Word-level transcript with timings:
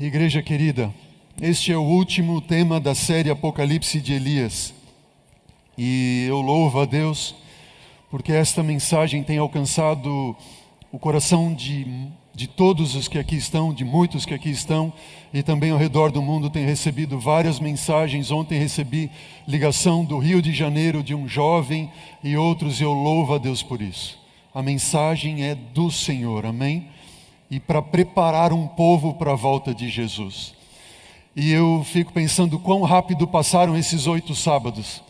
Igreja 0.00 0.40
querida, 0.40 0.94
este 1.42 1.72
é 1.72 1.76
o 1.76 1.82
último 1.82 2.40
tema 2.40 2.78
da 2.78 2.94
série 2.94 3.30
Apocalipse 3.30 4.00
de 4.00 4.12
Elias. 4.12 4.72
E 5.76 6.24
eu 6.28 6.40
louvo 6.40 6.80
a 6.80 6.84
Deus 6.84 7.34
porque 8.08 8.30
esta 8.30 8.62
mensagem 8.62 9.24
tem 9.24 9.38
alcançado 9.38 10.36
o 10.92 11.00
coração 11.00 11.52
de, 11.52 11.84
de 12.32 12.46
todos 12.46 12.94
os 12.94 13.08
que 13.08 13.18
aqui 13.18 13.34
estão, 13.34 13.74
de 13.74 13.84
muitos 13.84 14.24
que 14.24 14.32
aqui 14.32 14.50
estão, 14.50 14.92
e 15.34 15.42
também 15.42 15.72
ao 15.72 15.78
redor 15.78 16.12
do 16.12 16.22
mundo 16.22 16.48
tem 16.48 16.64
recebido 16.64 17.18
várias 17.18 17.58
mensagens. 17.58 18.30
Ontem 18.30 18.56
recebi 18.56 19.10
ligação 19.48 20.04
do 20.04 20.16
Rio 20.16 20.40
de 20.40 20.52
Janeiro 20.52 21.02
de 21.02 21.12
um 21.12 21.26
jovem 21.26 21.90
e 22.22 22.36
outros, 22.36 22.80
e 22.80 22.84
eu 22.84 22.92
louvo 22.92 23.34
a 23.34 23.38
Deus 23.38 23.64
por 23.64 23.82
isso. 23.82 24.16
A 24.54 24.62
mensagem 24.62 25.42
é 25.42 25.56
do 25.56 25.90
Senhor, 25.90 26.46
amém? 26.46 26.86
E 27.50 27.58
para 27.58 27.80
preparar 27.80 28.52
um 28.52 28.66
povo 28.66 29.14
para 29.14 29.32
a 29.32 29.36
volta 29.36 29.74
de 29.74 29.88
Jesus. 29.88 30.54
E 31.34 31.52
eu 31.52 31.84
fico 31.84 32.12
pensando 32.12 32.58
quão 32.58 32.82
rápido 32.82 33.26
passaram 33.26 33.76
esses 33.76 34.06
oito 34.06 34.34
sábados. 34.34 35.02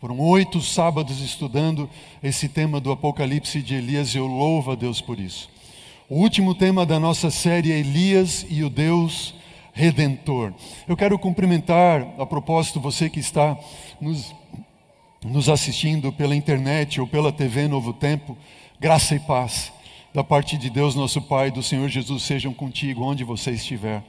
Foram 0.00 0.20
oito 0.20 0.60
sábados 0.60 1.20
estudando 1.20 1.90
esse 2.22 2.48
tema 2.48 2.78
do 2.78 2.92
Apocalipse 2.92 3.60
de 3.60 3.74
Elias 3.74 4.14
e 4.14 4.18
eu 4.18 4.26
louvo 4.26 4.70
a 4.70 4.74
Deus 4.74 5.00
por 5.00 5.18
isso. 5.18 5.48
O 6.08 6.16
último 6.16 6.54
tema 6.54 6.86
da 6.86 7.00
nossa 7.00 7.30
série 7.30 7.72
é 7.72 7.78
Elias 7.78 8.46
e 8.48 8.62
o 8.62 8.70
Deus 8.70 9.34
Redentor. 9.72 10.52
Eu 10.86 10.96
quero 10.96 11.18
cumprimentar, 11.18 12.06
a 12.18 12.24
propósito, 12.24 12.78
você 12.78 13.10
que 13.10 13.18
está 13.18 13.58
nos, 14.00 14.32
nos 15.24 15.48
assistindo 15.48 16.12
pela 16.12 16.36
internet 16.36 17.00
ou 17.00 17.06
pela 17.06 17.32
TV 17.32 17.66
Novo 17.66 17.92
Tempo, 17.92 18.36
graça 18.78 19.16
e 19.16 19.18
paz 19.18 19.72
da 20.14 20.22
parte 20.22 20.56
de 20.56 20.70
Deus, 20.70 20.94
nosso 20.94 21.20
Pai, 21.20 21.50
do 21.50 21.60
Senhor 21.60 21.88
Jesus, 21.88 22.22
sejam 22.22 22.54
contigo 22.54 23.02
onde 23.02 23.24
você 23.24 23.50
estiver. 23.50 24.00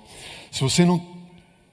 Se 0.52 0.62
você 0.62 0.86
não 0.86 1.04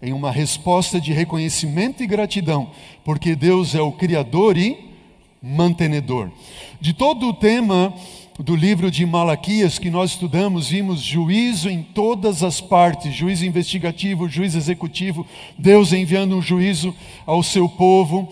em 0.00 0.12
uma 0.12 0.30
resposta 0.32 1.00
de 1.00 1.12
reconhecimento 1.12 2.02
e 2.02 2.06
gratidão, 2.06 2.70
porque 3.04 3.36
Deus 3.36 3.74
é 3.74 3.80
o 3.80 3.92
Criador 3.92 4.56
e 4.56 4.76
mantenedor. 5.40 6.30
De 6.80 6.92
todo 6.92 7.28
o 7.28 7.34
tema 7.34 7.94
do 8.38 8.56
livro 8.56 8.90
de 8.90 9.04
Malaquias 9.06 9.78
que 9.78 9.90
nós 9.90 10.12
estudamos, 10.12 10.70
vimos 10.70 11.00
juízo 11.00 11.68
em 11.68 11.82
todas 11.82 12.42
as 12.42 12.60
partes, 12.60 13.14
juízo 13.14 13.46
investigativo, 13.46 14.28
juízo 14.28 14.58
executivo, 14.58 15.26
Deus 15.56 15.92
enviando 15.92 16.36
um 16.36 16.42
juízo 16.42 16.94
ao 17.26 17.42
seu 17.42 17.68
povo. 17.68 18.28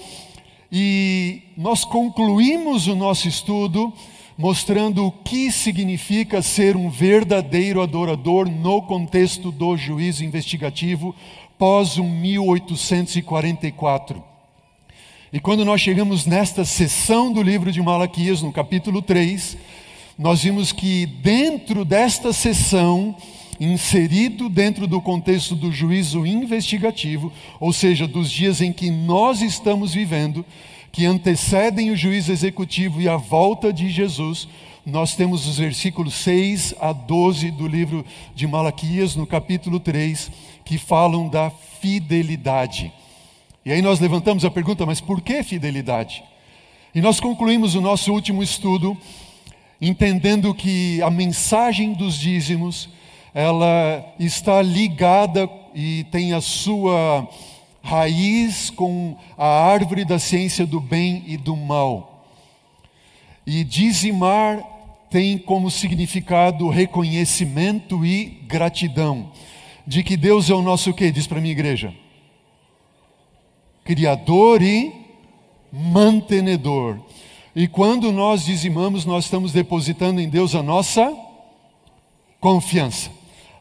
E 0.72 1.42
nós 1.56 1.84
concluímos 1.84 2.86
o 2.86 2.96
nosso 2.96 3.28
estudo 3.28 3.92
mostrando 4.40 5.06
o 5.06 5.12
que 5.12 5.52
significa 5.52 6.40
ser 6.40 6.74
um 6.74 6.88
verdadeiro 6.88 7.82
adorador 7.82 8.48
no 8.48 8.80
contexto 8.80 9.52
do 9.52 9.76
juízo 9.76 10.24
investigativo, 10.24 11.14
pós 11.58 11.98
o 11.98 12.04
1844. 12.04 14.24
E 15.30 15.38
quando 15.38 15.62
nós 15.62 15.82
chegamos 15.82 16.24
nesta 16.24 16.64
sessão 16.64 17.30
do 17.30 17.42
livro 17.42 17.70
de 17.70 17.82
Malaquias, 17.82 18.40
no 18.40 18.50
capítulo 18.50 19.02
3, 19.02 19.58
nós 20.18 20.42
vimos 20.42 20.72
que 20.72 21.04
dentro 21.04 21.84
desta 21.84 22.32
sessão, 22.32 23.14
inserido 23.60 24.48
dentro 24.48 24.86
do 24.86 25.02
contexto 25.02 25.54
do 25.54 25.70
juízo 25.70 26.24
investigativo, 26.24 27.30
ou 27.60 27.74
seja, 27.74 28.08
dos 28.08 28.30
dias 28.30 28.62
em 28.62 28.72
que 28.72 28.90
nós 28.90 29.42
estamos 29.42 29.92
vivendo, 29.92 30.46
que 30.92 31.06
antecedem 31.06 31.90
o 31.90 31.96
juízo 31.96 32.32
executivo 32.32 33.00
e 33.00 33.08
a 33.08 33.16
volta 33.16 33.72
de 33.72 33.88
Jesus, 33.88 34.48
nós 34.84 35.14
temos 35.14 35.46
os 35.46 35.58
versículos 35.58 36.14
6 36.14 36.74
a 36.80 36.92
12 36.92 37.50
do 37.52 37.66
livro 37.66 38.04
de 38.34 38.46
Malaquias, 38.46 39.14
no 39.14 39.26
capítulo 39.26 39.78
3, 39.78 40.30
que 40.64 40.78
falam 40.78 41.28
da 41.28 41.50
fidelidade. 41.80 42.92
E 43.64 43.72
aí 43.72 43.82
nós 43.82 44.00
levantamos 44.00 44.44
a 44.44 44.50
pergunta, 44.50 44.86
mas 44.86 45.00
por 45.00 45.20
que 45.20 45.42
fidelidade? 45.42 46.24
E 46.94 47.00
nós 47.00 47.20
concluímos 47.20 47.74
o 47.74 47.80
nosso 47.80 48.12
último 48.12 48.42
estudo 48.42 48.96
entendendo 49.80 50.52
que 50.54 51.00
a 51.02 51.10
mensagem 51.10 51.94
dos 51.94 52.14
dízimos, 52.14 52.88
ela 53.32 54.04
está 54.18 54.60
ligada 54.60 55.48
e 55.74 56.04
tem 56.10 56.34
a 56.34 56.40
sua 56.40 57.26
raiz 57.82 58.70
com 58.70 59.16
a 59.36 59.46
árvore 59.46 60.04
da 60.04 60.18
ciência 60.18 60.66
do 60.66 60.80
bem 60.80 61.24
e 61.26 61.36
do 61.36 61.56
mal. 61.56 62.26
E 63.46 63.64
dizimar 63.64 64.62
tem 65.10 65.36
como 65.36 65.70
significado 65.70 66.68
reconhecimento 66.68 68.04
e 68.06 68.26
gratidão 68.46 69.32
de 69.86 70.04
que 70.04 70.16
Deus 70.16 70.48
é 70.48 70.54
o 70.54 70.62
nosso 70.62 70.94
quê? 70.94 71.10
Diz 71.10 71.26
para 71.26 71.40
minha 71.40 71.52
igreja. 71.52 71.92
Criador 73.82 74.62
e 74.62 74.92
mantenedor. 75.72 77.00
E 77.56 77.66
quando 77.66 78.12
nós 78.12 78.44
dizimamos, 78.44 79.04
nós 79.04 79.24
estamos 79.24 79.52
depositando 79.52 80.20
em 80.20 80.28
Deus 80.28 80.54
a 80.54 80.62
nossa 80.62 81.12
confiança. 82.38 83.10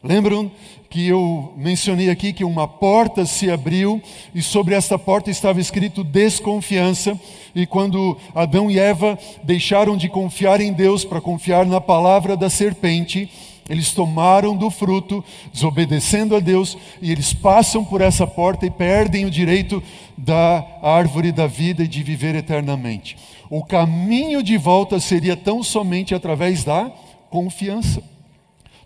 Lembram 0.04 0.50
que 0.90 1.06
eu 1.06 1.54
mencionei 1.56 2.10
aqui 2.10 2.32
que 2.32 2.42
uma 2.42 2.66
porta 2.66 3.24
se 3.24 3.48
abriu 3.48 4.02
e 4.34 4.42
sobre 4.42 4.74
essa 4.74 4.98
porta 4.98 5.30
estava 5.30 5.60
escrito 5.60 6.02
desconfiança. 6.02 7.18
E 7.54 7.64
quando 7.64 8.18
Adão 8.34 8.68
e 8.68 8.76
Eva 8.76 9.16
deixaram 9.44 9.96
de 9.96 10.08
confiar 10.08 10.60
em 10.60 10.72
Deus 10.72 11.04
para 11.04 11.20
confiar 11.20 11.64
na 11.64 11.80
palavra 11.80 12.36
da 12.36 12.50
serpente, 12.50 13.30
eles 13.68 13.92
tomaram 13.92 14.56
do 14.56 14.68
fruto, 14.68 15.24
desobedecendo 15.52 16.34
a 16.34 16.40
Deus, 16.40 16.76
e 17.00 17.12
eles 17.12 17.32
passam 17.32 17.84
por 17.84 18.00
essa 18.00 18.26
porta 18.26 18.66
e 18.66 18.70
perdem 18.70 19.24
o 19.24 19.30
direito 19.30 19.80
da 20.18 20.66
árvore 20.82 21.30
da 21.30 21.46
vida 21.46 21.84
e 21.84 21.88
de 21.88 22.02
viver 22.02 22.34
eternamente. 22.34 23.16
O 23.48 23.62
caminho 23.62 24.42
de 24.42 24.56
volta 24.56 24.98
seria 24.98 25.36
tão 25.36 25.62
somente 25.62 26.16
através 26.16 26.64
da 26.64 26.90
confiança. 27.30 28.02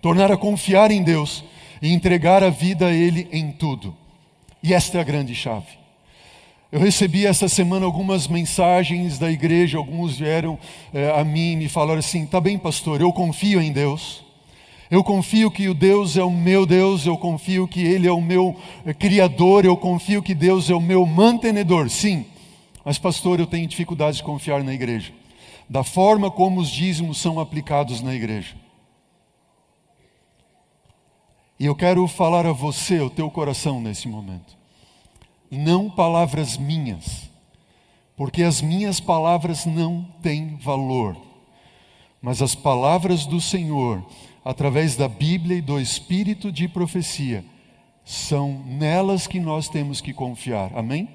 Tornar 0.03 0.31
a 0.31 0.37
confiar 0.37 0.91
em 0.91 1.03
Deus 1.03 1.43
e 1.85 1.93
entregar 1.93 2.43
a 2.43 2.49
vida 2.49 2.87
a 2.87 2.93
Ele 2.95 3.29
em 3.31 3.53
tudo. 3.53 3.95
E 4.63 4.73
esta 4.73 4.97
é 4.97 5.01
a 5.03 5.05
grande 5.05 5.35
chave. 5.35 5.67
Eu 6.73 6.81
recebi 6.81 7.27
essa 7.27 7.47
semana 7.47 7.85
algumas 7.85 8.27
mensagens 8.27 9.19
da 9.19 9.31
igreja, 9.31 9.77
alguns 9.77 10.17
vieram 10.17 10.59
é, 10.95 11.11
a 11.11 11.23
mim 11.23 11.53
e 11.53 11.57
me 11.57 11.69
falaram 11.69 11.99
assim: 11.99 12.25
tá 12.25 12.41
bem, 12.41 12.57
pastor, 12.57 13.03
eu 13.03 13.13
confio 13.13 13.61
em 13.61 13.71
Deus, 13.71 14.25
eu 14.91 15.05
confio 15.05 15.51
que 15.51 15.69
o 15.69 15.75
Deus 15.75 16.17
é 16.17 16.25
o 16.25 16.31
meu 16.31 16.65
Deus, 16.65 17.05
eu 17.05 17.19
confio 17.19 17.69
que 17.69 17.83
Ele 17.83 18.09
é 18.09 18.13
o 18.13 18.21
meu 18.21 18.57
eh, 18.87 18.95
Criador, 18.95 19.67
eu 19.67 19.77
confio 19.77 20.23
que 20.23 20.35
Deus 20.35 20.71
é 20.71 20.75
o 20.75 20.81
meu 20.81 21.05
mantenedor. 21.05 21.91
Sim, 21.91 22.25
mas, 22.83 22.99
pastor, 22.99 23.41
eu 23.41 23.47
tenho 23.47 23.69
dificuldade 23.69 24.17
de 24.17 24.23
confiar 24.23 24.65
na 24.65 24.73
igreja, 24.73 25.13
da 25.69 25.85
forma 25.85 26.31
como 26.31 26.63
os 26.63 26.71
dízimos 26.71 27.19
são 27.19 27.39
aplicados 27.39 28.01
na 28.01 28.15
igreja. 28.15 28.64
E 31.59 31.67
eu 31.67 31.75
quero 31.75 32.07
falar 32.07 32.47
a 32.47 32.53
você, 32.53 33.01
o 33.01 33.11
teu 33.11 33.31
coração 33.31 33.81
nesse 33.81 34.09
momento. 34.09 34.57
Não 35.51 35.89
palavras 35.89 36.57
minhas, 36.57 37.31
porque 38.17 38.43
as 38.43 38.61
minhas 38.61 38.99
palavras 39.01 39.65
não 39.65 40.09
têm 40.21 40.57
valor, 40.57 41.17
mas 42.21 42.43
as 42.43 42.55
palavras 42.55 43.25
do 43.27 43.41
Senhor 43.41 44.05
através 44.45 44.95
da 44.95 45.09
Bíblia 45.09 45.57
e 45.57 45.63
do 45.63 45.81
espírito 45.81 46.53
de 46.53 46.69
profecia, 46.69 47.45
são 48.05 48.63
nelas 48.67 49.27
que 49.27 49.41
nós 49.41 49.69
temos 49.69 50.03
que 50.03 50.13
confiar. 50.13 50.71
Amém? 50.77 51.09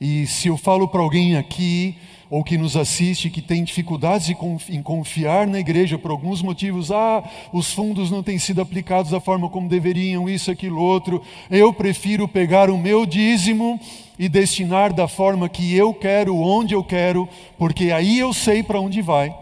E 0.00 0.26
se 0.26 0.48
eu 0.48 0.56
falo 0.56 0.88
para 0.88 1.02
alguém 1.02 1.36
aqui, 1.36 1.98
ou 2.28 2.42
que 2.42 2.58
nos 2.58 2.76
assiste, 2.76 3.30
que 3.30 3.40
tem 3.40 3.62
dificuldades 3.62 4.34
em 4.68 4.82
confiar 4.82 5.46
na 5.46 5.60
igreja 5.60 5.98
por 5.98 6.10
alguns 6.10 6.42
motivos, 6.42 6.90
ah, 6.90 7.22
os 7.52 7.72
fundos 7.72 8.10
não 8.10 8.22
têm 8.22 8.38
sido 8.38 8.60
aplicados 8.60 9.10
da 9.10 9.20
forma 9.20 9.48
como 9.48 9.68
deveriam, 9.68 10.28
isso, 10.28 10.50
aquilo, 10.50 10.80
outro, 10.80 11.22
eu 11.50 11.72
prefiro 11.72 12.26
pegar 12.26 12.70
o 12.70 12.78
meu 12.78 13.06
dízimo 13.06 13.80
e 14.18 14.28
destinar 14.28 14.92
da 14.92 15.06
forma 15.06 15.48
que 15.48 15.74
eu 15.74 15.94
quero, 15.94 16.36
onde 16.36 16.74
eu 16.74 16.82
quero, 16.82 17.28
porque 17.58 17.92
aí 17.92 18.18
eu 18.18 18.32
sei 18.32 18.62
para 18.62 18.80
onde 18.80 19.00
vai. 19.02 19.34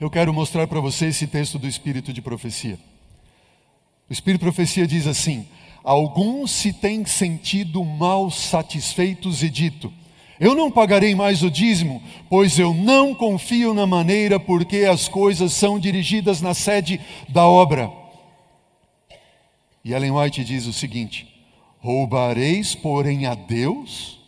Eu 0.00 0.10
quero 0.10 0.32
mostrar 0.32 0.66
para 0.66 0.80
você 0.80 1.06
esse 1.06 1.26
texto 1.26 1.58
do 1.58 1.68
Espírito 1.68 2.12
de 2.12 2.22
Profecia. 2.22 2.78
O 4.08 4.12
Espírito 4.12 4.40
de 4.40 4.46
Profecia 4.46 4.86
diz 4.86 5.06
assim: 5.06 5.46
Alguns 5.84 6.50
se 6.50 6.72
têm 6.72 7.04
sentido 7.04 7.84
mal 7.84 8.30
satisfeitos 8.30 9.42
e 9.42 9.50
dito: 9.50 9.92
Eu 10.40 10.54
não 10.54 10.70
pagarei 10.70 11.14
mais 11.14 11.42
o 11.42 11.50
dízimo, 11.50 12.02
pois 12.30 12.58
eu 12.58 12.72
não 12.72 13.14
confio 13.14 13.74
na 13.74 13.86
maneira 13.86 14.40
porque 14.40 14.78
as 14.78 15.06
coisas 15.06 15.52
são 15.52 15.78
dirigidas 15.78 16.40
na 16.40 16.54
sede 16.54 16.98
da 17.28 17.46
obra. 17.46 17.92
E 19.84 19.92
Ellen 19.92 20.12
White 20.12 20.42
diz 20.42 20.66
o 20.66 20.72
seguinte: 20.72 21.28
Roubareis, 21.78 22.74
porém, 22.74 23.26
a 23.26 23.34
Deus, 23.34 24.18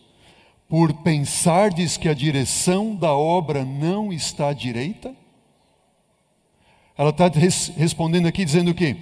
por 0.69 0.93
pensardes 0.93 1.97
que 1.97 2.07
a 2.07 2.13
direção 2.13 2.95
da 2.95 3.15
obra 3.15 3.65
não 3.65 4.13
está 4.13 4.53
direita? 4.53 5.15
Ela 6.95 7.09
está 7.09 7.27
res 7.27 7.73
respondendo 7.75 8.27
aqui 8.27 8.45
dizendo 8.45 8.69
o 8.69 8.75
quê? 8.75 8.97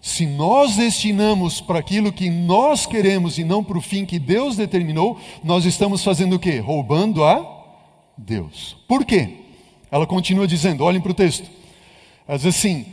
Se 0.00 0.26
nós 0.26 0.76
destinamos 0.76 1.60
para 1.60 1.78
aquilo 1.78 2.12
que 2.12 2.30
nós 2.30 2.86
queremos 2.86 3.38
e 3.38 3.44
não 3.44 3.64
para 3.64 3.78
o 3.78 3.82
fim 3.82 4.04
que 4.06 4.18
Deus 4.18 4.56
determinou, 4.56 5.18
nós 5.42 5.64
estamos 5.64 6.04
fazendo 6.04 6.36
o 6.36 6.38
quê? 6.38 6.58
Roubando 6.58 7.24
a 7.24 7.64
Deus. 8.16 8.76
Por 8.86 9.04
quê? 9.04 9.38
Ela 9.90 10.06
continua 10.06 10.46
dizendo, 10.46 10.84
olhem 10.84 11.00
para 11.00 11.12
o 11.12 11.14
texto. 11.14 11.48
Ela 12.26 12.38
diz 12.38 12.46
assim: 12.46 12.86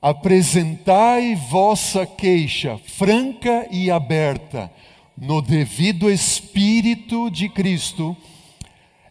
apresentai 0.00 1.34
vossa 1.34 2.06
queixa 2.06 2.78
franca 2.84 3.68
e 3.70 3.90
aberta 3.90 4.70
no 5.16 5.42
devido 5.42 6.10
Espírito 6.10 7.30
de 7.30 7.48
Cristo 7.48 8.16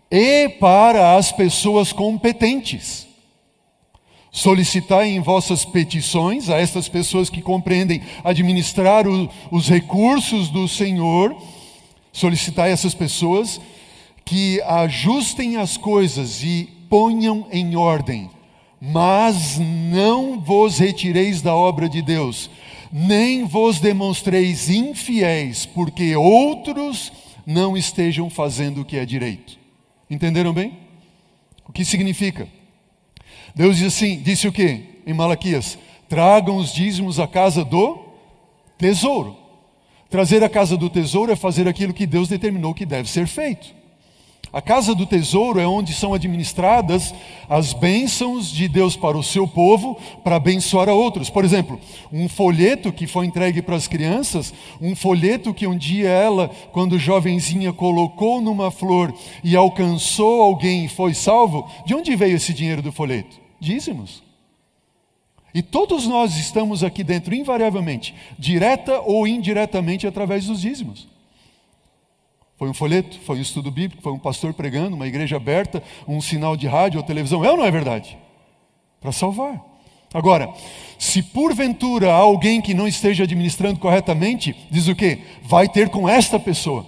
e 0.09 0.49
para 0.49 1.15
as 1.15 1.31
pessoas 1.31 1.93
competentes 1.93 3.10
Solicitai 4.31 5.09
em 5.09 5.19
vossas 5.19 5.65
petições 5.65 6.49
a 6.49 6.57
estas 6.57 6.87
pessoas 6.87 7.29
que 7.29 7.41
compreendem 7.41 8.01
administrar 8.23 9.05
o, 9.05 9.29
os 9.51 9.67
recursos 9.67 10.49
do 10.49 10.69
Senhor, 10.69 11.35
solicitai 12.13 12.71
essas 12.71 12.93
pessoas 12.93 13.59
que 14.23 14.61
ajustem 14.61 15.57
as 15.57 15.75
coisas 15.75 16.41
e 16.43 16.69
ponham 16.89 17.45
em 17.51 17.75
ordem, 17.75 18.29
mas 18.79 19.57
não 19.59 20.39
vos 20.39 20.79
retireis 20.79 21.41
da 21.41 21.53
obra 21.53 21.89
de 21.89 22.01
Deus, 22.01 22.49
nem 22.89 23.43
vos 23.43 23.81
demonstreis 23.81 24.69
infiéis, 24.69 25.65
porque 25.65 26.15
outros 26.15 27.11
não 27.45 27.75
estejam 27.75 28.29
fazendo 28.29 28.81
o 28.81 28.85
que 28.85 28.95
é 28.95 29.05
direito. 29.05 29.59
Entenderam 30.09 30.53
bem? 30.53 30.77
O 31.67 31.73
que 31.73 31.83
significa? 31.83 32.47
Deus 33.55 33.77
disse 33.77 34.05
assim, 34.05 34.21
disse 34.21 34.47
o 34.47 34.51
que 34.51 35.01
em 35.05 35.13
Malaquias? 35.13 35.77
Tragam 36.07 36.57
os 36.57 36.73
dízimos 36.73 37.19
à 37.19 37.27
casa 37.27 37.63
do 37.63 37.99
tesouro. 38.77 39.35
Trazer 40.09 40.43
a 40.43 40.49
casa 40.49 40.75
do 40.75 40.89
tesouro 40.89 41.31
é 41.31 41.35
fazer 41.35 41.67
aquilo 41.67 41.93
que 41.93 42.05
Deus 42.05 42.27
determinou 42.27 42.73
que 42.73 42.85
deve 42.85 43.09
ser 43.09 43.27
feito. 43.27 43.81
A 44.53 44.61
casa 44.61 44.93
do 44.93 45.05
tesouro 45.05 45.61
é 45.61 45.65
onde 45.65 45.93
são 45.93 46.13
administradas 46.13 47.13
as 47.47 47.71
bênçãos 47.71 48.51
de 48.51 48.67
Deus 48.67 48.97
para 48.97 49.17
o 49.17 49.23
seu 49.23 49.47
povo, 49.47 49.97
para 50.25 50.35
abençoar 50.35 50.89
a 50.89 50.93
outros. 50.93 51.29
Por 51.29 51.45
exemplo, 51.45 51.79
um 52.11 52.27
folheto 52.27 52.91
que 52.91 53.07
foi 53.07 53.25
entregue 53.25 53.61
para 53.61 53.77
as 53.77 53.87
crianças, 53.87 54.53
um 54.81 54.93
folheto 54.93 55.53
que 55.53 55.65
um 55.65 55.77
dia 55.77 56.09
ela, 56.09 56.49
quando 56.73 56.99
jovenzinha, 56.99 57.71
colocou 57.71 58.41
numa 58.41 58.69
flor 58.69 59.13
e 59.41 59.55
alcançou 59.55 60.41
alguém 60.41 60.83
e 60.83 60.89
foi 60.89 61.13
salvo, 61.13 61.65
de 61.85 61.95
onde 61.95 62.13
veio 62.17 62.35
esse 62.35 62.53
dinheiro 62.53 62.81
do 62.81 62.91
folheto? 62.91 63.40
Dízimos. 63.61 64.23
E 65.53 65.61
todos 65.61 66.07
nós 66.07 66.35
estamos 66.37 66.83
aqui 66.83 67.03
dentro, 67.03 67.35
invariavelmente, 67.35 68.15
direta 68.39 68.99
ou 69.01 69.27
indiretamente, 69.27 70.07
através 70.07 70.45
dos 70.45 70.61
dízimos. 70.61 71.07
Foi 72.57 72.69
um 72.69 72.73
folheto, 72.73 73.19
foi 73.21 73.37
um 73.37 73.41
estudo 73.41 73.69
bíblico, 73.69 74.01
foi 74.01 74.11
um 74.11 74.19
pastor 74.19 74.53
pregando, 74.53 74.95
uma 74.95 75.07
igreja 75.07 75.35
aberta, 75.35 75.83
um 76.07 76.21
sinal 76.21 76.55
de 76.55 76.67
rádio 76.67 76.99
ou 76.99 77.05
televisão. 77.05 77.43
É 77.43 77.51
ou 77.51 77.57
não 77.57 77.65
é 77.65 77.71
verdade? 77.71 78.17
Para 78.99 79.11
salvar. 79.11 79.61
Agora, 80.13 80.53
se 80.99 81.23
porventura 81.23 82.11
alguém 82.11 82.61
que 82.61 82.73
não 82.73 82.87
esteja 82.87 83.23
administrando 83.23 83.79
corretamente, 83.79 84.55
diz 84.69 84.87
o 84.87 84.95
quê? 84.95 85.19
Vai 85.41 85.67
ter 85.67 85.89
com 85.89 86.07
esta 86.07 86.39
pessoa. 86.39 86.85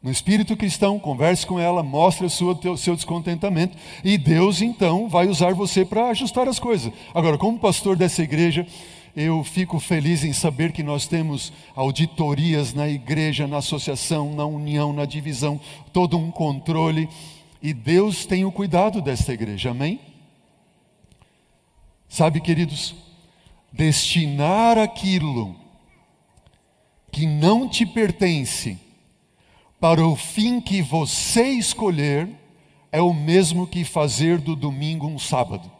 No 0.00 0.12
espírito 0.12 0.56
cristão, 0.56 0.98
converse 0.98 1.44
com 1.44 1.58
ela, 1.58 1.82
mostre 1.82 2.24
o 2.24 2.30
seu, 2.30 2.54
descontentamento 2.94 3.76
e 4.04 4.16
Deus 4.16 4.62
então 4.62 5.08
vai 5.08 5.26
usar 5.26 5.54
você 5.54 5.84
para 5.84 6.10
ajustar 6.10 6.48
as 6.48 6.60
coisas. 6.60 6.92
Agora, 7.12 7.36
como 7.36 7.58
pastor 7.58 7.96
dessa 7.96 8.22
igreja, 8.22 8.64
eu 9.16 9.42
fico 9.42 9.80
feliz 9.80 10.22
em 10.22 10.32
saber 10.32 10.70
que 10.70 10.84
nós 10.84 11.08
temos 11.08 11.52
auditorias 11.74 12.72
na 12.72 12.88
igreja, 12.88 13.48
na 13.48 13.56
associação, 13.56 14.32
na 14.34 14.46
união, 14.46 14.92
na 14.92 15.04
divisão, 15.04 15.60
todo 15.92 16.16
um 16.16 16.30
controle 16.30 17.08
e 17.60 17.74
Deus 17.74 18.24
tem 18.24 18.44
o 18.44 18.52
cuidado 18.52 19.02
desta 19.02 19.32
igreja, 19.32 19.70
amém? 19.70 20.00
Sabe, 22.08 22.40
queridos, 22.40 22.94
destinar 23.72 24.78
aquilo 24.78 25.56
que 27.10 27.26
não 27.26 27.68
te 27.68 27.84
pertence 27.84 28.78
para 29.80 30.06
o 30.06 30.16
fim 30.16 30.60
que 30.60 30.82
você 30.82 31.50
escolher 31.50 32.28
é 32.90 33.00
o 33.00 33.12
mesmo 33.12 33.66
que 33.66 33.84
fazer 33.84 34.38
do 34.38 34.56
domingo 34.56 35.06
um 35.06 35.18
sábado. 35.18 35.70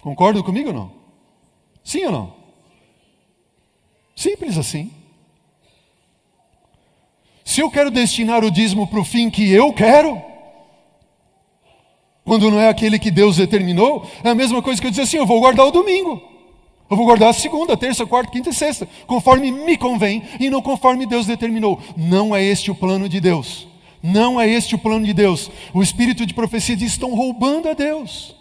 Concordam 0.00 0.42
comigo 0.42 0.68
ou 0.68 0.74
não? 0.74 0.92
Sim 1.84 2.04
ou 2.06 2.12
não? 2.12 2.34
Simples 4.14 4.58
assim. 4.58 4.92
Se 7.44 7.60
eu 7.60 7.70
quero 7.70 7.90
destinar 7.90 8.44
o 8.44 8.50
dízimo 8.50 8.86
para 8.86 9.00
o 9.00 9.04
fim 9.04 9.30
que 9.30 9.50
eu 9.50 9.72
quero, 9.72 10.20
quando 12.24 12.50
não 12.50 12.60
é 12.60 12.68
aquele 12.68 12.98
que 12.98 13.10
Deus 13.10 13.36
determinou, 13.36 14.06
é 14.22 14.30
a 14.30 14.34
mesma 14.34 14.62
coisa 14.62 14.80
que 14.80 14.86
eu 14.86 14.90
dizer 14.90 15.02
assim: 15.02 15.16
eu 15.16 15.26
vou 15.26 15.40
guardar 15.40 15.66
o 15.66 15.72
domingo. 15.72 16.31
Eu 16.92 16.96
vou 16.96 17.06
guardar 17.06 17.30
a 17.30 17.32
segunda, 17.32 17.74
terça, 17.74 18.04
quarta, 18.04 18.30
quinta 18.30 18.50
e 18.50 18.52
sexta, 18.52 18.86
conforme 19.06 19.50
me 19.50 19.78
convém 19.78 20.22
e 20.38 20.50
não 20.50 20.60
conforme 20.60 21.06
Deus 21.06 21.24
determinou. 21.24 21.80
Não 21.96 22.36
é 22.36 22.44
este 22.44 22.70
o 22.70 22.74
plano 22.74 23.08
de 23.08 23.18
Deus. 23.18 23.66
Não 24.02 24.38
é 24.38 24.46
este 24.46 24.74
o 24.74 24.78
plano 24.78 25.06
de 25.06 25.14
Deus. 25.14 25.50
O 25.72 25.82
espírito 25.82 26.26
de 26.26 26.34
profecia 26.34 26.76
diz: 26.76 26.92
estão 26.92 27.14
roubando 27.14 27.66
a 27.70 27.72
Deus. 27.72 28.36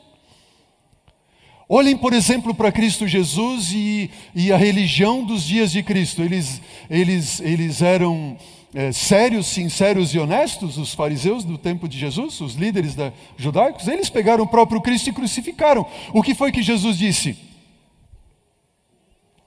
Olhem, 1.70 1.96
por 1.96 2.12
exemplo, 2.12 2.54
para 2.54 2.74
Cristo 2.74 3.08
Jesus 3.08 3.72
e, 3.72 4.12
e, 4.36 4.52
a 4.52 4.58
religião 4.58 5.24
dos 5.24 5.46
dias 5.46 5.72
de 5.72 5.82
Cristo. 5.82 6.22
Eles, 6.22 6.62
eles, 6.90 7.40
eles 7.40 7.82
eram 7.82 8.36
é, 8.76 8.92
sérios, 8.92 9.48
sinceros 9.48 10.14
e 10.14 10.20
honestos, 10.20 10.78
os 10.78 10.94
fariseus 10.94 11.46
do 11.46 11.58
tempo 11.58 11.88
de 11.88 11.98
Jesus, 11.98 12.42
os 12.42 12.56
líderes 12.56 12.96
da, 12.96 13.14
judaicos. 13.38 13.88
Eles 13.88 14.10
pegaram 14.10 14.44
o 14.44 14.48
próprio 14.48 14.82
Cristo 14.82 15.10
e 15.10 15.14
crucificaram. 15.14 15.86
O 16.12 16.22
que 16.22 16.36
foi 16.36 16.52
que 16.52 16.62
Jesus 16.62 16.98
disse? 16.98 17.50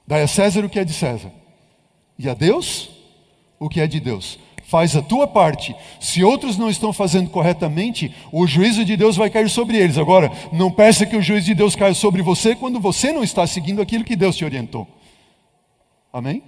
Dai 0.06 0.23
a 0.23 0.28
César 0.28 0.64
o 0.64 0.68
que 0.68 0.78
é 0.78 0.84
de 0.84 0.92
César, 0.92 1.32
e 2.18 2.28
a 2.28 2.34
Deus 2.34 2.90
o 3.58 3.68
que 3.68 3.80
é 3.80 3.87
de 3.87 4.00
Deus. 4.00 4.38
Faz 4.64 4.96
a 4.96 5.02
tua 5.02 5.26
parte. 5.26 5.76
Se 6.00 6.25
outros 6.25 6.56
não 6.56 6.70
estão 6.70 6.92
fazendo 6.92 7.30
corretamente, 7.30 8.14
o 8.32 8.46
juízo 8.46 8.84
de 8.84 8.96
Deus 8.96 9.16
vai 9.16 9.28
cair 9.28 9.49
sobre 9.49 9.76
eles. 9.76 9.99
Agora, 9.99 10.30
não 10.52 10.70
peça 10.70 11.04
que 11.06 11.16
o 11.16 11.23
juízo 11.23 11.46
de 11.46 11.54
Deus 11.54 11.76
caia 11.76 11.94
sobre 11.94 12.23
você 12.23 12.54
quando 12.56 12.80
você 12.80 13.12
não 13.12 13.23
está 13.23 13.46
seguindo 13.46 13.82
aquilo 13.82 14.04
que 14.04 14.16
Deus 14.16 14.37
te 14.37 14.44
orientou. 14.44 14.88
Amém? 16.12 16.42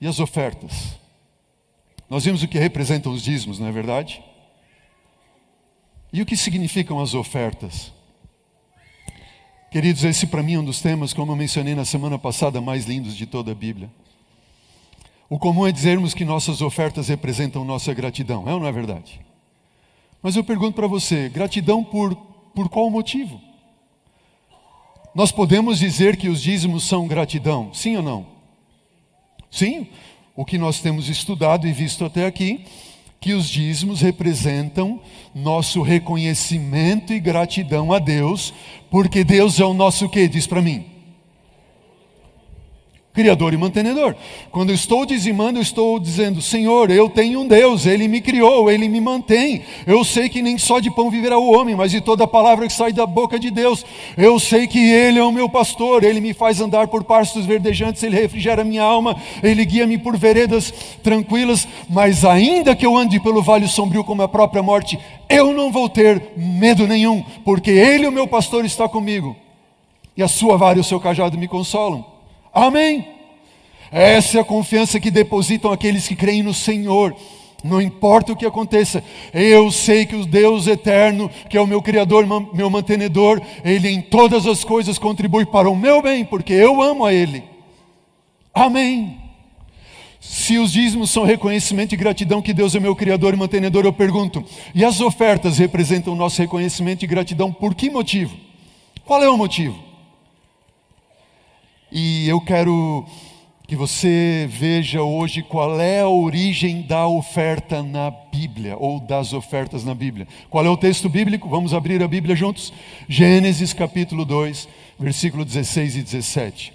E 0.00 0.06
as 0.06 0.20
ofertas? 0.20 0.96
Nós 2.08 2.24
vimos 2.24 2.42
o 2.42 2.48
que 2.48 2.58
representam 2.58 3.12
os 3.12 3.22
dízimos, 3.22 3.58
não 3.58 3.66
é 3.66 3.72
verdade? 3.72 4.22
E 6.12 6.22
o 6.22 6.26
que 6.26 6.36
significam 6.36 7.00
as 7.00 7.14
ofertas? 7.14 7.92
Queridos, 9.74 10.04
esse 10.04 10.28
para 10.28 10.40
mim 10.40 10.54
é 10.54 10.58
um 10.60 10.64
dos 10.64 10.80
temas, 10.80 11.12
como 11.12 11.32
eu 11.32 11.36
mencionei 11.36 11.74
na 11.74 11.84
semana 11.84 12.16
passada, 12.16 12.60
mais 12.60 12.86
lindos 12.86 13.16
de 13.16 13.26
toda 13.26 13.50
a 13.50 13.54
Bíblia. 13.56 13.90
O 15.28 15.36
comum 15.36 15.66
é 15.66 15.72
dizermos 15.72 16.14
que 16.14 16.24
nossas 16.24 16.62
ofertas 16.62 17.08
representam 17.08 17.64
nossa 17.64 17.92
gratidão, 17.92 18.48
é 18.48 18.54
ou 18.54 18.60
não 18.60 18.68
é 18.68 18.70
verdade? 18.70 19.20
Mas 20.22 20.36
eu 20.36 20.44
pergunto 20.44 20.76
para 20.76 20.86
você: 20.86 21.28
gratidão 21.28 21.82
por, 21.82 22.14
por 22.54 22.68
qual 22.68 22.88
motivo? 22.88 23.40
Nós 25.12 25.32
podemos 25.32 25.80
dizer 25.80 26.16
que 26.16 26.28
os 26.28 26.40
dízimos 26.40 26.84
são 26.84 27.08
gratidão, 27.08 27.74
sim 27.74 27.96
ou 27.96 28.02
não? 28.04 28.26
Sim, 29.50 29.88
o 30.36 30.44
que 30.44 30.56
nós 30.56 30.78
temos 30.78 31.08
estudado 31.08 31.66
e 31.66 31.72
visto 31.72 32.04
até 32.04 32.26
aqui, 32.26 32.64
que 33.24 33.32
os 33.32 33.48
dízimos 33.48 34.02
representam 34.02 35.00
nosso 35.34 35.80
reconhecimento 35.80 37.10
e 37.10 37.18
gratidão 37.18 37.90
a 37.90 37.98
Deus, 37.98 38.52
porque 38.90 39.24
Deus 39.24 39.58
é 39.58 39.64
o 39.64 39.72
nosso 39.72 40.10
quê? 40.10 40.28
Diz 40.28 40.46
para 40.46 40.60
mim. 40.60 40.93
Criador 43.14 43.54
e 43.54 43.56
mantenedor. 43.56 44.16
Quando 44.50 44.72
estou 44.72 45.06
dizimando, 45.06 45.60
eu 45.60 45.62
estou 45.62 46.00
dizendo: 46.00 46.42
Senhor, 46.42 46.90
eu 46.90 47.08
tenho 47.08 47.42
um 47.42 47.46
Deus, 47.46 47.86
Ele 47.86 48.08
me 48.08 48.20
criou, 48.20 48.68
Ele 48.68 48.88
me 48.88 49.00
mantém. 49.00 49.62
Eu 49.86 50.02
sei 50.02 50.28
que 50.28 50.42
nem 50.42 50.58
só 50.58 50.80
de 50.80 50.90
pão 50.90 51.08
viverá 51.08 51.38
o 51.38 51.52
homem, 51.52 51.76
mas 51.76 51.92
de 51.92 52.00
toda 52.00 52.26
palavra 52.26 52.66
que 52.66 52.72
sai 52.72 52.92
da 52.92 53.06
boca 53.06 53.38
de 53.38 53.52
Deus. 53.52 53.86
Eu 54.16 54.40
sei 54.40 54.66
que 54.66 54.80
Ele 54.80 55.20
é 55.20 55.22
o 55.22 55.30
meu 55.30 55.48
pastor, 55.48 56.02
Ele 56.02 56.20
me 56.20 56.34
faz 56.34 56.60
andar 56.60 56.88
por 56.88 57.04
pastos 57.04 57.46
verdejantes, 57.46 58.02
Ele 58.02 58.20
refrigera 58.20 58.64
minha 58.64 58.82
alma, 58.82 59.16
Ele 59.44 59.64
guia-me 59.64 59.96
por 59.96 60.16
veredas 60.16 60.74
tranquilas. 61.00 61.68
Mas 61.88 62.24
ainda 62.24 62.74
que 62.74 62.84
eu 62.84 62.96
ande 62.96 63.20
pelo 63.20 63.42
vale 63.42 63.68
sombrio 63.68 64.02
como 64.02 64.22
a 64.22 64.28
própria 64.28 64.60
morte, 64.60 64.98
eu 65.28 65.52
não 65.52 65.70
vou 65.70 65.88
ter 65.88 66.20
medo 66.36 66.84
nenhum, 66.88 67.22
porque 67.44 67.70
Ele, 67.70 68.08
o 68.08 68.12
meu 68.12 68.26
pastor, 68.26 68.64
está 68.64 68.88
comigo. 68.88 69.36
E 70.16 70.22
a 70.22 70.26
sua 70.26 70.56
vara 70.56 70.78
e 70.78 70.80
o 70.80 70.84
seu 70.84 70.98
cajado 70.98 71.38
me 71.38 71.46
consolam. 71.46 72.13
Amém. 72.54 73.08
Essa 73.90 74.38
é 74.38 74.40
a 74.40 74.44
confiança 74.44 75.00
que 75.00 75.10
depositam 75.10 75.72
aqueles 75.72 76.06
que 76.06 76.14
creem 76.14 76.42
no 76.42 76.54
Senhor. 76.54 77.14
Não 77.64 77.80
importa 77.80 78.32
o 78.32 78.36
que 78.36 78.44
aconteça, 78.44 79.02
eu 79.32 79.70
sei 79.70 80.04
que 80.04 80.14
o 80.14 80.26
Deus 80.26 80.66
eterno, 80.66 81.30
que 81.48 81.56
é 81.56 81.60
o 81.60 81.66
meu 81.66 81.80
Criador, 81.80 82.26
meu 82.52 82.68
mantenedor, 82.68 83.40
Ele 83.64 83.88
em 83.88 84.02
todas 84.02 84.46
as 84.46 84.62
coisas 84.62 84.98
contribui 84.98 85.46
para 85.46 85.70
o 85.70 85.74
meu 85.74 86.02
bem, 86.02 86.26
porque 86.26 86.52
eu 86.52 86.82
amo 86.82 87.06
a 87.06 87.14
Ele. 87.14 87.42
Amém. 88.52 89.18
Se 90.20 90.58
os 90.58 90.72
dízimos 90.72 91.10
são 91.10 91.24
reconhecimento 91.24 91.94
e 91.94 91.96
gratidão 91.96 92.42
que 92.42 92.52
Deus 92.52 92.74
é 92.74 92.80
meu 92.80 92.94
Criador 92.94 93.32
e 93.32 93.36
mantenedor, 93.36 93.86
eu 93.86 93.92
pergunto: 93.92 94.44
e 94.74 94.84
as 94.84 95.00
ofertas 95.00 95.56
representam 95.56 96.12
o 96.12 96.16
nosso 96.16 96.42
reconhecimento 96.42 97.02
e 97.02 97.08
gratidão 97.08 97.50
por 97.50 97.74
que 97.74 97.88
motivo? 97.88 98.36
Qual 99.06 99.22
é 99.22 99.28
o 99.28 99.38
motivo? 99.38 99.93
E 101.96 102.28
eu 102.28 102.40
quero 102.40 103.06
que 103.68 103.76
você 103.76 104.48
veja 104.50 105.00
hoje 105.04 105.44
qual 105.44 105.80
é 105.80 106.00
a 106.00 106.08
origem 106.08 106.82
da 106.82 107.06
oferta 107.06 107.84
na 107.84 108.10
Bíblia, 108.10 108.76
ou 108.76 108.98
das 108.98 109.32
ofertas 109.32 109.84
na 109.84 109.94
Bíblia. 109.94 110.26
Qual 110.50 110.66
é 110.66 110.68
o 110.68 110.76
texto 110.76 111.08
bíblico? 111.08 111.48
Vamos 111.48 111.72
abrir 111.72 112.02
a 112.02 112.08
Bíblia 112.08 112.34
juntos? 112.34 112.72
Gênesis 113.08 113.72
capítulo 113.72 114.24
2, 114.24 114.68
versículo 114.98 115.44
16 115.44 115.94
e 115.98 116.02
17. 116.02 116.72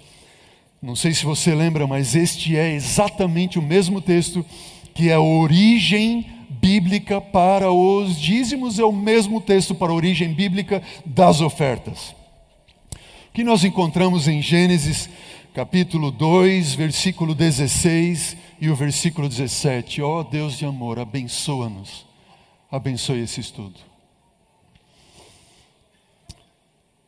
Não 0.80 0.96
sei 0.96 1.12
se 1.12 1.26
você 1.26 1.54
lembra, 1.54 1.86
mas 1.86 2.16
este 2.16 2.56
é 2.56 2.72
exatamente 2.72 3.58
o 3.58 3.62
mesmo 3.62 4.00
texto 4.00 4.42
que 4.94 5.10
é 5.10 5.12
a 5.12 5.20
origem 5.20 6.24
bíblica 6.48 7.20
para 7.20 7.70
os 7.70 8.18
dízimos, 8.18 8.78
é 8.78 8.84
o 8.86 8.90
mesmo 8.90 9.38
texto 9.38 9.74
para 9.74 9.92
a 9.92 9.94
origem 9.94 10.32
bíblica 10.32 10.80
das 11.04 11.42
ofertas 11.42 12.18
que 13.32 13.44
nós 13.44 13.62
encontramos 13.62 14.26
em 14.26 14.42
Gênesis 14.42 15.08
capítulo 15.54 16.10
2, 16.10 16.74
versículo 16.74 17.34
16 17.34 18.36
e 18.60 18.68
o 18.68 18.74
versículo 18.74 19.28
17. 19.28 20.02
Ó 20.02 20.20
oh, 20.20 20.24
Deus 20.24 20.58
de 20.58 20.64
amor, 20.64 20.98
abençoa-nos, 20.98 22.06
abençoe 22.70 23.20
esse 23.20 23.40
estudo. 23.40 23.78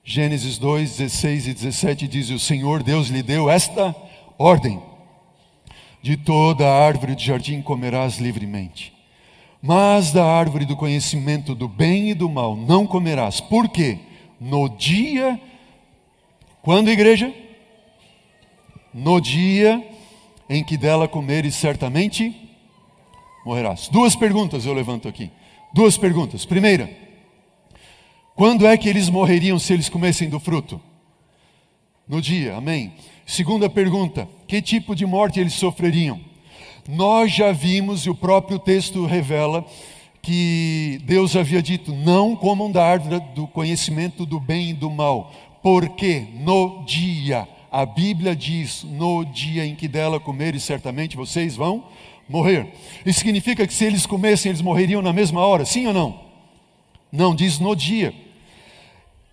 Gênesis 0.04 0.58
2, 0.58 0.96
16 0.96 1.46
e 1.48 1.54
17 1.54 2.08
diz: 2.08 2.30
O 2.30 2.38
Senhor 2.38 2.82
Deus 2.82 3.08
lhe 3.08 3.22
deu 3.22 3.50
esta 3.50 3.94
ordem: 4.38 4.80
De 6.00 6.16
toda 6.16 6.66
a 6.66 6.86
árvore 6.86 7.16
do 7.16 7.20
jardim 7.22 7.60
comerás 7.62 8.18
livremente, 8.18 8.92
mas 9.60 10.12
da 10.12 10.24
árvore 10.24 10.66
do 10.66 10.76
conhecimento 10.76 11.54
do 11.54 11.66
bem 11.68 12.10
e 12.10 12.14
do 12.14 12.28
mal 12.28 12.56
não 12.56 12.86
comerás, 12.86 13.40
porque 13.40 13.98
no 14.40 14.68
dia 14.68 15.40
quando, 16.62 16.88
igreja? 16.88 17.32
No 18.94 19.20
dia 19.20 19.84
em 20.48 20.62
que 20.62 20.76
dela 20.76 21.08
comeres, 21.08 21.54
certamente 21.54 22.34
morrerás. 23.44 23.88
Duas 23.88 24.14
perguntas 24.14 24.64
eu 24.64 24.72
levanto 24.72 25.08
aqui. 25.08 25.30
Duas 25.74 25.96
perguntas. 25.96 26.44
Primeira, 26.44 26.90
quando 28.34 28.66
é 28.66 28.76
que 28.76 28.88
eles 28.88 29.08
morreriam 29.08 29.58
se 29.58 29.72
eles 29.72 29.88
comessem 29.88 30.28
do 30.28 30.38
fruto? 30.38 30.80
No 32.08 32.20
dia, 32.20 32.56
amém. 32.56 32.92
Segunda 33.24 33.70
pergunta, 33.70 34.28
que 34.46 34.60
tipo 34.60 34.94
de 34.94 35.06
morte 35.06 35.40
eles 35.40 35.54
sofreriam? 35.54 36.20
Nós 36.88 37.32
já 37.32 37.52
vimos, 37.52 38.04
e 38.04 38.10
o 38.10 38.14
próprio 38.14 38.58
texto 38.58 39.06
revela, 39.06 39.64
que 40.20 41.00
Deus 41.04 41.34
havia 41.36 41.62
dito: 41.62 41.92
não 41.92 42.36
comam 42.36 42.70
da 42.70 42.84
árvore 42.84 43.20
do 43.34 43.46
conhecimento 43.46 44.26
do 44.26 44.38
bem 44.38 44.70
e 44.70 44.74
do 44.74 44.90
mal, 44.90 45.32
porque 45.62 46.26
no 46.40 46.84
dia, 46.84 47.48
a 47.70 47.86
Bíblia 47.86 48.34
diz, 48.34 48.82
no 48.82 49.24
dia 49.24 49.64
em 49.64 49.74
que 49.74 49.86
dela 49.86 50.18
comeres, 50.18 50.64
certamente 50.64 51.16
vocês 51.16 51.54
vão 51.54 51.84
morrer. 52.28 52.66
Isso 53.06 53.20
significa 53.20 53.66
que 53.66 53.72
se 53.72 53.84
eles 53.84 54.04
comessem, 54.04 54.50
eles 54.50 54.60
morreriam 54.60 55.00
na 55.00 55.12
mesma 55.12 55.40
hora, 55.40 55.64
sim 55.64 55.86
ou 55.86 55.94
não? 55.94 56.20
Não, 57.10 57.34
diz 57.34 57.58
no 57.58 57.76
dia. 57.76 58.12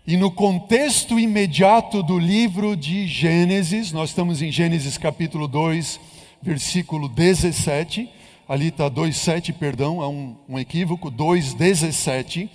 E 0.05 0.17
no 0.17 0.31
contexto 0.31 1.19
imediato 1.19 2.01
do 2.03 2.17
livro 2.17 2.75
de 2.75 3.07
Gênesis, 3.07 3.91
nós 3.91 4.09
estamos 4.09 4.41
em 4.41 4.51
Gênesis 4.51 4.97
capítulo 4.97 5.47
2, 5.47 5.99
versículo 6.41 7.07
17, 7.07 8.09
ali 8.47 8.69
está 8.69 8.89
2,7, 8.89 9.53
perdão, 9.53 10.01
há 10.01 10.09
um, 10.09 10.35
um 10.47 10.57
equívoco, 10.57 11.11
2,17. 11.11 12.49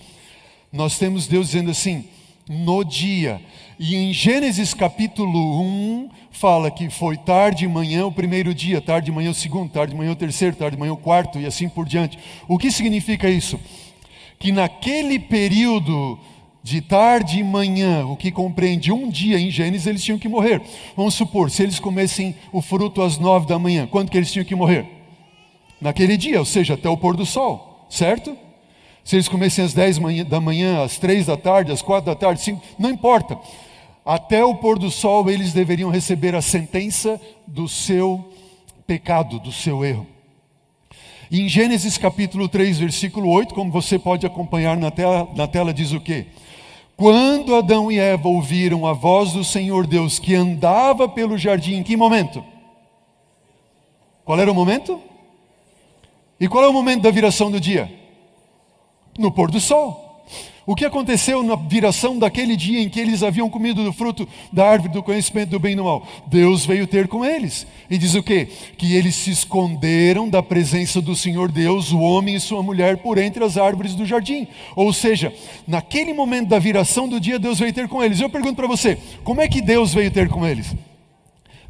Nós 0.72 0.98
temos 0.98 1.28
Deus 1.28 1.46
dizendo 1.46 1.70
assim: 1.70 2.04
no 2.48 2.84
dia. 2.84 3.40
E 3.78 3.96
em 3.96 4.12
Gênesis 4.12 4.74
capítulo 4.74 5.60
1, 5.62 6.08
fala 6.30 6.70
que 6.70 6.90
foi 6.90 7.16
tarde 7.16 7.64
e 7.64 7.68
manhã 7.68 8.06
o 8.06 8.12
primeiro 8.12 8.54
dia, 8.54 8.80
tarde 8.80 9.10
e 9.10 9.14
manhã 9.14 9.30
o 9.30 9.34
segundo, 9.34 9.70
tarde 9.70 9.94
e 9.94 9.96
manhã 9.96 10.12
o 10.12 10.16
terceiro, 10.16 10.56
tarde 10.56 10.76
e 10.76 10.78
manhã 10.78 10.92
o 10.92 10.96
quarto 10.96 11.38
e 11.40 11.46
assim 11.46 11.68
por 11.68 11.86
diante. 11.86 12.18
O 12.46 12.58
que 12.58 12.70
significa 12.70 13.28
isso? 13.28 13.58
Que 14.38 14.52
naquele 14.52 15.18
período 15.18 16.18
de 16.62 16.80
tarde 16.80 17.40
e 17.40 17.44
manhã, 17.44 18.06
o 18.06 18.16
que 18.16 18.32
compreende 18.32 18.90
um 18.90 19.10
dia 19.10 19.38
em 19.38 19.50
Gênesis, 19.50 19.86
eles 19.86 20.02
tinham 20.02 20.18
que 20.18 20.28
morrer. 20.28 20.62
Vamos 20.96 21.14
supor, 21.14 21.50
se 21.50 21.62
eles 21.62 21.78
comessem 21.78 22.34
o 22.52 22.62
fruto 22.62 23.02
às 23.02 23.18
nove 23.18 23.46
da 23.46 23.58
manhã, 23.58 23.86
quando 23.86 24.10
que 24.10 24.16
eles 24.16 24.32
tinham 24.32 24.46
que 24.46 24.54
morrer? 24.54 24.86
Naquele 25.78 26.16
dia, 26.16 26.38
ou 26.38 26.44
seja, 26.44 26.74
até 26.74 26.88
o 26.88 26.96
pôr 26.96 27.16
do 27.16 27.26
sol, 27.26 27.86
certo? 27.90 28.34
Se 29.04 29.16
eles 29.16 29.28
comessem 29.28 29.62
às 29.62 29.74
10 29.74 29.98
da 30.26 30.40
manhã, 30.40 30.82
às 30.82 30.98
3 30.98 31.26
da 31.26 31.36
tarde, 31.36 31.70
às 31.70 31.82
4 31.82 32.06
da 32.06 32.16
tarde, 32.16 32.40
5, 32.40 32.62
não 32.78 32.90
importa. 32.90 33.38
Até 34.04 34.42
o 34.42 34.54
pôr 34.54 34.78
do 34.78 34.90
sol 34.90 35.28
eles 35.30 35.52
deveriam 35.52 35.90
receber 35.90 36.34
a 36.34 36.40
sentença 36.40 37.20
do 37.46 37.68
seu 37.68 38.32
pecado, 38.86 39.38
do 39.38 39.52
seu 39.52 39.84
erro. 39.84 40.06
Em 41.30 41.48
Gênesis 41.48 41.98
capítulo 41.98 42.48
3, 42.48 42.78
versículo 42.78 43.28
8, 43.30 43.54
como 43.54 43.70
você 43.70 43.98
pode 43.98 44.26
acompanhar 44.26 44.76
na 44.76 44.90
tela, 44.90 45.28
na 45.34 45.46
tela 45.46 45.72
diz 45.72 45.92
o 45.92 46.00
quê? 46.00 46.26
Quando 46.96 47.56
Adão 47.56 47.90
e 47.90 47.98
Eva 47.98 48.28
ouviram 48.28 48.86
a 48.86 48.92
voz 48.92 49.32
do 49.32 49.42
Senhor 49.42 49.86
Deus 49.86 50.18
que 50.18 50.34
andava 50.34 51.08
pelo 51.08 51.36
jardim, 51.36 51.74
em 51.74 51.82
que 51.82 51.96
momento? 51.96 52.44
Qual 54.24 54.38
era 54.38 54.50
o 54.50 54.54
momento? 54.54 55.00
E 56.38 56.48
qual 56.48 56.64
é 56.64 56.68
o 56.68 56.72
momento 56.72 57.02
da 57.02 57.10
viração 57.10 57.50
do 57.50 57.60
dia? 57.60 58.03
No 59.18 59.30
pôr 59.30 59.50
do 59.50 59.60
sol. 59.60 60.04
O 60.66 60.74
que 60.74 60.86
aconteceu 60.86 61.42
na 61.42 61.56
viração 61.56 62.18
daquele 62.18 62.56
dia 62.56 62.80
em 62.80 62.88
que 62.88 62.98
eles 62.98 63.22
haviam 63.22 63.50
comido 63.50 63.84
do 63.84 63.92
fruto 63.92 64.26
da 64.50 64.66
árvore 64.66 64.94
do 64.94 65.02
conhecimento 65.02 65.50
do 65.50 65.58
bem 65.58 65.74
e 65.74 65.76
do 65.76 65.84
mal? 65.84 66.06
Deus 66.26 66.64
veio 66.64 66.86
ter 66.86 67.06
com 67.06 67.22
eles. 67.22 67.66
E 67.90 67.98
diz 67.98 68.14
o 68.14 68.22
quê? 68.22 68.48
Que 68.78 68.96
eles 68.96 69.14
se 69.14 69.30
esconderam 69.30 70.26
da 70.26 70.42
presença 70.42 71.02
do 71.02 71.14
Senhor 71.14 71.52
Deus, 71.52 71.92
o 71.92 72.00
homem 72.00 72.36
e 72.36 72.40
sua 72.40 72.62
mulher, 72.62 72.96
por 72.96 73.18
entre 73.18 73.44
as 73.44 73.58
árvores 73.58 73.94
do 73.94 74.06
jardim. 74.06 74.48
Ou 74.74 74.90
seja, 74.90 75.34
naquele 75.68 76.14
momento 76.14 76.48
da 76.48 76.58
viração 76.58 77.06
do 77.06 77.20
dia, 77.20 77.38
Deus 77.38 77.58
veio 77.58 77.72
ter 77.72 77.86
com 77.86 78.02
eles. 78.02 78.18
Eu 78.18 78.30
pergunto 78.30 78.56
para 78.56 78.66
você, 78.66 78.96
como 79.22 79.42
é 79.42 79.48
que 79.48 79.60
Deus 79.60 79.92
veio 79.92 80.10
ter 80.10 80.30
com 80.30 80.46
eles? 80.46 80.74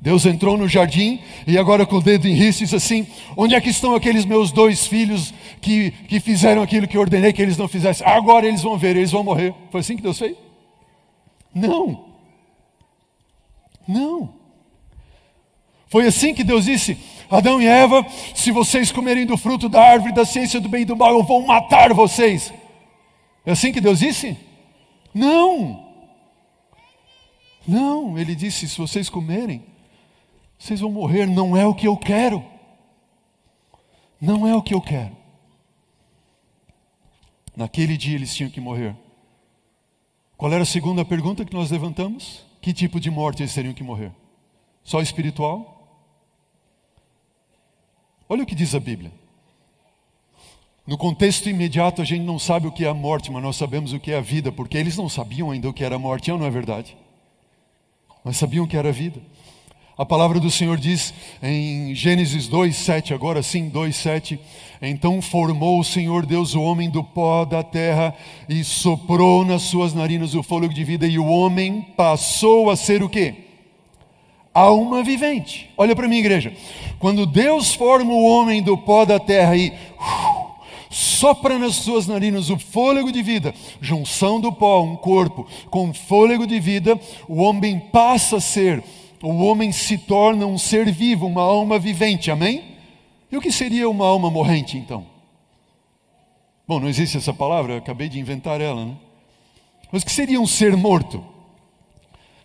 Deus 0.04 0.26
entrou 0.26 0.58
no 0.58 0.68
jardim 0.68 1.18
e 1.46 1.56
agora 1.56 1.86
com 1.86 1.96
o 1.96 2.02
dedo 2.02 2.28
em 2.28 2.34
risco 2.34 2.62
diz 2.62 2.74
assim: 2.74 3.06
Onde 3.34 3.54
é 3.54 3.60
que 3.60 3.70
estão 3.70 3.94
aqueles 3.94 4.26
meus 4.26 4.52
dois 4.52 4.86
filhos 4.86 5.32
que, 5.62 5.92
que 6.06 6.20
fizeram 6.20 6.60
aquilo 6.60 6.86
que 6.86 6.98
ordenei 6.98 7.32
que 7.32 7.40
eles 7.40 7.56
não 7.56 7.66
fizessem? 7.66 8.06
Agora 8.06 8.46
eles 8.46 8.60
vão 8.60 8.76
ver, 8.76 8.96
eles 8.96 9.10
vão 9.10 9.24
morrer. 9.24 9.54
Foi 9.70 9.80
assim 9.80 9.96
que 9.96 10.02
Deus 10.02 10.18
fez? 10.18 10.36
Não. 11.54 12.04
Não. 13.88 14.34
Foi 15.86 16.06
assim 16.06 16.34
que 16.34 16.44
Deus 16.44 16.66
disse: 16.66 16.98
Adão 17.30 17.62
e 17.62 17.66
Eva, 17.66 18.04
se 18.34 18.50
vocês 18.50 18.92
comerem 18.92 19.24
do 19.24 19.38
fruto 19.38 19.70
da 19.70 19.82
árvore 19.82 20.12
da 20.12 20.26
ciência 20.26 20.60
do 20.60 20.68
bem 20.68 20.82
e 20.82 20.84
do 20.84 20.94
mal, 20.94 21.12
eu 21.12 21.22
vou 21.22 21.46
matar 21.46 21.94
vocês. 21.94 22.52
É 23.46 23.52
assim 23.52 23.72
que 23.72 23.80
Deus 23.80 24.00
disse? 24.00 24.36
Não. 25.14 25.82
Não, 27.66 28.18
ele 28.18 28.34
disse: 28.34 28.68
se 28.68 28.76
vocês 28.76 29.08
comerem, 29.08 29.72
Vocês 30.64 30.80
vão 30.80 30.90
morrer, 30.90 31.26
não 31.26 31.54
é 31.54 31.66
o 31.66 31.74
que 31.74 31.86
eu 31.86 31.94
quero. 31.94 32.42
Não 34.18 34.48
é 34.48 34.56
o 34.56 34.62
que 34.62 34.72
eu 34.72 34.80
quero. 34.80 35.14
Naquele 37.54 37.98
dia 37.98 38.14
eles 38.14 38.34
tinham 38.34 38.50
que 38.50 38.62
morrer. 38.62 38.96
Qual 40.38 40.50
era 40.50 40.62
a 40.62 40.66
segunda 40.66 41.04
pergunta 41.04 41.44
que 41.44 41.52
nós 41.52 41.70
levantamos? 41.70 42.46
Que 42.62 42.72
tipo 42.72 42.98
de 42.98 43.10
morte 43.10 43.42
eles 43.42 43.52
teriam 43.52 43.74
que 43.74 43.82
morrer? 43.82 44.10
Só 44.82 45.02
espiritual? 45.02 46.10
Olha 48.26 48.42
o 48.42 48.46
que 48.46 48.54
diz 48.54 48.74
a 48.74 48.80
Bíblia. 48.80 49.12
No 50.86 50.96
contexto 50.96 51.46
imediato, 51.46 52.00
a 52.00 52.06
gente 52.06 52.22
não 52.22 52.38
sabe 52.38 52.66
o 52.68 52.72
que 52.72 52.86
é 52.86 52.88
a 52.88 52.94
morte, 52.94 53.30
mas 53.30 53.42
nós 53.42 53.56
sabemos 53.56 53.92
o 53.92 54.00
que 54.00 54.12
é 54.12 54.16
a 54.16 54.22
vida, 54.22 54.50
porque 54.50 54.78
eles 54.78 54.96
não 54.96 55.10
sabiam 55.10 55.50
ainda 55.50 55.68
o 55.68 55.74
que 55.74 55.84
era 55.84 55.96
a 55.96 55.98
morte, 55.98 56.30
não 56.30 56.46
é 56.46 56.50
verdade? 56.50 56.96
Mas 58.24 58.38
sabiam 58.38 58.64
o 58.64 58.68
que 58.68 58.78
era 58.78 58.88
a 58.88 58.92
vida. 58.92 59.20
A 59.96 60.04
palavra 60.04 60.40
do 60.40 60.50
Senhor 60.50 60.76
diz 60.76 61.14
em 61.40 61.94
Gênesis 61.94 62.48
2, 62.48 62.74
7, 62.74 63.14
agora 63.14 63.44
sim, 63.44 63.68
2, 63.68 63.94
7. 63.94 64.40
Então 64.82 65.22
formou 65.22 65.78
o 65.78 65.84
Senhor 65.84 66.26
Deus 66.26 66.52
o 66.52 66.62
homem 66.62 66.90
do 66.90 67.04
pó 67.04 67.44
da 67.44 67.62
terra 67.62 68.12
e 68.48 68.64
soprou 68.64 69.44
nas 69.44 69.62
suas 69.62 69.94
narinas 69.94 70.34
o 70.34 70.42
fôlego 70.42 70.74
de 70.74 70.82
vida, 70.82 71.06
e 71.06 71.16
o 71.16 71.26
homem 71.26 71.80
passou 71.96 72.70
a 72.70 72.76
ser 72.76 73.04
o 73.04 73.08
quê? 73.08 73.34
Alma 74.52 75.00
vivente. 75.04 75.70
Olha 75.76 75.94
para 75.94 76.08
mim, 76.08 76.18
igreja. 76.18 76.52
Quando 76.98 77.24
Deus 77.24 77.72
forma 77.72 78.12
o 78.12 78.24
homem 78.24 78.64
do 78.64 78.76
pó 78.76 79.04
da 79.04 79.20
terra 79.20 79.56
e 79.56 79.68
uh, 79.68 80.54
sopra 80.90 81.56
nas 81.56 81.76
suas 81.76 82.08
narinas 82.08 82.50
o 82.50 82.58
fôlego 82.58 83.12
de 83.12 83.22
vida, 83.22 83.54
junção 83.80 84.40
do 84.40 84.52
pó, 84.52 84.82
um 84.82 84.96
corpo 84.96 85.46
com 85.70 85.94
fôlego 85.94 86.48
de 86.48 86.58
vida, 86.58 86.98
o 87.28 87.42
homem 87.42 87.78
passa 87.78 88.38
a 88.38 88.40
ser 88.40 88.82
o 89.24 89.42
homem 89.42 89.72
se 89.72 89.96
torna 89.96 90.46
um 90.46 90.58
ser 90.58 90.92
vivo, 90.92 91.26
uma 91.26 91.40
alma 91.40 91.78
vivente, 91.78 92.30
amém? 92.30 92.62
E 93.32 93.36
o 93.36 93.40
que 93.40 93.50
seria 93.50 93.88
uma 93.88 94.06
alma 94.06 94.30
morrente 94.30 94.76
então? 94.76 95.06
Bom, 96.68 96.78
não 96.78 96.88
existe 96.88 97.16
essa 97.16 97.32
palavra, 97.32 97.78
acabei 97.78 98.08
de 98.08 98.20
inventar 98.20 98.60
ela, 98.60 98.84
né? 98.84 98.94
Mas 99.90 100.02
o 100.02 100.06
que 100.06 100.12
seria 100.12 100.38
um 100.40 100.46
ser 100.46 100.76
morto? 100.76 101.24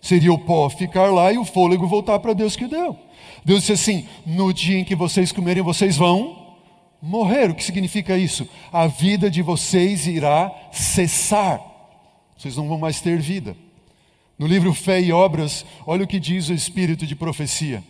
Seria 0.01 0.31
o 0.31 0.37
pó 0.37 0.69
ficar 0.69 1.11
lá 1.11 1.33
e 1.33 1.37
o 1.37 1.43
fôlego 1.43 1.85
voltar 1.85 2.17
para 2.19 2.33
Deus 2.33 2.55
que 2.55 2.65
deu. 2.65 2.97
Deus 3.43 3.61
disse 3.61 3.73
assim: 3.73 4.07
no 4.25 4.53
dia 4.53 4.79
em 4.79 4.85
que 4.85 4.95
vocês 4.95 5.33
comerem, 5.33 5.61
vocês 5.61 5.97
vão 5.97 6.55
morrer. 7.01 7.49
O 7.49 7.55
que 7.55 7.63
significa 7.63 8.17
isso? 8.17 8.47
A 8.71 8.87
vida 8.87 9.29
de 9.29 9.41
vocês 9.41 10.07
irá 10.07 10.49
cessar. 10.71 11.61
Vocês 12.37 12.55
não 12.55 12.69
vão 12.69 12.77
mais 12.77 13.01
ter 13.01 13.19
vida. 13.19 13.55
No 14.39 14.47
livro 14.47 14.73
Fé 14.73 15.01
e 15.01 15.11
Obras, 15.11 15.65
olha 15.85 16.05
o 16.05 16.07
que 16.07 16.17
diz 16.17 16.47
o 16.47 16.53
espírito 16.53 17.05
de 17.05 17.13
profecia. 17.13 17.83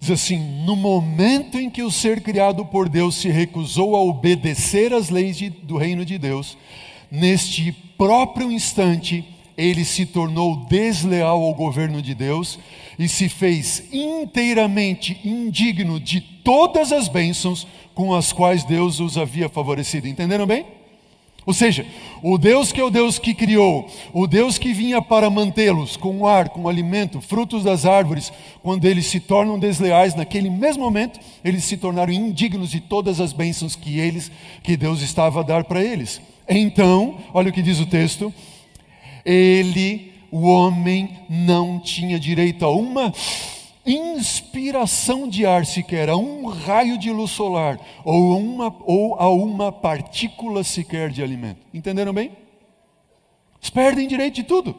Diz 0.00 0.10
assim: 0.10 0.64
no 0.64 0.74
momento 0.74 1.60
em 1.60 1.70
que 1.70 1.84
o 1.84 1.92
ser 1.92 2.20
criado 2.22 2.66
por 2.66 2.88
Deus 2.88 3.14
se 3.14 3.28
recusou 3.28 3.94
a 3.94 4.02
obedecer 4.02 4.92
às 4.92 5.08
leis 5.08 5.38
de, 5.38 5.48
do 5.48 5.76
reino 5.76 6.04
de 6.04 6.18
Deus, 6.18 6.58
neste 7.08 7.70
próprio 7.96 8.50
instante, 8.50 9.24
ele 9.56 9.84
se 9.84 10.06
tornou 10.06 10.66
desleal 10.66 11.40
ao 11.40 11.54
governo 11.54 12.02
de 12.02 12.12
Deus 12.12 12.58
e 12.98 13.06
se 13.08 13.28
fez 13.28 13.84
inteiramente 13.92 15.20
indigno 15.24 16.00
de 16.00 16.20
todas 16.20 16.90
as 16.90 17.06
bênçãos 17.06 17.64
com 17.94 18.12
as 18.12 18.32
quais 18.32 18.64
Deus 18.64 18.98
os 18.98 19.16
havia 19.16 19.48
favorecido. 19.48 20.08
Entenderam 20.08 20.46
bem? 20.46 20.79
Ou 21.46 21.54
seja, 21.54 21.86
o 22.22 22.36
Deus 22.36 22.70
que 22.70 22.80
é 22.80 22.84
o 22.84 22.90
Deus 22.90 23.18
que 23.18 23.34
criou, 23.34 23.88
o 24.12 24.26
Deus 24.26 24.58
que 24.58 24.72
vinha 24.72 25.00
para 25.00 25.30
mantê-los 25.30 25.96
com 25.96 26.26
ar, 26.26 26.50
com 26.50 26.68
alimento, 26.68 27.20
frutos 27.20 27.64
das 27.64 27.86
árvores, 27.86 28.32
quando 28.62 28.84
eles 28.84 29.06
se 29.06 29.20
tornam 29.20 29.58
desleais, 29.58 30.14
naquele 30.14 30.50
mesmo 30.50 30.84
momento, 30.84 31.18
eles 31.42 31.64
se 31.64 31.76
tornaram 31.76 32.12
indignos 32.12 32.70
de 32.70 32.80
todas 32.80 33.20
as 33.20 33.32
bênçãos 33.32 33.74
que 33.74 33.98
eles, 33.98 34.30
que 34.62 34.76
Deus 34.76 35.00
estava 35.00 35.40
a 35.40 35.42
dar 35.42 35.64
para 35.64 35.82
eles. 35.82 36.20
Então, 36.48 37.16
olha 37.32 37.50
o 37.50 37.52
que 37.52 37.62
diz 37.62 37.80
o 37.80 37.86
texto: 37.86 38.32
ele, 39.24 40.12
o 40.30 40.42
homem, 40.46 41.10
não 41.28 41.78
tinha 41.78 42.18
direito 42.18 42.64
a 42.64 42.70
uma 42.70 43.12
inspiração 43.92 45.28
de 45.28 45.44
ar 45.44 45.66
sequer, 45.66 46.08
a 46.08 46.16
um 46.16 46.46
raio 46.46 46.98
de 46.98 47.10
luz 47.10 47.30
solar, 47.30 47.78
ou, 48.04 48.38
uma, 48.38 48.74
ou 48.84 49.16
a 49.16 49.28
uma 49.28 49.72
partícula 49.72 50.62
sequer 50.62 51.10
de 51.10 51.22
alimento. 51.22 51.60
Entenderam 51.72 52.12
bem? 52.12 52.32
Eles 53.58 53.70
perdem 53.70 54.08
direito 54.08 54.36
de 54.36 54.42
tudo. 54.44 54.74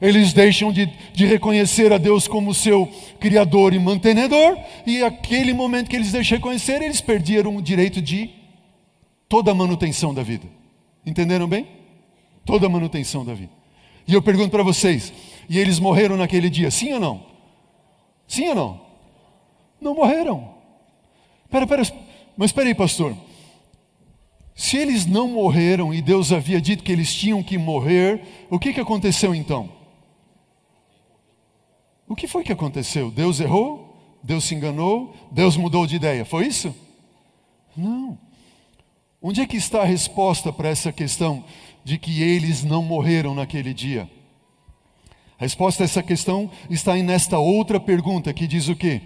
Eles 0.00 0.32
deixam 0.32 0.72
de, 0.72 0.86
de 1.12 1.26
reconhecer 1.26 1.92
a 1.92 1.98
Deus 1.98 2.26
como 2.26 2.54
seu 2.54 2.88
Criador 3.18 3.74
e 3.74 3.78
mantenedor, 3.78 4.56
e 4.86 5.02
aquele 5.02 5.52
momento 5.52 5.88
que 5.88 5.96
eles 5.96 6.10
deixam 6.10 6.36
de 6.36 6.42
reconhecer, 6.42 6.80
eles 6.82 7.00
perderam 7.00 7.56
o 7.56 7.62
direito 7.62 8.00
de 8.00 8.30
toda 9.28 9.50
a 9.50 9.54
manutenção 9.54 10.14
da 10.14 10.22
vida. 10.22 10.46
Entenderam 11.04 11.46
bem? 11.46 11.66
Toda 12.44 12.66
a 12.66 12.70
manutenção 12.70 13.24
da 13.24 13.34
vida. 13.34 13.52
E 14.08 14.14
eu 14.14 14.22
pergunto 14.22 14.50
para 14.50 14.62
vocês: 14.62 15.12
e 15.48 15.58
eles 15.58 15.78
morreram 15.78 16.16
naquele 16.16 16.48
dia, 16.48 16.70
sim 16.70 16.92
ou 16.94 17.00
não? 17.00 17.29
Sim 18.30 18.50
ou 18.50 18.54
não? 18.54 18.80
Não 19.80 19.92
morreram. 19.92 20.54
Pera, 21.50 21.66
pera, 21.66 21.82
mas 22.36 22.50
espera 22.50 22.68
aí, 22.68 22.74
pastor. 22.76 23.16
Se 24.54 24.76
eles 24.76 25.04
não 25.04 25.26
morreram 25.26 25.92
e 25.92 26.00
Deus 26.00 26.30
havia 26.30 26.60
dito 26.60 26.84
que 26.84 26.92
eles 26.92 27.12
tinham 27.12 27.42
que 27.42 27.58
morrer, 27.58 28.22
o 28.48 28.56
que, 28.56 28.72
que 28.72 28.78
aconteceu 28.80 29.34
então? 29.34 29.68
O 32.06 32.14
que 32.14 32.28
foi 32.28 32.44
que 32.44 32.52
aconteceu? 32.52 33.10
Deus 33.10 33.40
errou? 33.40 33.98
Deus 34.22 34.44
se 34.44 34.54
enganou? 34.54 35.12
Deus 35.32 35.56
mudou 35.56 35.84
de 35.84 35.96
ideia? 35.96 36.24
Foi 36.24 36.46
isso? 36.46 36.72
Não. 37.76 38.16
Onde 39.20 39.40
é 39.40 39.46
que 39.46 39.56
está 39.56 39.80
a 39.80 39.84
resposta 39.84 40.52
para 40.52 40.68
essa 40.68 40.92
questão 40.92 41.44
de 41.82 41.98
que 41.98 42.22
eles 42.22 42.62
não 42.62 42.80
morreram 42.80 43.34
naquele 43.34 43.74
dia? 43.74 44.08
A 45.40 45.44
resposta 45.44 45.82
a 45.82 45.86
essa 45.86 46.02
questão 46.02 46.50
está 46.68 46.94
nesta 46.96 47.38
outra 47.38 47.80
pergunta 47.80 48.30
que 48.30 48.46
diz 48.46 48.68
o 48.68 48.76
quê? 48.76 49.00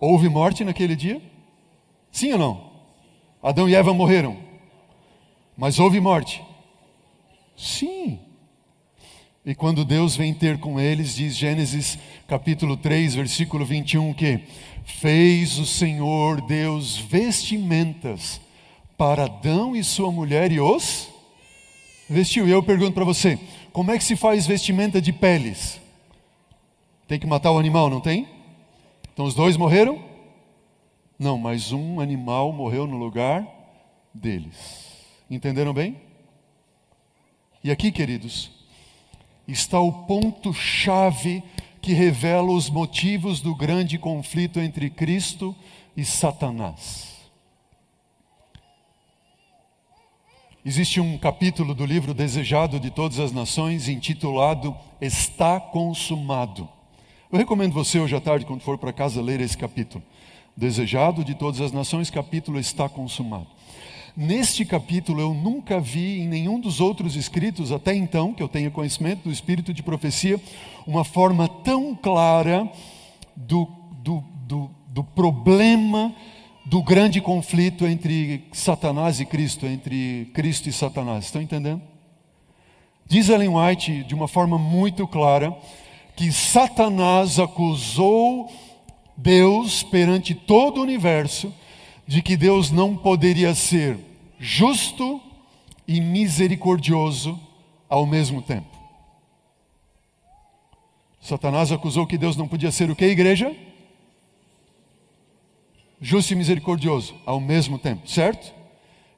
Houve 0.00 0.28
morte 0.28 0.64
naquele 0.64 0.96
dia? 0.96 1.22
Sim 2.10 2.32
ou 2.32 2.38
não? 2.38 2.70
Adão 3.40 3.68
e 3.68 3.76
Eva 3.76 3.94
morreram. 3.94 4.36
Mas 5.56 5.78
houve 5.78 6.00
morte? 6.00 6.42
Sim. 7.56 8.18
E 9.46 9.54
quando 9.54 9.84
Deus 9.84 10.16
vem 10.16 10.34
ter 10.34 10.58
com 10.58 10.80
eles, 10.80 11.14
diz 11.14 11.36
Gênesis 11.36 11.96
capítulo 12.26 12.76
3, 12.76 13.14
versículo 13.14 13.64
21, 13.64 14.12
que 14.14 14.40
fez 14.84 15.58
o 15.58 15.64
Senhor 15.64 16.40
Deus 16.40 16.96
vestimentas 16.96 18.40
para 18.96 19.26
Adão 19.26 19.76
e 19.76 19.84
sua 19.84 20.10
mulher 20.10 20.50
e 20.50 20.60
os 20.60 21.08
vestiu. 22.10 22.48
E 22.48 22.50
eu 22.50 22.62
pergunto 22.64 22.94
para 22.94 23.04
você: 23.04 23.38
como 23.78 23.92
é 23.92 23.96
que 23.96 24.02
se 24.02 24.16
faz 24.16 24.44
vestimenta 24.44 25.00
de 25.00 25.12
peles? 25.12 25.80
Tem 27.06 27.16
que 27.16 27.28
matar 27.28 27.52
o 27.52 27.58
animal, 27.60 27.88
não 27.88 28.00
tem? 28.00 28.26
Então 29.14 29.24
os 29.24 29.36
dois 29.36 29.56
morreram? 29.56 30.02
Não, 31.16 31.38
mas 31.38 31.70
um 31.70 32.00
animal 32.00 32.52
morreu 32.52 32.88
no 32.88 32.96
lugar 32.96 33.46
deles. 34.12 34.96
Entenderam 35.30 35.72
bem? 35.72 35.96
E 37.62 37.70
aqui, 37.70 37.92
queridos, 37.92 38.50
está 39.46 39.78
o 39.78 40.06
ponto-chave 40.06 41.44
que 41.80 41.92
revela 41.92 42.50
os 42.50 42.68
motivos 42.68 43.40
do 43.40 43.54
grande 43.54 43.96
conflito 43.96 44.58
entre 44.58 44.90
Cristo 44.90 45.54
e 45.96 46.04
Satanás. 46.04 47.07
Existe 50.68 51.00
um 51.00 51.16
capítulo 51.16 51.72
do 51.74 51.86
livro 51.86 52.12
Desejado 52.12 52.78
de 52.78 52.90
Todas 52.90 53.18
as 53.18 53.32
Nações 53.32 53.88
intitulado 53.88 54.76
Está 55.00 55.58
Consumado. 55.58 56.68
Eu 57.32 57.38
recomendo 57.38 57.72
você 57.72 57.98
hoje 57.98 58.14
à 58.14 58.20
tarde, 58.20 58.44
quando 58.44 58.60
for 58.60 58.76
para 58.76 58.92
casa, 58.92 59.22
ler 59.22 59.40
esse 59.40 59.56
capítulo. 59.56 60.04
Desejado 60.54 61.24
de 61.24 61.34
Todas 61.34 61.62
as 61.62 61.72
Nações, 61.72 62.10
capítulo 62.10 62.60
Está 62.60 62.86
Consumado. 62.86 63.46
Neste 64.14 64.62
capítulo 64.66 65.22
eu 65.22 65.32
nunca 65.32 65.80
vi 65.80 66.20
em 66.20 66.28
nenhum 66.28 66.60
dos 66.60 66.82
outros 66.82 67.16
escritos, 67.16 67.72
até 67.72 67.94
então, 67.94 68.34
que 68.34 68.42
eu 68.42 68.48
tenha 68.48 68.70
conhecimento 68.70 69.22
do 69.22 69.32
espírito 69.32 69.72
de 69.72 69.82
profecia, 69.82 70.38
uma 70.86 71.02
forma 71.02 71.48
tão 71.48 71.94
clara 71.94 72.70
do, 73.34 73.66
do, 74.04 74.22
do, 74.46 74.70
do 74.88 75.02
problema 75.02 76.14
do 76.68 76.82
grande 76.82 77.18
conflito 77.18 77.86
entre 77.86 78.44
Satanás 78.52 79.20
e 79.20 79.24
Cristo, 79.24 79.64
entre 79.64 80.30
Cristo 80.34 80.68
e 80.68 80.72
Satanás. 80.72 81.24
Estão 81.24 81.40
entendendo? 81.40 81.80
Diz 83.06 83.30
Ellen 83.30 83.48
White 83.48 84.04
de 84.04 84.14
uma 84.14 84.28
forma 84.28 84.58
muito 84.58 85.08
clara 85.08 85.56
que 86.14 86.30
Satanás 86.30 87.38
acusou 87.38 88.52
Deus 89.16 89.82
perante 89.82 90.34
todo 90.34 90.78
o 90.78 90.82
universo 90.82 91.54
de 92.06 92.20
que 92.20 92.36
Deus 92.36 92.70
não 92.70 92.94
poderia 92.94 93.54
ser 93.54 93.98
justo 94.38 95.22
e 95.86 96.02
misericordioso 96.02 97.40
ao 97.88 98.04
mesmo 98.04 98.42
tempo. 98.42 98.76
Satanás 101.18 101.72
acusou 101.72 102.06
que 102.06 102.18
Deus 102.18 102.36
não 102.36 102.46
podia 102.46 102.70
ser 102.70 102.90
o 102.90 102.96
que, 102.96 103.06
igreja? 103.06 103.56
Justo 106.00 106.32
e 106.32 106.36
misericordioso 106.36 107.14
ao 107.26 107.40
mesmo 107.40 107.78
tempo, 107.78 108.08
certo? 108.08 108.54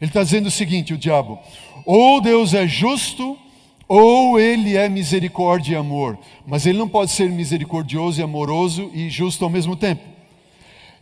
Ele 0.01 0.11
está 0.11 0.23
dizendo 0.23 0.47
o 0.47 0.51
seguinte: 0.51 0.95
o 0.95 0.99
diabo, 0.99 1.39
ou 1.85 2.21
Deus 2.21 2.55
é 2.55 2.67
justo, 2.67 3.39
ou 3.87 4.39
ele 4.41 4.77
é 4.77 4.89
misericórdia 4.89 5.75
e 5.75 5.77
amor, 5.77 6.19
mas 6.47 6.65
ele 6.65 6.79
não 6.79 6.89
pode 6.89 7.11
ser 7.11 7.29
misericordioso 7.29 8.21
e 8.21 8.25
amoroso 8.25 8.91
e 8.95 9.11
justo 9.11 9.45
ao 9.45 9.51
mesmo 9.51 9.77
tempo. 9.77 10.03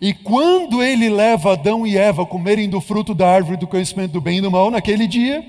E 0.01 0.15
quando 0.15 0.83
ele 0.83 1.09
leva 1.09 1.53
Adão 1.53 1.87
e 1.87 1.97
Eva 1.97 2.23
a 2.23 2.27
comerem 2.27 2.69
do 2.69 2.81
fruto 2.81 3.15
da 3.15 3.29
árvore 3.29 3.57
do 3.57 3.67
conhecimento 3.67 4.13
do 4.13 4.21
bem 4.21 4.39
e 4.39 4.41
do 4.41 4.51
mal, 4.51 4.71
naquele 4.71 5.07
dia, 5.07 5.45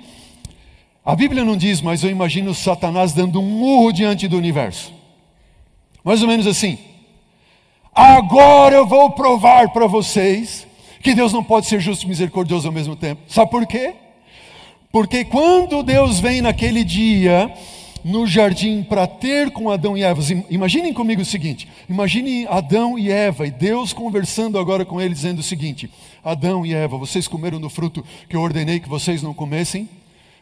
a 1.06 1.16
Bíblia 1.16 1.46
não 1.46 1.56
diz, 1.56 1.82
mas 1.82 2.04
eu 2.04 2.10
imagino 2.10 2.54
Satanás 2.54 3.14
dando 3.14 3.40
um 3.40 3.46
murro 3.46 3.92
diante 3.92 4.28
do 4.28 4.38
universo. 4.38 4.94
Mais 6.04 6.22
ou 6.22 6.28
menos 6.28 6.46
assim. 6.46 6.78
Agora 7.94 8.76
eu 8.76 8.88
vou 8.88 9.12
provar 9.12 9.70
para 9.70 9.88
vocês 9.88 10.68
que 11.02 11.14
Deus 11.14 11.34
não 11.34 11.44
pode 11.44 11.68
ser 11.68 11.80
justo 11.80 12.06
e 12.06 12.10
misericordioso 12.10 12.68
ao 12.68 12.74
mesmo 12.74 12.96
tempo. 12.96 13.22
Sabe 13.28 13.50
por 13.50 13.66
quê? 13.66 13.94
Porque 14.92 15.24
quando 15.24 15.84
Deus 15.84 16.20
vem 16.20 16.42
naquele 16.42 16.84
dia 16.84 17.52
no 18.04 18.26
jardim 18.26 18.82
para 18.82 19.06
ter 19.06 19.52
com 19.52 19.70
Adão 19.70 19.98
e 19.98 20.04
Eva, 20.04 20.22
imaginem 20.50 20.94
comigo 20.94 21.22
o 21.22 21.26
seguinte: 21.26 21.68
imaginem 21.88 22.48
Adão 22.48 22.98
e 22.98 23.12
Eva 23.12 23.46
e 23.46 23.52
Deus 23.52 23.94
conversando 23.94 24.58
agora 24.58 24.86
com 24.86 25.00
eles, 25.00 25.18
dizendo 25.18 25.40
o 25.40 25.44
seguinte: 25.44 25.90
Adão 26.24 26.66
e 26.66 26.74
Eva, 26.74 26.98
vocês 26.98 27.28
comeram 27.28 27.60
do 27.60 27.70
fruto 27.70 28.04
que 28.28 28.36
eu 28.36 28.42
ordenei 28.42 28.80
que 28.80 28.90
vocês 28.90 29.22
não 29.22 29.34
comessem? 29.34 29.88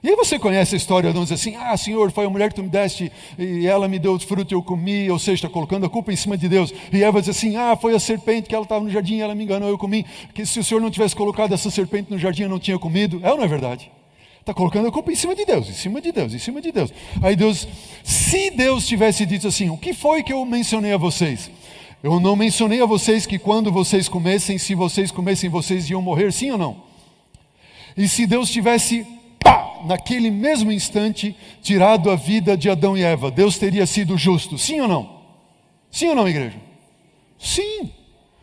E 0.03 0.09
aí 0.09 0.15
você 0.15 0.37
conhece 0.37 0.75
a 0.75 0.77
história 0.77 1.11
de 1.11 1.19
diz 1.19 1.31
assim, 1.31 1.55
ah 1.55 1.75
Senhor, 1.75 2.11
foi 2.11 2.25
a 2.25 2.29
mulher 2.29 2.49
que 2.49 2.55
tu 2.55 2.63
me 2.63 2.69
deste 2.69 3.11
e 3.37 3.65
ela 3.65 3.87
me 3.87 3.97
deu 3.97 4.17
fruto 4.19 4.53
e 4.53 4.55
eu 4.55 4.61
comi, 4.61 5.09
ou 5.09 5.17
seja, 5.17 5.33
está 5.33 5.49
colocando 5.49 5.85
a 5.85 5.89
culpa 5.89 6.13
em 6.13 6.15
cima 6.15 6.37
de 6.37 6.47
Deus. 6.47 6.71
E 6.93 7.03
Eva 7.03 7.19
diz 7.19 7.29
assim, 7.29 7.55
ah, 7.55 7.75
foi 7.75 7.95
a 7.95 7.99
serpente 7.99 8.47
que 8.47 8.53
ela 8.53 8.63
estava 8.63 8.83
no 8.83 8.91
jardim 8.91 9.19
ela 9.19 9.33
me 9.33 9.43
enganou, 9.43 9.69
eu 9.69 9.77
comi. 9.77 10.05
Que 10.33 10.45
se 10.45 10.59
o 10.59 10.63
Senhor 10.63 10.79
não 10.79 10.91
tivesse 10.91 11.15
colocado 11.15 11.53
essa 11.53 11.71
serpente 11.71 12.11
no 12.11 12.17
jardim 12.17 12.43
eu 12.43 12.49
não 12.49 12.59
tinha 12.59 12.77
comido. 12.77 13.19
É 13.23 13.31
ou 13.31 13.37
não 13.37 13.43
é 13.43 13.47
verdade? 13.47 13.91
Está 14.39 14.53
colocando 14.53 14.87
a 14.87 14.91
culpa 14.91 15.11
em 15.11 15.15
cima 15.15 15.35
de 15.35 15.43
Deus, 15.43 15.67
em 15.67 15.73
cima 15.73 15.99
de 15.99 16.11
Deus, 16.11 16.33
em 16.33 16.39
cima 16.39 16.61
de 16.61 16.71
Deus. 16.71 16.93
Aí 17.21 17.35
Deus, 17.35 17.67
se 18.03 18.51
Deus 18.51 18.87
tivesse 18.87 19.25
dito 19.25 19.47
assim, 19.47 19.69
o 19.69 19.77
que 19.77 19.93
foi 19.93 20.23
que 20.23 20.31
eu 20.31 20.45
mencionei 20.45 20.93
a 20.93 20.97
vocês? 20.97 21.51
Eu 22.03 22.19
não 22.19 22.35
mencionei 22.35 22.81
a 22.81 22.85
vocês 22.85 23.25
que 23.25 23.39
quando 23.39 23.71
vocês 23.71 24.07
comessem, 24.07 24.57
se 24.57 24.75
vocês 24.75 25.11
comessem, 25.11 25.49
vocês 25.49 25.89
iam 25.89 26.01
morrer, 26.01 26.31
sim 26.31 26.51
ou 26.51 26.57
não? 26.57 26.77
E 27.97 28.07
se 28.07 28.27
Deus 28.27 28.51
tivesse 28.51 29.05
pá, 29.47 29.79
naquele 29.85 30.29
mesmo 30.29 30.71
instante, 30.71 31.35
tirado 31.61 32.11
a 32.11 32.15
vida 32.15 32.57
de 32.57 32.69
Adão 32.69 32.97
e 32.97 33.03
Eva, 33.03 33.31
Deus 33.31 33.57
teria 33.57 33.85
sido 33.85 34.17
justo, 34.17 34.57
sim 34.57 34.81
ou 34.81 34.87
não? 34.87 35.17
Sim 35.89 36.09
ou 36.09 36.15
não, 36.15 36.27
igreja? 36.27 36.57
Sim. 37.39 37.91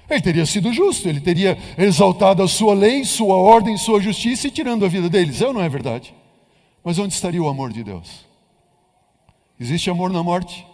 Ele 0.08 0.20
teria 0.20 0.46
sido 0.46 0.72
justo, 0.72 1.08
ele 1.08 1.20
teria 1.20 1.58
exaltado 1.76 2.42
a 2.42 2.48
sua 2.48 2.74
lei, 2.74 3.04
sua 3.04 3.36
ordem, 3.36 3.76
sua 3.76 4.00
justiça 4.00 4.46
e 4.46 4.50
tirando 4.50 4.84
a 4.84 4.88
vida 4.88 5.08
deles. 5.08 5.40
É 5.40 5.46
ou 5.46 5.52
não 5.52 5.62
é 5.62 5.68
verdade? 5.68 6.14
Mas 6.82 6.98
onde 6.98 7.14
estaria 7.14 7.42
o 7.42 7.48
amor 7.48 7.72
de 7.72 7.82
Deus? 7.82 8.26
Existe 9.58 9.88
amor 9.88 10.10
na 10.10 10.22
morte? 10.22 10.66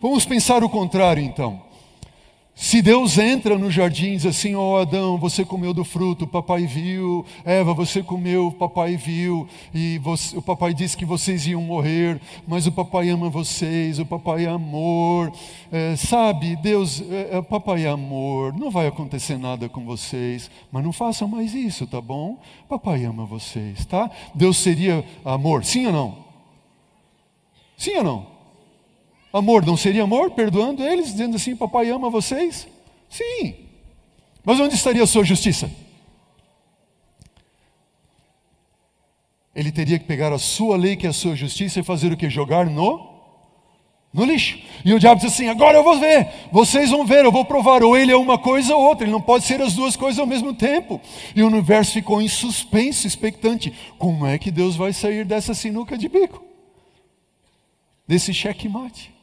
Vamos 0.00 0.24
pensar 0.24 0.62
o 0.62 0.68
contrário 0.68 1.22
então. 1.22 1.62
Se 2.60 2.82
Deus 2.82 3.16
entra 3.18 3.56
no 3.56 3.70
jardim 3.70 4.08
e 4.08 4.16
diz 4.16 4.26
assim: 4.26 4.56
Ó 4.56 4.74
oh, 4.74 4.76
Adão, 4.78 5.16
você 5.16 5.44
comeu 5.44 5.72
do 5.72 5.84
fruto, 5.84 6.24
o 6.24 6.28
papai 6.28 6.66
viu. 6.66 7.24
Eva, 7.44 7.72
você 7.72 8.02
comeu, 8.02 8.48
o 8.48 8.52
papai 8.52 8.96
viu. 8.96 9.46
E 9.72 9.96
você, 9.98 10.36
o 10.36 10.42
papai 10.42 10.74
disse 10.74 10.96
que 10.96 11.04
vocês 11.04 11.46
iam 11.46 11.62
morrer, 11.62 12.20
mas 12.48 12.66
o 12.66 12.72
papai 12.72 13.10
ama 13.10 13.30
vocês, 13.30 14.00
o 14.00 14.04
papai 14.04 14.46
é 14.46 14.48
amor. 14.48 15.32
É, 15.70 15.94
sabe, 15.94 16.56
Deus, 16.56 17.00
é, 17.00 17.36
é, 17.36 17.38
o 17.38 17.44
papai 17.44 17.84
é 17.84 17.88
amor, 17.88 18.52
não 18.58 18.72
vai 18.72 18.88
acontecer 18.88 19.38
nada 19.38 19.68
com 19.68 19.84
vocês, 19.84 20.50
mas 20.72 20.82
não 20.82 20.92
façam 20.92 21.28
mais 21.28 21.54
isso, 21.54 21.86
tá 21.86 22.00
bom? 22.00 22.40
Papai 22.68 23.04
ama 23.04 23.24
vocês, 23.24 23.86
tá? 23.86 24.10
Deus 24.34 24.56
seria 24.56 25.04
amor, 25.24 25.64
sim 25.64 25.86
ou 25.86 25.92
não? 25.92 26.24
Sim 27.76 27.98
ou 27.98 28.04
não? 28.04 28.37
Amor 29.32 29.64
não 29.64 29.76
seria 29.76 30.04
amor, 30.04 30.30
perdoando 30.30 30.82
eles, 30.82 31.12
dizendo 31.12 31.36
assim: 31.36 31.54
Papai 31.54 31.90
ama 31.90 32.08
vocês? 32.08 32.66
Sim. 33.10 33.54
Mas 34.44 34.58
onde 34.58 34.74
estaria 34.74 35.02
a 35.02 35.06
sua 35.06 35.24
justiça? 35.24 35.70
Ele 39.54 39.70
teria 39.72 39.98
que 39.98 40.04
pegar 40.04 40.32
a 40.32 40.38
sua 40.38 40.76
lei, 40.76 40.96
que 40.96 41.06
é 41.06 41.10
a 41.10 41.12
sua 41.12 41.34
justiça, 41.34 41.80
e 41.80 41.82
fazer 41.82 42.12
o 42.12 42.16
que? 42.16 42.30
Jogar 42.30 42.64
no, 42.64 43.18
no 44.14 44.24
lixo. 44.24 44.58
E 44.84 44.94
o 44.94 44.98
diabo 44.98 45.20
diz 45.20 45.32
assim: 45.32 45.48
agora 45.48 45.76
eu 45.76 45.84
vou 45.84 45.98
ver, 45.98 46.28
vocês 46.50 46.90
vão 46.90 47.04
ver, 47.04 47.24
eu 47.24 47.32
vou 47.32 47.44
provar. 47.44 47.82
Ou 47.82 47.96
ele 47.96 48.12
é 48.12 48.16
uma 48.16 48.38
coisa 48.38 48.74
ou 48.74 48.82
outra, 48.82 49.04
ele 49.04 49.12
não 49.12 49.20
pode 49.20 49.44
ser 49.44 49.60
as 49.60 49.74
duas 49.74 49.96
coisas 49.96 50.18
ao 50.18 50.26
mesmo 50.26 50.54
tempo. 50.54 50.98
E 51.36 51.42
o 51.42 51.46
universo 51.48 51.92
ficou 51.92 52.22
em 52.22 52.28
suspenso, 52.28 53.06
expectante. 53.06 53.74
Como 53.98 54.24
é 54.24 54.38
que 54.38 54.50
Deus 54.50 54.76
vai 54.76 54.92
sair 54.94 55.26
dessa 55.26 55.52
sinuca 55.52 55.98
de 55.98 56.08
bico? 56.08 56.42
Desse 58.06 58.32
checkmate? 58.32 59.17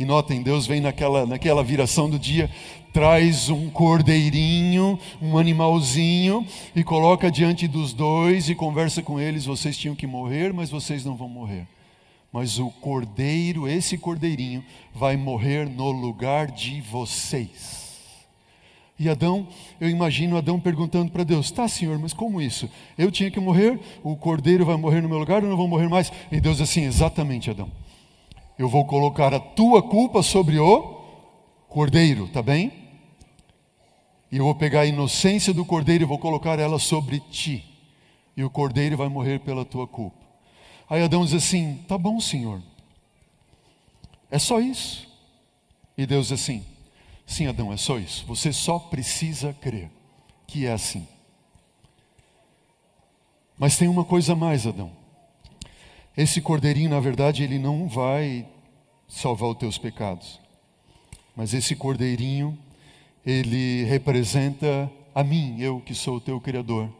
E 0.00 0.04
notem, 0.06 0.40
Deus 0.42 0.66
vem 0.66 0.80
naquela, 0.80 1.26
naquela 1.26 1.62
viração 1.62 2.08
do 2.08 2.18
dia, 2.18 2.50
traz 2.90 3.50
um 3.50 3.68
cordeirinho, 3.68 4.98
um 5.20 5.36
animalzinho, 5.36 6.46
e 6.74 6.82
coloca 6.82 7.30
diante 7.30 7.68
dos 7.68 7.92
dois 7.92 8.48
e 8.48 8.54
conversa 8.54 9.02
com 9.02 9.20
eles: 9.20 9.44
vocês 9.44 9.76
tinham 9.76 9.94
que 9.94 10.06
morrer, 10.06 10.54
mas 10.54 10.70
vocês 10.70 11.04
não 11.04 11.16
vão 11.16 11.28
morrer. 11.28 11.68
Mas 12.32 12.58
o 12.58 12.70
cordeiro, 12.70 13.68
esse 13.68 13.98
cordeirinho, 13.98 14.64
vai 14.94 15.18
morrer 15.18 15.68
no 15.68 15.90
lugar 15.90 16.50
de 16.50 16.80
vocês. 16.80 18.24
E 18.98 19.06
Adão, 19.06 19.48
eu 19.78 19.90
imagino 19.90 20.38
Adão 20.38 20.58
perguntando 20.58 21.12
para 21.12 21.24
Deus: 21.24 21.50
Tá, 21.50 21.68
Senhor, 21.68 21.98
mas 21.98 22.14
como 22.14 22.40
isso? 22.40 22.70
Eu 22.96 23.10
tinha 23.10 23.30
que 23.30 23.38
morrer, 23.38 23.78
o 24.02 24.16
cordeiro 24.16 24.64
vai 24.64 24.78
morrer 24.78 25.02
no 25.02 25.10
meu 25.10 25.18
lugar, 25.18 25.42
eu 25.42 25.50
não 25.50 25.58
vou 25.58 25.68
morrer 25.68 25.90
mais? 25.90 26.10
E 26.32 26.40
Deus 26.40 26.58
assim: 26.58 26.84
Exatamente, 26.84 27.50
Adão 27.50 27.70
eu 28.60 28.68
vou 28.68 28.84
colocar 28.84 29.32
a 29.32 29.40
tua 29.40 29.82
culpa 29.82 30.22
sobre 30.22 30.58
o 30.58 31.00
cordeiro, 31.66 32.28
tá 32.28 32.42
bem? 32.42 32.70
E 34.30 34.36
eu 34.36 34.44
vou 34.44 34.54
pegar 34.54 34.80
a 34.80 34.86
inocência 34.86 35.54
do 35.54 35.64
cordeiro 35.64 36.04
e 36.04 36.06
vou 36.06 36.18
colocar 36.18 36.58
ela 36.58 36.78
sobre 36.78 37.20
ti. 37.20 37.64
E 38.36 38.44
o 38.44 38.50
cordeiro 38.50 38.98
vai 38.98 39.08
morrer 39.08 39.38
pela 39.38 39.64
tua 39.64 39.86
culpa. 39.88 40.18
Aí 40.90 41.02
Adão 41.02 41.24
diz 41.24 41.32
assim: 41.32 41.82
Tá 41.88 41.96
bom, 41.96 42.20
Senhor. 42.20 42.60
É 44.30 44.38
só 44.38 44.60
isso. 44.60 45.08
E 45.96 46.04
Deus 46.04 46.28
diz 46.28 46.42
assim: 46.42 46.62
Sim, 47.24 47.46
Adão, 47.46 47.72
é 47.72 47.78
só 47.78 47.98
isso. 47.98 48.26
Você 48.26 48.52
só 48.52 48.78
precisa 48.78 49.54
crer 49.54 49.90
que 50.46 50.66
é 50.66 50.72
assim. 50.72 51.08
Mas 53.56 53.78
tem 53.78 53.88
uma 53.88 54.04
coisa 54.04 54.34
mais, 54.34 54.66
Adão. 54.66 54.99
Esse 56.20 56.42
cordeirinho, 56.42 56.90
na 56.90 57.00
verdade, 57.00 57.42
ele 57.42 57.58
não 57.58 57.88
vai 57.88 58.46
salvar 59.08 59.48
os 59.48 59.56
teus 59.56 59.78
pecados. 59.78 60.38
Mas 61.34 61.54
esse 61.54 61.74
cordeirinho, 61.74 62.58
ele 63.24 63.84
representa 63.84 64.92
a 65.14 65.24
mim, 65.24 65.58
eu 65.58 65.80
que 65.80 65.94
sou 65.94 66.16
o 66.16 66.20
teu 66.20 66.38
Criador. 66.38 66.90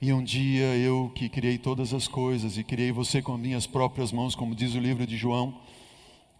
E 0.00 0.12
um 0.12 0.22
dia 0.22 0.76
eu 0.76 1.10
que 1.12 1.28
criei 1.28 1.58
todas 1.58 1.92
as 1.92 2.06
coisas 2.06 2.56
e 2.56 2.62
criei 2.62 2.92
você 2.92 3.20
com 3.20 3.36
minhas 3.36 3.66
próprias 3.66 4.12
mãos, 4.12 4.36
como 4.36 4.54
diz 4.54 4.76
o 4.76 4.78
livro 4.78 5.04
de 5.04 5.16
João, 5.16 5.60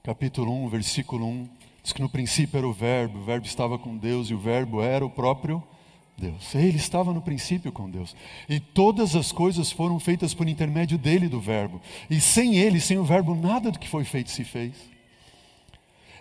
capítulo 0.04 0.52
1, 0.64 0.68
versículo 0.68 1.26
1, 1.26 1.48
diz 1.82 1.92
que 1.92 2.02
no 2.02 2.08
princípio 2.08 2.56
era 2.56 2.68
o 2.68 2.72
Verbo, 2.72 3.18
o 3.18 3.24
Verbo 3.24 3.46
estava 3.46 3.76
com 3.76 3.96
Deus 3.96 4.30
e 4.30 4.34
o 4.34 4.38
Verbo 4.38 4.80
era 4.80 5.04
o 5.04 5.10
próprio 5.10 5.60
Deus. 6.16 6.54
Ele 6.54 6.76
estava 6.76 7.12
no 7.12 7.20
princípio 7.20 7.72
com 7.72 7.90
Deus. 7.90 8.14
E 8.48 8.60
todas 8.60 9.16
as 9.16 9.32
coisas 9.32 9.72
foram 9.72 9.98
feitas 9.98 10.32
por 10.32 10.48
intermédio 10.48 10.96
dele, 10.96 11.28
do 11.28 11.40
Verbo. 11.40 11.80
E 12.08 12.20
sem 12.20 12.56
ele, 12.56 12.80
sem 12.80 12.98
o 12.98 13.04
Verbo, 13.04 13.34
nada 13.34 13.70
do 13.70 13.78
que 13.78 13.88
foi 13.88 14.04
feito 14.04 14.30
se 14.30 14.44
fez. 14.44 14.72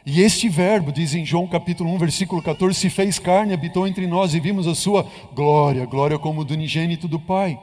E 0.05 0.21
este 0.21 0.49
Verbo, 0.49 0.91
diz 0.91 1.13
em 1.13 1.25
João 1.25 1.47
capítulo 1.47 1.89
1, 1.93 1.97
versículo 1.97 2.41
14, 2.41 2.77
se 2.77 2.89
fez 2.89 3.19
carne, 3.19 3.53
habitou 3.53 3.87
entre 3.87 4.05
nós 4.05 4.33
e 4.33 4.39
vimos 4.39 4.67
a 4.67 4.75
sua 4.75 5.07
glória, 5.33 5.85
glória 5.85 6.19
como 6.19 6.43
do 6.43 6.53
unigênito 6.53 7.07
do 7.07 7.19
Pai. 7.19 7.57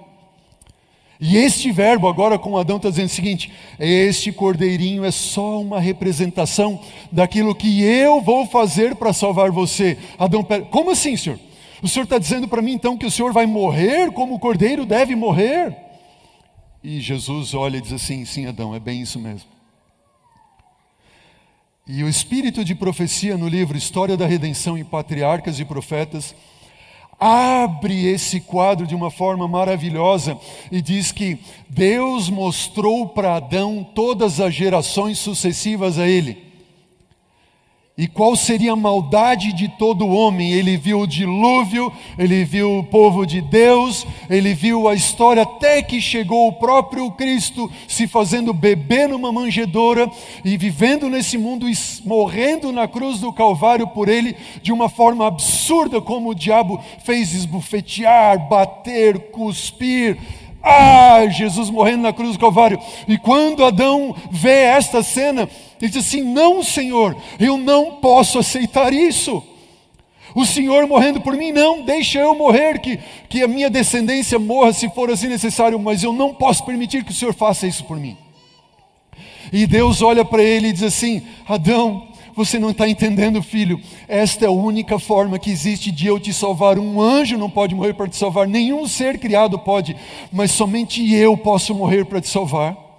E 1.22 1.36
este 1.36 1.70
verbo, 1.70 2.08
agora 2.08 2.38
com 2.38 2.56
Adão, 2.56 2.78
está 2.78 2.88
dizendo 2.88 3.08
o 3.08 3.10
seguinte: 3.10 3.52
este 3.78 4.32
cordeirinho 4.32 5.04
é 5.04 5.10
só 5.10 5.60
uma 5.60 5.78
representação 5.78 6.80
daquilo 7.12 7.54
que 7.54 7.82
eu 7.82 8.22
vou 8.22 8.46
fazer 8.46 8.96
para 8.96 9.12
salvar 9.12 9.50
você. 9.50 9.98
Adão, 10.18 10.42
como 10.70 10.90
assim, 10.90 11.18
senhor? 11.18 11.38
O 11.82 11.88
Senhor 11.88 12.04
está 12.04 12.18
dizendo 12.18 12.46
para 12.46 12.62
mim 12.62 12.72
então 12.72 12.96
que 12.96 13.06
o 13.06 13.10
Senhor 13.10 13.32
vai 13.32 13.46
morrer 13.46 14.12
como 14.12 14.34
o 14.34 14.38
cordeiro 14.38 14.84
deve 14.84 15.14
morrer? 15.14 15.76
E 16.82 17.00
Jesus 17.00 17.54
olha 17.54 17.78
e 17.78 17.80
diz 17.80 17.92
assim: 17.92 18.24
sim, 18.24 18.46
Adão, 18.46 18.74
é 18.74 18.80
bem 18.80 19.00
isso 19.02 19.18
mesmo. 19.18 19.48
E 21.86 22.04
o 22.04 22.08
espírito 22.08 22.64
de 22.64 22.74
profecia 22.74 23.36
no 23.36 23.48
livro 23.48 23.76
História 23.76 24.16
da 24.16 24.26
Redenção 24.26 24.78
em 24.78 24.84
Patriarcas 24.84 25.58
e 25.58 25.64
Profetas 25.64 26.34
abre 27.18 28.06
esse 28.06 28.40
quadro 28.40 28.86
de 28.86 28.94
uma 28.94 29.10
forma 29.10 29.46
maravilhosa 29.46 30.38
e 30.72 30.80
diz 30.80 31.12
que 31.12 31.38
Deus 31.68 32.30
mostrou 32.30 33.08
para 33.08 33.36
Adão 33.36 33.84
todas 33.94 34.40
as 34.40 34.54
gerações 34.54 35.18
sucessivas 35.18 35.98
a 35.98 36.08
ele. 36.08 36.49
E 37.98 38.06
qual 38.06 38.34
seria 38.34 38.72
a 38.72 38.76
maldade 38.76 39.52
de 39.52 39.68
todo 39.68 40.08
homem? 40.08 40.52
Ele 40.52 40.76
viu 40.76 41.00
o 41.00 41.06
dilúvio, 41.06 41.92
ele 42.16 42.44
viu 42.44 42.78
o 42.78 42.84
povo 42.84 43.26
de 43.26 43.42
Deus, 43.42 44.06
ele 44.30 44.54
viu 44.54 44.88
a 44.88 44.94
história 44.94 45.42
até 45.42 45.82
que 45.82 46.00
chegou 46.00 46.48
o 46.48 46.52
próprio 46.54 47.10
Cristo 47.10 47.70
se 47.86 48.06
fazendo 48.06 48.54
bebê 48.54 49.06
numa 49.06 49.30
manjedoura 49.30 50.10
e 50.42 50.56
vivendo 50.56 51.10
nesse 51.10 51.36
mundo 51.36 51.68
e 51.68 51.74
morrendo 52.04 52.72
na 52.72 52.88
cruz 52.88 53.18
do 53.18 53.32
Calvário 53.34 53.86
por 53.88 54.08
ele 54.08 54.34
de 54.62 54.72
uma 54.72 54.88
forma 54.88 55.26
absurda, 55.26 56.00
como 56.00 56.30
o 56.30 56.34
diabo 56.34 56.80
fez 57.04 57.34
esbufetear, 57.34 58.48
bater, 58.48 59.30
cuspir, 59.30 60.16
ah, 60.62 61.26
Jesus 61.28 61.70
morrendo 61.70 62.02
na 62.02 62.12
cruz 62.12 62.32
do 62.32 62.38
Calvário. 62.38 62.78
E 63.08 63.16
quando 63.16 63.64
Adão 63.64 64.14
vê 64.30 64.64
esta 64.64 65.02
cena, 65.02 65.48
ele 65.80 65.90
diz 65.90 66.06
assim: 66.06 66.22
Não, 66.22 66.62
Senhor, 66.62 67.16
eu 67.38 67.56
não 67.56 67.96
posso 67.96 68.38
aceitar 68.38 68.92
isso. 68.92 69.42
O 70.34 70.44
Senhor 70.44 70.86
morrendo 70.86 71.20
por 71.20 71.36
mim, 71.36 71.50
não, 71.50 71.82
deixa 71.82 72.20
eu 72.20 72.36
morrer, 72.36 72.78
que, 72.78 72.98
que 73.28 73.42
a 73.42 73.48
minha 73.48 73.68
descendência 73.68 74.38
morra 74.38 74.72
se 74.72 74.88
for 74.90 75.10
assim 75.10 75.26
necessário, 75.26 75.78
mas 75.78 76.04
eu 76.04 76.12
não 76.12 76.32
posso 76.32 76.64
permitir 76.64 77.02
que 77.04 77.10
o 77.10 77.14
Senhor 77.14 77.34
faça 77.34 77.66
isso 77.66 77.84
por 77.84 77.96
mim. 77.96 78.16
E 79.52 79.66
Deus 79.66 80.00
olha 80.02 80.24
para 80.24 80.42
ele 80.42 80.68
e 80.68 80.72
diz 80.72 80.84
assim: 80.84 81.22
Adão, 81.48 82.08
você 82.44 82.58
não 82.58 82.70
está 82.70 82.88
entendendo, 82.88 83.42
filho. 83.42 83.78
Esta 84.08 84.46
é 84.46 84.48
a 84.48 84.52
única 84.52 84.98
forma 84.98 85.38
que 85.38 85.50
existe 85.50 85.90
de 85.90 86.06
eu 86.06 86.18
te 86.18 86.32
salvar. 86.32 86.78
Um 86.78 87.00
anjo 87.00 87.36
não 87.36 87.50
pode 87.50 87.74
morrer 87.74 87.92
para 87.92 88.08
te 88.08 88.16
salvar, 88.16 88.46
nenhum 88.48 88.86
ser 88.88 89.18
criado 89.18 89.58
pode, 89.58 89.94
mas 90.32 90.50
somente 90.50 91.12
eu 91.12 91.36
posso 91.36 91.74
morrer 91.74 92.06
para 92.06 92.20
te 92.20 92.28
salvar. 92.28 92.89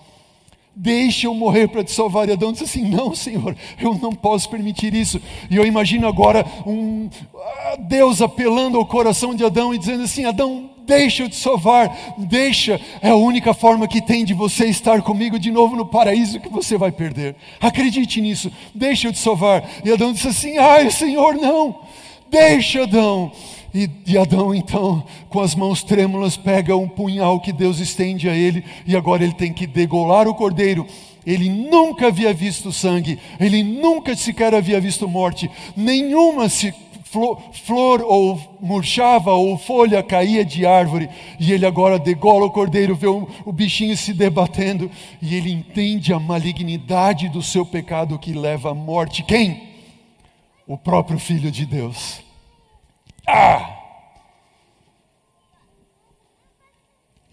Deixa 0.73 1.27
eu 1.27 1.33
morrer 1.33 1.67
para 1.67 1.83
te 1.83 1.91
salvar. 1.91 2.29
E 2.29 2.31
Adão 2.31 2.53
disse 2.53 2.63
assim: 2.63 2.87
Não, 2.87 3.13
Senhor, 3.13 3.55
eu 3.79 3.93
não 3.95 4.13
posso 4.13 4.49
permitir 4.49 4.93
isso. 4.93 5.21
E 5.49 5.55
eu 5.57 5.65
imagino 5.65 6.07
agora 6.07 6.45
um 6.65 7.09
ah, 7.35 7.75
Deus 7.77 8.21
apelando 8.21 8.77
ao 8.77 8.85
coração 8.85 9.35
de 9.35 9.43
Adão 9.43 9.73
e 9.73 9.77
dizendo 9.77 10.03
assim: 10.03 10.23
Adão, 10.23 10.69
deixa 10.85 11.23
eu 11.23 11.29
te 11.29 11.35
salvar, 11.35 12.15
deixa, 12.17 12.79
é 13.01 13.09
a 13.09 13.15
única 13.15 13.53
forma 13.53 13.87
que 13.87 14.01
tem 14.01 14.23
de 14.23 14.33
você 14.33 14.65
estar 14.67 15.01
comigo 15.01 15.37
de 15.37 15.51
novo 15.51 15.75
no 15.75 15.85
paraíso 15.85 16.39
que 16.39 16.49
você 16.49 16.77
vai 16.77 16.91
perder. 16.91 17.35
Acredite 17.59 18.21
nisso, 18.21 18.51
deixa 18.73 19.07
eu 19.07 19.11
te 19.11 19.19
salvar. 19.19 19.69
E 19.83 19.91
Adão 19.91 20.13
disse 20.13 20.29
assim: 20.29 20.57
Ai, 20.57 20.89
Senhor, 20.89 21.35
não, 21.35 21.79
deixa, 22.29 22.83
Adão. 22.83 23.31
E, 23.73 23.89
e, 24.05 24.17
Adão, 24.17 24.53
então, 24.53 25.03
com 25.29 25.39
as 25.39 25.55
mãos 25.55 25.81
trêmulas, 25.81 26.35
pega 26.35 26.75
um 26.75 26.89
punhal 26.89 27.39
que 27.39 27.53
Deus 27.53 27.79
estende 27.79 28.27
a 28.27 28.35
ele, 28.35 28.63
e 28.85 28.95
agora 28.95 29.23
ele 29.23 29.33
tem 29.33 29.53
que 29.53 29.65
degolar 29.65 30.27
o 30.27 30.35
cordeiro. 30.35 30.85
Ele 31.25 31.49
nunca 31.49 32.07
havia 32.07 32.33
visto 32.33 32.71
sangue, 32.71 33.17
ele 33.39 33.63
nunca 33.63 34.15
sequer 34.15 34.53
havia 34.53 34.81
visto 34.81 35.07
morte, 35.07 35.49
nenhuma 35.77 36.49
se, 36.49 36.73
flor, 37.03 37.41
flor 37.53 38.01
ou 38.01 38.57
murchava 38.59 39.31
ou 39.33 39.57
folha 39.57 40.01
caía 40.01 40.43
de 40.43 40.65
árvore, 40.65 41.07
e 41.39 41.53
ele 41.53 41.65
agora 41.65 41.99
degola 41.99 42.45
o 42.45 42.51
cordeiro, 42.51 42.95
vê 42.95 43.07
o, 43.07 43.27
o 43.45 43.53
bichinho 43.53 43.95
se 43.95 44.13
debatendo, 44.13 44.89
e 45.21 45.35
ele 45.35 45.51
entende 45.51 46.11
a 46.11 46.19
malignidade 46.19 47.29
do 47.29 47.41
seu 47.41 47.65
pecado 47.65 48.17
que 48.17 48.33
leva 48.33 48.71
à 48.71 48.73
morte. 48.73 49.23
Quem? 49.23 49.69
O 50.67 50.77
próprio 50.77 51.19
Filho 51.19 51.51
de 51.51 51.65
Deus. 51.65 52.30
Ah! 53.27 53.77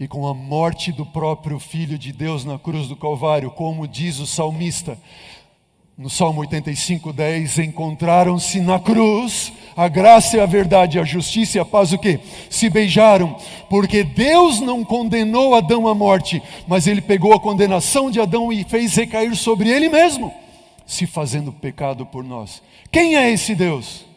E 0.01 0.07
com 0.07 0.27
a 0.29 0.35
morte 0.35 0.93
do 0.93 1.05
próprio 1.05 1.59
Filho 1.59 1.99
de 1.99 2.13
Deus 2.13 2.45
na 2.45 2.59
cruz 2.59 2.87
do 2.87 2.95
Calvário, 2.95 3.51
como 3.51 3.89
diz 3.89 4.21
o 4.21 4.27
salmista, 4.27 4.97
no 5.99 6.09
Salmo 6.09 6.43
85, 6.43 7.13
10, 7.13 7.59
encontraram-se 7.59 8.61
na 8.61 8.79
cruz 8.79 9.53
a 9.77 9.89
graça 9.89 10.37
e 10.37 10.41
a 10.41 10.47
verdade, 10.47 11.01
a 11.01 11.05
justiça 11.05 11.59
e 11.59 11.61
a 11.61 11.65
paz, 11.65 11.93
o 11.93 11.99
que? 11.99 12.21
Se 12.49 12.71
beijaram, 12.71 13.37
porque 13.69 14.05
Deus 14.05 14.61
não 14.61 14.85
condenou 14.85 15.57
Adão 15.57 15.89
à 15.89 15.95
morte, 15.97 16.41
mas 16.69 16.87
ele 16.87 17.01
pegou 17.01 17.33
a 17.33 17.41
condenação 17.41 18.13
de 18.13 18.21
Adão 18.21 18.53
e 18.53 18.63
fez 18.63 18.95
recair 18.95 19.35
sobre 19.35 19.69
ele 19.69 19.89
mesmo, 19.89 20.33
se 20.87 21.05
fazendo 21.05 21.53
pecado 21.53 22.07
por 22.07 22.23
nós. 22.23 22.63
Quem 22.93 23.17
é 23.17 23.33
esse 23.33 23.57
Deus? 23.57 24.08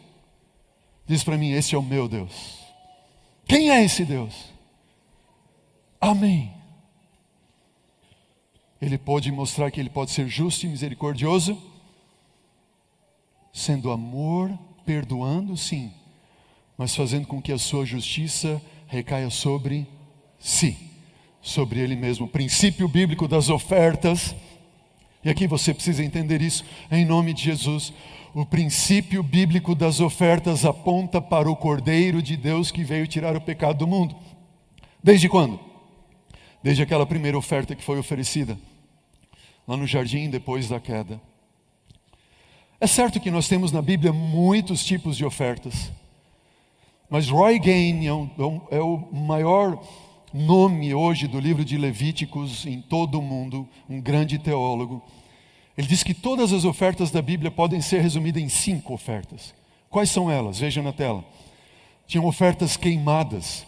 Diz 1.06 1.24
para 1.24 1.36
mim: 1.36 1.52
esse 1.52 1.74
é 1.74 1.78
o 1.78 1.82
meu 1.82 2.08
Deus. 2.08 2.58
Quem 3.46 3.70
é 3.70 3.84
esse 3.84 4.04
Deus? 4.04 4.52
Amém. 6.00 6.52
Ele 8.80 8.98
pode 8.98 9.30
mostrar 9.30 9.70
que 9.70 9.78
ele 9.78 9.90
pode 9.90 10.10
ser 10.10 10.26
justo 10.26 10.66
e 10.66 10.68
misericordioso, 10.68 11.56
sendo 13.52 13.92
amor, 13.92 14.50
perdoando, 14.84 15.56
sim, 15.56 15.92
mas 16.76 16.96
fazendo 16.96 17.28
com 17.28 17.40
que 17.40 17.52
a 17.52 17.58
sua 17.58 17.86
justiça 17.86 18.60
recaia 18.88 19.30
sobre 19.30 19.86
si, 20.38 20.76
sobre 21.40 21.78
ele 21.78 21.94
mesmo. 21.94 22.26
O 22.26 22.28
princípio 22.28 22.88
bíblico 22.88 23.28
das 23.28 23.48
ofertas, 23.48 24.34
e 25.24 25.30
aqui 25.30 25.46
você 25.46 25.72
precisa 25.72 26.02
entender 26.02 26.42
isso, 26.42 26.64
em 26.90 27.04
nome 27.04 27.32
de 27.32 27.44
Jesus. 27.44 27.92
O 28.34 28.46
princípio 28.46 29.22
bíblico 29.22 29.74
das 29.74 30.00
ofertas 30.00 30.64
aponta 30.64 31.20
para 31.20 31.50
o 31.50 31.56
Cordeiro 31.56 32.22
de 32.22 32.34
Deus 32.34 32.70
que 32.70 32.82
veio 32.82 33.06
tirar 33.06 33.36
o 33.36 33.40
pecado 33.42 33.80
do 33.80 33.86
mundo. 33.86 34.16
Desde 35.02 35.28
quando? 35.28 35.60
Desde 36.62 36.82
aquela 36.82 37.04
primeira 37.04 37.36
oferta 37.36 37.74
que 37.74 37.84
foi 37.84 37.98
oferecida, 37.98 38.58
lá 39.68 39.76
no 39.76 39.86
jardim 39.86 40.30
depois 40.30 40.66
da 40.66 40.80
queda. 40.80 41.20
É 42.80 42.86
certo 42.86 43.20
que 43.20 43.30
nós 43.30 43.48
temos 43.48 43.70
na 43.70 43.82
Bíblia 43.82 44.14
muitos 44.14 44.82
tipos 44.82 45.16
de 45.16 45.26
ofertas, 45.26 45.92
mas 47.10 47.28
Roy 47.28 47.58
Gain 47.58 48.06
é, 48.06 48.12
um, 48.14 48.60
é 48.70 48.80
o 48.80 49.08
maior 49.12 49.78
nome 50.32 50.94
hoje 50.94 51.28
do 51.28 51.38
livro 51.38 51.66
de 51.66 51.76
Levíticos 51.76 52.64
em 52.64 52.80
todo 52.80 53.18
o 53.18 53.22
mundo, 53.22 53.68
um 53.90 54.00
grande 54.00 54.38
teólogo. 54.38 55.02
Ele 55.76 55.86
diz 55.86 56.02
que 56.02 56.14
todas 56.14 56.52
as 56.52 56.64
ofertas 56.64 57.10
da 57.10 57.22
Bíblia 57.22 57.50
podem 57.50 57.80
ser 57.80 58.00
resumidas 58.00 58.42
em 58.42 58.48
cinco 58.48 58.92
ofertas. 58.92 59.54
Quais 59.88 60.10
são 60.10 60.30
elas? 60.30 60.58
Veja 60.58 60.82
na 60.82 60.92
tela. 60.92 61.24
Tinham 62.06 62.26
ofertas 62.26 62.76
queimadas. 62.76 63.66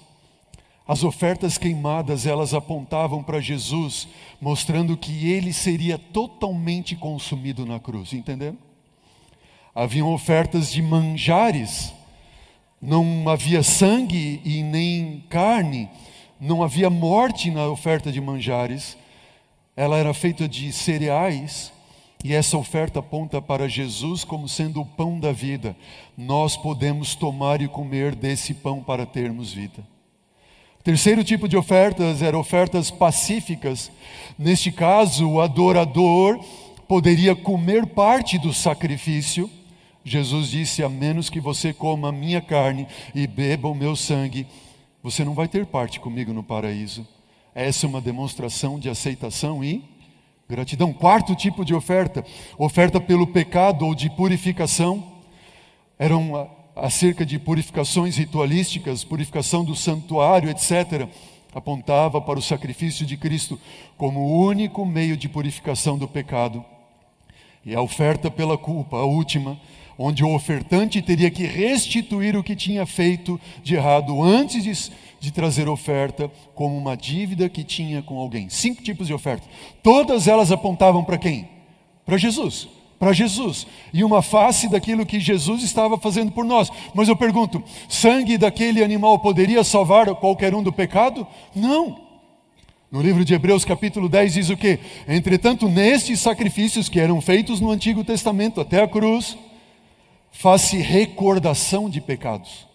As 0.86 1.02
ofertas 1.02 1.56
queimadas, 1.56 2.26
elas 2.26 2.52
apontavam 2.52 3.22
para 3.22 3.40
Jesus, 3.40 4.06
mostrando 4.38 4.98
que 4.98 5.30
ele 5.30 5.50
seria 5.50 5.98
totalmente 5.98 6.94
consumido 6.94 7.64
na 7.64 7.80
cruz, 7.80 8.12
entenderam? 8.12 8.58
Haviam 9.74 10.12
ofertas 10.12 10.70
de 10.70 10.82
manjares, 10.82 11.92
não 12.80 13.26
havia 13.30 13.62
sangue 13.62 14.42
e 14.44 14.62
nem 14.62 15.24
carne, 15.30 15.88
não 16.38 16.62
havia 16.62 16.90
morte 16.90 17.50
na 17.50 17.66
oferta 17.66 18.12
de 18.12 18.20
manjares, 18.20 18.96
ela 19.74 19.96
era 19.96 20.12
feita 20.12 20.46
de 20.46 20.70
cereais, 20.70 21.72
e 22.24 22.32
essa 22.32 22.56
oferta 22.56 23.00
aponta 23.00 23.42
para 23.42 23.68
Jesus 23.68 24.24
como 24.24 24.48
sendo 24.48 24.80
o 24.80 24.86
pão 24.86 25.20
da 25.20 25.30
vida. 25.30 25.76
Nós 26.16 26.56
podemos 26.56 27.14
tomar 27.14 27.60
e 27.60 27.68
comer 27.68 28.14
desse 28.14 28.54
pão 28.54 28.82
para 28.82 29.04
termos 29.04 29.52
vida. 29.52 29.86
Terceiro 30.82 31.22
tipo 31.22 31.46
de 31.46 31.54
ofertas 31.54 32.22
eram 32.22 32.40
ofertas 32.40 32.90
pacíficas. 32.90 33.92
Neste 34.38 34.72
caso, 34.72 35.28
o 35.28 35.38
adorador 35.38 36.42
poderia 36.88 37.36
comer 37.36 37.84
parte 37.86 38.38
do 38.38 38.54
sacrifício. 38.54 39.50
Jesus 40.02 40.48
disse: 40.48 40.82
A 40.82 40.88
menos 40.88 41.28
que 41.28 41.40
você 41.40 41.74
coma 41.74 42.08
a 42.08 42.12
minha 42.12 42.40
carne 42.40 42.86
e 43.14 43.26
beba 43.26 43.68
o 43.68 43.74
meu 43.74 43.94
sangue, 43.94 44.46
você 45.02 45.24
não 45.26 45.34
vai 45.34 45.46
ter 45.46 45.66
parte 45.66 46.00
comigo 46.00 46.32
no 46.32 46.42
paraíso. 46.42 47.06
Essa 47.54 47.84
é 47.84 47.88
uma 47.88 48.00
demonstração 48.00 48.78
de 48.78 48.88
aceitação 48.88 49.62
e 49.62 49.84
Gratidão. 50.48 50.92
Quarto 50.92 51.34
tipo 51.34 51.64
de 51.64 51.74
oferta, 51.74 52.22
oferta 52.58 53.00
pelo 53.00 53.26
pecado 53.26 53.86
ou 53.86 53.94
de 53.94 54.10
purificação. 54.10 55.02
Eram 55.98 56.50
acerca 56.76 57.24
de 57.24 57.38
purificações 57.38 58.16
ritualísticas, 58.16 59.04
purificação 59.04 59.64
do 59.64 59.74
santuário, 59.74 60.50
etc. 60.50 61.08
Apontava 61.54 62.20
para 62.20 62.38
o 62.38 62.42
sacrifício 62.42 63.06
de 63.06 63.16
Cristo 63.16 63.58
como 63.96 64.20
o 64.20 64.46
único 64.46 64.84
meio 64.84 65.16
de 65.16 65.30
purificação 65.30 65.96
do 65.96 66.06
pecado. 66.06 66.62
E 67.64 67.74
a 67.74 67.80
oferta 67.80 68.30
pela 68.30 68.58
culpa, 68.58 68.98
a 68.98 69.04
última, 69.04 69.58
onde 69.96 70.22
o 70.22 70.34
ofertante 70.34 71.00
teria 71.00 71.30
que 71.30 71.46
restituir 71.46 72.36
o 72.36 72.42
que 72.42 72.54
tinha 72.54 72.84
feito 72.84 73.40
de 73.62 73.76
errado 73.76 74.22
antes 74.22 74.62
de 74.62 74.92
de 75.24 75.32
trazer 75.32 75.68
oferta 75.68 76.30
como 76.54 76.76
uma 76.76 76.96
dívida 76.96 77.48
que 77.48 77.64
tinha 77.64 78.02
com 78.02 78.18
alguém. 78.18 78.50
Cinco 78.50 78.82
tipos 78.82 79.06
de 79.06 79.14
oferta. 79.14 79.48
Todas 79.82 80.28
elas 80.28 80.52
apontavam 80.52 81.02
para 81.02 81.16
quem? 81.16 81.48
Para 82.04 82.18
Jesus, 82.18 82.68
para 82.98 83.12
Jesus 83.14 83.66
e 83.92 84.04
uma 84.04 84.20
face 84.20 84.68
daquilo 84.68 85.06
que 85.06 85.18
Jesus 85.18 85.62
estava 85.62 85.98
fazendo 85.98 86.30
por 86.30 86.44
nós. 86.44 86.70
Mas 86.94 87.08
eu 87.08 87.16
pergunto: 87.16 87.62
sangue 87.88 88.36
daquele 88.36 88.84
animal 88.84 89.18
poderia 89.18 89.64
salvar 89.64 90.14
qualquer 90.16 90.54
um 90.54 90.62
do 90.62 90.72
pecado? 90.72 91.26
Não. 91.54 92.04
No 92.92 93.00
livro 93.00 93.24
de 93.24 93.34
Hebreus, 93.34 93.64
capítulo 93.64 94.08
10, 94.08 94.34
diz 94.34 94.50
o 94.50 94.56
que? 94.56 94.78
Entretanto, 95.08 95.68
nestes 95.68 96.20
sacrifícios 96.20 96.88
que 96.88 97.00
eram 97.00 97.20
feitos 97.20 97.60
no 97.60 97.70
Antigo 97.70 98.04
Testamento 98.04 98.60
até 98.60 98.82
a 98.82 98.86
cruz, 98.86 99.36
faz-se 100.30 100.76
recordação 100.76 101.90
de 101.90 102.00
pecados. 102.00 102.68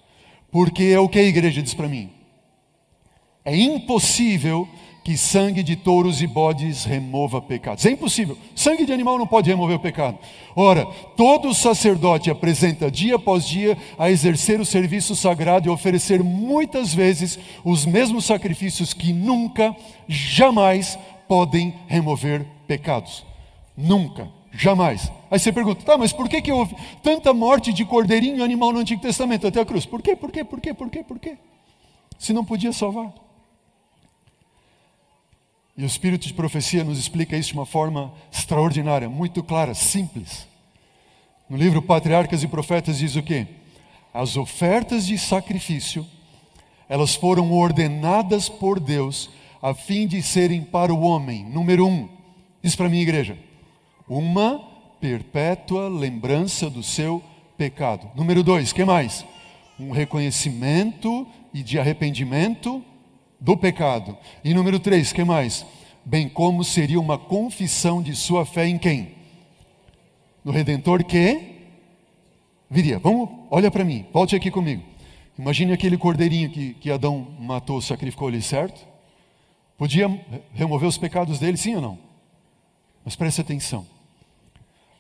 Porque 0.52 0.86
é 0.86 1.00
o 1.00 1.08
que 1.08 1.20
a 1.20 1.24
igreja 1.24 1.62
diz 1.62 1.74
para 1.74 1.88
mim? 1.88 2.10
É 3.50 3.58
impossível 3.58 4.68
que 5.04 5.18
sangue 5.18 5.64
de 5.64 5.76
touros 5.76 6.22
e 6.22 6.28
bodes 6.28 6.84
remova 6.84 7.42
pecados. 7.42 7.84
É 7.84 7.90
impossível. 7.90 8.38
Sangue 8.56 8.86
de 8.86 8.94
animal 8.94 9.18
não 9.18 9.26
pode 9.26 9.50
remover 9.50 9.78
o 9.78 9.80
pecado. 9.80 10.20
Ora, 10.56 10.86
todo 11.18 11.52
sacerdote 11.52 12.30
apresenta 12.30 12.92
dia 12.92 13.16
após 13.16 13.48
dia 13.48 13.76
a 13.98 14.12
exercer 14.12 14.60
o 14.60 14.66
serviço 14.66 15.16
sagrado 15.16 15.68
e 15.68 15.72
oferecer 15.72 16.24
muitas 16.24 16.94
vezes 16.94 17.40
os 17.66 17.88
mesmos 17.88 18.26
sacrifícios 18.26 18.94
que 18.94 19.12
nunca, 19.12 19.76
jamais 20.08 21.00
podem 21.28 21.74
remover 21.88 22.46
pecados. 22.68 23.26
Nunca, 23.76 24.30
jamais. 24.52 25.12
Aí 25.32 25.40
você 25.40 25.52
pergunta, 25.52 25.84
tá, 25.84 25.98
mas 25.98 26.14
por 26.14 26.30
que, 26.30 26.40
que 26.40 26.52
houve 26.52 26.76
tanta 27.02 27.34
morte 27.34 27.74
de 27.74 27.84
cordeirinho 27.84 28.44
animal 28.44 28.72
no 28.72 28.78
Antigo 28.78 29.02
Testamento 29.02 29.48
até 29.48 29.60
a 29.60 29.66
cruz? 29.66 29.88
Por 29.88 30.04
quê? 30.04 30.16
Por 30.16 30.32
quê? 30.32 30.44
Por 30.44 30.62
quê? 30.62 30.72
Por 30.72 30.88
quê? 30.88 31.04
Por 31.04 31.18
quê? 31.18 31.36
Se 32.20 32.32
não 32.32 32.46
podia 32.46 32.72
salvar. 32.72 33.12
E 35.80 35.84
o 35.84 35.86
Espírito 35.86 36.28
de 36.28 36.34
profecia 36.34 36.84
nos 36.84 37.00
explica 37.00 37.38
isso 37.38 37.52
de 37.52 37.54
uma 37.54 37.66
forma 37.66 38.14
extraordinária, 38.30 39.08
muito 39.08 39.42
clara, 39.42 39.74
simples. 39.74 40.46
No 41.50 41.56
livro 41.56 41.82
Patriarcas 41.82 42.44
e 42.44 42.50
Profetas 42.50 42.98
diz 42.98 43.16
o 43.16 43.24
quê? 43.24 43.48
As 44.14 44.36
ofertas 44.36 45.08
de 45.08 45.18
sacrifício, 45.18 46.06
elas 46.90 47.16
foram 47.16 47.54
ordenadas 47.54 48.50
por 48.50 48.78
Deus 48.78 49.30
a 49.62 49.74
fim 49.74 50.06
de 50.06 50.22
serem 50.22 50.66
para 50.66 50.94
o 50.94 51.00
homem, 51.00 51.46
número 51.46 51.88
um, 51.88 52.10
diz 52.62 52.76
para 52.76 52.90
minha 52.90 53.02
igreja, 53.02 53.40
uma 54.06 54.60
perpétua 55.00 55.88
lembrança 55.88 56.70
do 56.70 56.84
seu 56.84 57.24
pecado. 57.58 58.12
Número 58.18 58.44
dois, 58.44 58.74
que 58.74 58.84
mais? 58.84 59.26
Um 59.80 59.92
reconhecimento 59.92 61.26
e 61.54 61.64
de 61.64 61.80
arrependimento 61.80 62.84
do 63.40 63.56
pecado. 63.56 64.18
E 64.44 64.54
número 64.54 64.80
três, 64.80 65.14
que 65.14 65.24
mais? 65.24 65.66
Bem 66.04 66.28
como 66.28 66.64
seria 66.64 67.00
uma 67.00 67.18
confissão 67.18 68.02
de 68.02 68.16
sua 68.16 68.46
fé 68.46 68.68
em 68.68 68.78
quem? 68.78 69.16
No 70.44 70.52
Redentor 70.52 71.04
que 71.04 71.58
viria. 72.70 73.00
Vamos, 73.00 73.30
olha 73.50 73.72
para 73.72 73.84
mim, 73.84 74.06
volte 74.12 74.36
aqui 74.36 74.52
comigo. 74.52 74.84
Imagine 75.38 75.74
aquele 75.74 75.98
cordeirinho 75.98 76.50
que, 76.50 76.74
que 76.74 76.92
Adão 76.92 77.36
matou, 77.40 77.82
sacrificou 77.82 78.28
ali, 78.28 78.42
certo? 78.42 78.86
Podia 79.78 80.08
remover 80.54 80.88
os 80.88 80.98
pecados 80.98 81.40
dele, 81.40 81.56
sim 81.56 81.76
ou 81.76 81.82
não? 81.82 81.98
Mas 83.06 83.16
preste 83.16 83.40
atenção. 83.40 83.88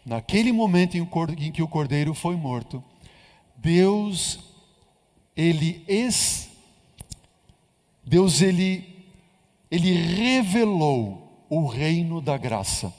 Naquele 0.06 0.52
momento 0.52 0.96
em 0.96 1.52
que 1.52 1.62
o 1.62 1.68
cordeiro 1.68 2.14
foi 2.14 2.36
morto, 2.38 2.82
Deus, 3.58 4.40
ele 5.36 5.84
ex 5.88 6.49
Deus 8.10 8.42
ele, 8.42 8.84
ele 9.70 9.94
revelou 9.94 11.46
o 11.48 11.68
reino 11.68 12.20
da 12.20 12.40
graça. 12.40 12.92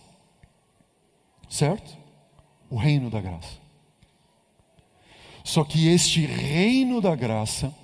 Certo? 1.48 1.98
O 2.70 2.76
reino 2.76 3.10
da 3.10 3.20
graça. 3.20 3.58
Só 5.42 5.64
que 5.64 5.88
este 5.88 6.24
reino 6.24 7.00
da 7.00 7.16
graça, 7.16 7.74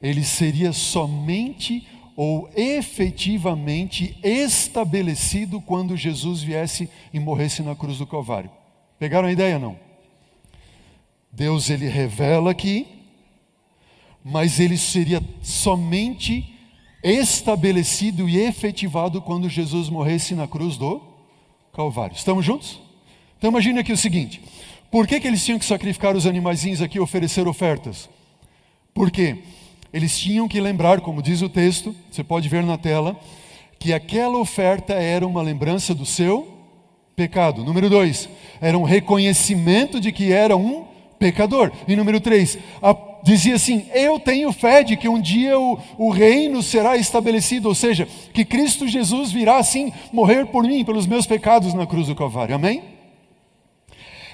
ele 0.00 0.22
seria 0.22 0.72
somente 0.72 1.88
ou 2.14 2.48
efetivamente 2.54 4.16
estabelecido 4.22 5.60
quando 5.60 5.96
Jesus 5.96 6.40
viesse 6.40 6.88
e 7.12 7.18
morresse 7.18 7.64
na 7.64 7.74
cruz 7.74 7.98
do 7.98 8.06
Calvário. 8.06 8.50
Pegaram 8.96 9.26
a 9.26 9.32
ideia 9.32 9.58
não? 9.58 9.76
Deus 11.32 11.68
ele 11.68 11.88
revela 11.88 12.52
aqui 12.52 12.93
mas 14.24 14.58
ele 14.58 14.78
seria 14.78 15.22
somente 15.42 16.50
estabelecido 17.02 18.26
e 18.26 18.38
efetivado 18.38 19.20
quando 19.20 19.50
Jesus 19.50 19.90
morresse 19.90 20.34
na 20.34 20.48
cruz 20.48 20.78
do 20.78 21.02
Calvário. 21.74 22.16
Estamos 22.16 22.44
juntos? 22.44 22.80
Então 23.36 23.50
imagine 23.50 23.80
aqui 23.80 23.92
o 23.92 23.96
seguinte: 23.96 24.40
por 24.90 25.06
que, 25.06 25.20
que 25.20 25.28
eles 25.28 25.44
tinham 25.44 25.58
que 25.58 25.64
sacrificar 25.66 26.16
os 26.16 26.26
animaizinhos 26.26 26.80
aqui 26.80 26.96
e 26.96 27.00
oferecer 27.00 27.46
ofertas? 27.46 28.08
Porque 28.94 29.38
eles 29.92 30.18
tinham 30.18 30.48
que 30.48 30.60
lembrar, 30.60 31.02
como 31.02 31.20
diz 31.20 31.42
o 31.42 31.48
texto, 31.48 31.94
você 32.10 32.24
pode 32.24 32.48
ver 32.48 32.64
na 32.64 32.78
tela, 32.78 33.20
que 33.78 33.92
aquela 33.92 34.38
oferta 34.38 34.94
era 34.94 35.26
uma 35.26 35.42
lembrança 35.42 35.94
do 35.94 36.06
seu 36.06 36.48
pecado. 37.14 37.62
Número 37.62 37.90
dois, 37.90 38.28
era 38.60 38.78
um 38.78 38.82
reconhecimento 38.82 40.00
de 40.00 40.10
que 40.10 40.32
era 40.32 40.56
um 40.56 40.84
pecador. 41.18 41.70
E 41.86 41.94
número 41.94 42.20
três, 42.20 42.56
a 42.80 42.94
dizia 43.24 43.54
assim: 43.54 43.86
Eu 43.92 44.20
tenho 44.20 44.52
fé 44.52 44.84
de 44.84 44.96
que 44.96 45.08
um 45.08 45.20
dia 45.20 45.58
o, 45.58 45.78
o 45.96 46.10
reino 46.10 46.62
será 46.62 46.96
estabelecido, 46.96 47.68
ou 47.68 47.74
seja, 47.74 48.06
que 48.32 48.44
Cristo 48.44 48.86
Jesus 48.86 49.32
virá 49.32 49.56
assim 49.56 49.92
morrer 50.12 50.46
por 50.46 50.62
mim, 50.62 50.84
pelos 50.84 51.06
meus 51.06 51.26
pecados 51.26 51.72
na 51.72 51.86
cruz 51.86 52.06
do 52.06 52.14
Calvário. 52.14 52.54
Amém? 52.54 52.82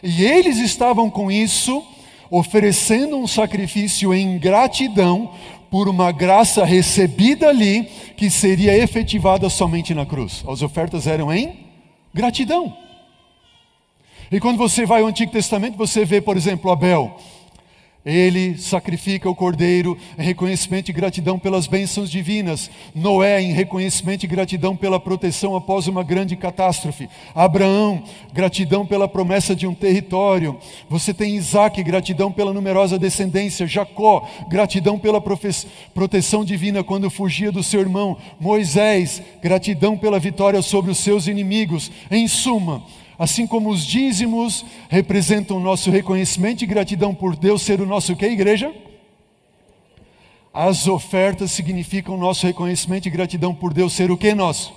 E 0.02 0.24
eles 0.24 0.58
estavam 0.58 1.08
com 1.08 1.30
isso, 1.30 1.86
oferecendo 2.30 3.16
um 3.16 3.26
sacrifício 3.26 4.12
em 4.12 4.38
gratidão 4.38 5.30
por 5.70 5.88
uma 5.88 6.10
graça 6.10 6.64
recebida 6.64 7.48
ali, 7.48 7.84
que 8.16 8.28
seria 8.28 8.76
efetivada 8.76 9.48
somente 9.48 9.94
na 9.94 10.04
cruz. 10.04 10.42
As 10.48 10.62
ofertas 10.62 11.06
eram 11.06 11.32
em 11.32 11.66
gratidão. 12.12 12.76
E 14.32 14.40
quando 14.40 14.58
você 14.58 14.84
vai 14.84 15.02
ao 15.02 15.08
Antigo 15.08 15.30
Testamento, 15.30 15.76
você 15.76 16.04
vê, 16.04 16.20
por 16.20 16.36
exemplo, 16.36 16.70
Abel 16.70 17.16
ele 18.04 18.56
sacrifica 18.56 19.28
o 19.28 19.34
cordeiro 19.34 19.96
em 20.18 20.22
reconhecimento 20.22 20.88
e 20.88 20.92
gratidão 20.92 21.38
pelas 21.38 21.66
bênçãos 21.66 22.10
divinas. 22.10 22.70
Noé 22.94 23.42
em 23.42 23.52
reconhecimento 23.52 24.24
e 24.24 24.26
gratidão 24.26 24.74
pela 24.74 24.98
proteção 24.98 25.54
após 25.54 25.86
uma 25.86 26.02
grande 26.02 26.34
catástrofe. 26.34 27.08
Abraão, 27.34 28.02
gratidão 28.32 28.86
pela 28.86 29.06
promessa 29.06 29.54
de 29.54 29.66
um 29.66 29.74
território. 29.74 30.58
Você 30.88 31.12
tem 31.12 31.36
Isaac, 31.36 31.82
gratidão 31.82 32.32
pela 32.32 32.54
numerosa 32.54 32.98
descendência. 32.98 33.66
Jacó, 33.66 34.26
gratidão 34.48 34.98
pela 34.98 35.22
proteção 35.94 36.44
divina 36.44 36.82
quando 36.82 37.10
fugia 37.10 37.52
do 37.52 37.62
seu 37.62 37.80
irmão. 37.80 38.16
Moisés, 38.40 39.22
gratidão 39.42 39.98
pela 39.98 40.18
vitória 40.18 40.62
sobre 40.62 40.90
os 40.90 40.98
seus 40.98 41.26
inimigos. 41.26 41.90
Em 42.10 42.26
suma, 42.26 42.82
Assim 43.20 43.46
como 43.46 43.68
os 43.68 43.84
dízimos 43.84 44.64
representam 44.88 45.58
o 45.58 45.60
nosso 45.60 45.90
reconhecimento 45.90 46.64
e 46.64 46.66
gratidão 46.66 47.14
por 47.14 47.36
Deus 47.36 47.60
ser 47.60 47.78
o 47.78 47.84
nosso 47.84 48.16
que 48.16 48.24
igreja? 48.24 48.74
As 50.54 50.88
ofertas 50.88 51.50
significam 51.50 52.14
o 52.14 52.18
nosso 52.18 52.46
reconhecimento 52.46 53.08
e 53.08 53.10
gratidão 53.10 53.54
por 53.54 53.74
Deus 53.74 53.92
ser 53.92 54.10
o 54.10 54.16
que 54.16 54.32
nosso? 54.32 54.72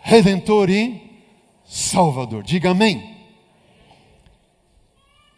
Redentor 0.00 0.70
e 0.70 1.02
Salvador. 1.66 2.42
Diga 2.42 2.70
amém. 2.70 3.14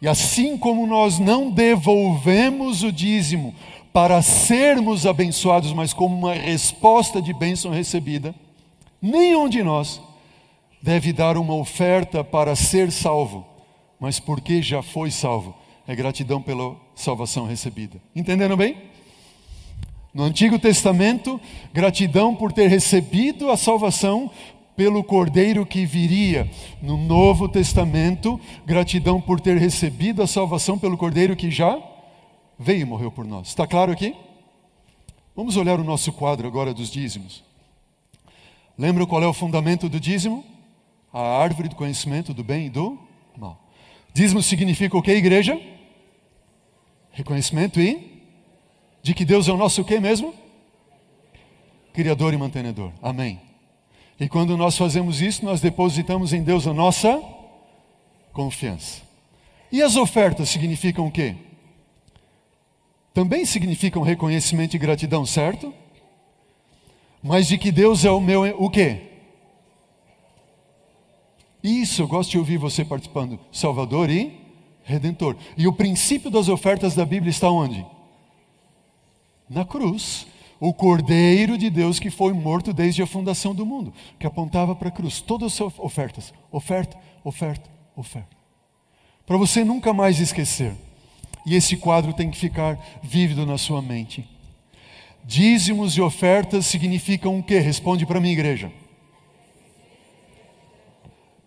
E 0.01 0.07
assim 0.07 0.57
como 0.57 0.87
nós 0.87 1.19
não 1.19 1.51
devolvemos 1.51 2.83
o 2.83 2.91
dízimo 2.91 3.53
para 3.91 4.21
sermos 4.21 5.05
abençoados, 5.05 5.73
mas 5.73 5.91
como 5.91 6.15
uma 6.15 6.35
resposta 6.35 7.21
de 7.21 7.33
bênção 7.33 7.69
recebida, 7.69 8.33
nenhum 9.01 9.49
de 9.49 9.61
nós 9.61 10.07
deve 10.81 11.11
dar 11.13 11.37
uma 11.37 11.53
oferta 11.53 12.23
para 12.23 12.55
ser 12.55 12.91
salvo, 12.91 13.45
mas 13.99 14.19
porque 14.19 14.61
já 14.61 14.81
foi 14.81 15.11
salvo, 15.11 15.55
é 15.87 15.95
gratidão 15.95 16.41
pela 16.41 16.75
salvação 16.95 17.45
recebida. 17.45 18.01
Entenderam 18.15 18.55
bem? 18.55 18.77
No 20.13 20.23
Antigo 20.23 20.57
Testamento, 20.57 21.39
gratidão 21.73 22.35
por 22.35 22.51
ter 22.51 22.67
recebido 22.67 23.51
a 23.51 23.57
salvação 23.57 24.31
pelo 24.75 25.03
Cordeiro 25.03 25.65
que 25.65 25.85
viria. 25.85 26.49
No 26.81 26.97
Novo 26.97 27.49
Testamento, 27.49 28.39
gratidão 28.65 29.19
por 29.19 29.39
ter 29.39 29.57
recebido 29.57 30.23
a 30.23 30.27
salvação 30.27 30.79
pelo 30.79 30.97
Cordeiro 30.97 31.35
que 31.35 31.51
já 31.51 31.77
veio 32.57 32.81
e 32.81 32.85
morreu 32.85 33.11
por 33.11 33.25
nós. 33.25 33.49
Está 33.49 33.67
claro 33.67 33.91
aqui? 33.91 34.15
Vamos 35.35 35.57
olhar 35.57 35.79
o 35.79 35.83
nosso 35.83 36.11
quadro 36.11 36.47
agora 36.47 36.73
dos 36.73 36.89
dízimos. 36.89 37.43
Lembra 38.77 39.05
qual 39.05 39.21
é 39.21 39.27
o 39.27 39.33
fundamento 39.33 39.87
do 39.87 39.99
dízimo? 39.99 40.43
A 41.11 41.21
árvore 41.21 41.69
do 41.69 41.75
conhecimento 41.75 42.33
do 42.33 42.43
bem 42.43 42.67
e 42.67 42.69
do 42.69 42.97
mal. 43.37 43.59
Dízimo 44.13 44.41
significa 44.41 44.97
o 44.97 45.01
que, 45.01 45.11
igreja? 45.11 45.59
Reconhecimento 47.11 47.79
e 47.79 48.23
de 49.01 49.13
que 49.13 49.25
Deus 49.25 49.47
é 49.47 49.51
o 49.51 49.57
nosso 49.57 49.81
o 49.81 49.85
que 49.85 49.99
mesmo? 49.99 50.33
Criador 51.93 52.33
e 52.33 52.37
mantenedor. 52.37 52.91
Amém. 53.01 53.41
E 54.19 54.27
quando 54.27 54.57
nós 54.57 54.77
fazemos 54.77 55.21
isso, 55.21 55.45
nós 55.45 55.61
depositamos 55.61 56.33
em 56.33 56.43
Deus 56.43 56.67
a 56.67 56.73
nossa 56.73 57.21
confiança. 58.33 59.01
E 59.71 59.81
as 59.81 59.95
ofertas 59.95 60.49
significam 60.49 61.07
o 61.07 61.11
quê? 61.11 61.35
Também 63.13 63.45
significam 63.45 64.01
reconhecimento 64.01 64.75
e 64.75 64.79
gratidão, 64.79 65.25
certo? 65.25 65.73
Mas 67.21 67.47
de 67.47 67.57
que 67.57 67.71
Deus 67.71 68.05
é 68.05 68.11
o 68.11 68.19
meu, 68.19 68.43
o 68.61 68.69
quê? 68.69 69.08
Isso, 71.63 72.01
eu 72.01 72.07
gosto 72.07 72.31
de 72.31 72.37
ouvir 72.37 72.57
você 72.57 72.85
participando. 72.85 73.39
Salvador 73.51 74.09
e 74.09 74.39
Redentor. 74.83 75.35
E 75.57 75.67
o 75.67 75.73
princípio 75.73 76.31
das 76.31 76.49
ofertas 76.49 76.95
da 76.95 77.05
Bíblia 77.05 77.29
está 77.29 77.49
onde? 77.51 77.85
Na 79.49 79.63
cruz. 79.65 80.25
O 80.59 80.73
Cordeiro 80.73 81.57
de 81.57 81.69
Deus 81.69 81.99
que 81.99 82.09
foi 82.09 82.33
morto 82.33 82.73
desde 82.73 83.01
a 83.01 83.07
fundação 83.07 83.55
do 83.55 83.65
mundo, 83.65 83.93
que 84.19 84.27
apontava 84.27 84.75
para 84.75 84.89
a 84.89 84.91
cruz. 84.91 85.21
Todas 85.21 85.53
as 85.53 85.79
ofertas. 85.79 86.33
Oferta, 86.51 86.97
oferta, 87.23 87.69
oferta. 87.95 88.35
Para 89.25 89.37
você 89.37 89.63
nunca 89.63 89.93
mais 89.93 90.19
esquecer. 90.19 90.73
E 91.45 91.55
esse 91.55 91.77
quadro 91.77 92.11
tem 92.13 92.29
que 92.29 92.37
ficar 92.37 92.77
vívido 93.01 93.45
na 93.45 93.57
sua 93.57 93.81
mente. 93.81 94.27
Dízimos 95.23 95.95
e 95.95 96.01
ofertas 96.01 96.65
significam 96.65 97.39
o 97.39 97.43
quê? 97.43 97.59
Responde 97.59 98.05
para 98.05 98.19
mim, 98.19 98.31
igreja. 98.31 98.71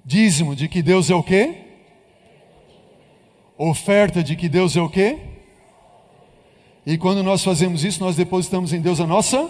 Dízimo 0.04 0.56
de 0.56 0.68
que 0.68 0.82
Deus 0.82 1.10
é 1.10 1.14
o 1.14 1.22
quê? 1.22 1.56
Oferta 3.56 4.22
de 4.22 4.34
que 4.34 4.48
Deus 4.48 4.76
é 4.76 4.82
o 4.82 4.88
quê? 4.88 5.18
E 6.84 6.98
quando 6.98 7.22
nós 7.22 7.44
fazemos 7.44 7.84
isso, 7.84 8.02
nós 8.02 8.16
depositamos 8.16 8.72
em 8.72 8.80
Deus 8.80 9.00
a 9.00 9.06
nossa. 9.06 9.48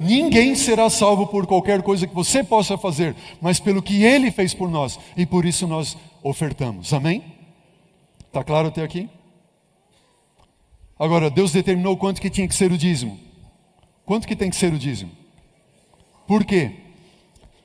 Ninguém 0.00 0.56
será 0.56 0.90
salvo 0.90 1.28
por 1.28 1.46
qualquer 1.46 1.80
coisa 1.82 2.06
que 2.06 2.14
você 2.14 2.42
possa 2.42 2.76
fazer, 2.76 3.14
mas 3.40 3.60
pelo 3.60 3.80
que 3.80 4.02
Ele 4.02 4.32
fez 4.32 4.52
por 4.52 4.68
nós. 4.68 4.98
E 5.16 5.24
por 5.24 5.44
isso 5.44 5.68
nós 5.68 5.96
ofertamos. 6.22 6.92
Amém? 6.92 7.22
Está 8.26 8.42
claro 8.42 8.68
até 8.68 8.82
aqui? 8.82 9.08
Agora, 10.98 11.30
Deus 11.30 11.52
determinou 11.52 11.96
quanto 11.96 12.20
que 12.20 12.30
tinha 12.30 12.48
que 12.48 12.54
ser 12.54 12.72
o 12.72 12.78
dízimo. 12.78 13.18
Quanto 14.04 14.26
que 14.26 14.34
tem 14.34 14.50
que 14.50 14.56
ser 14.56 14.72
o 14.72 14.78
dízimo? 14.78 15.12
Por 16.26 16.44
quê? 16.44 16.83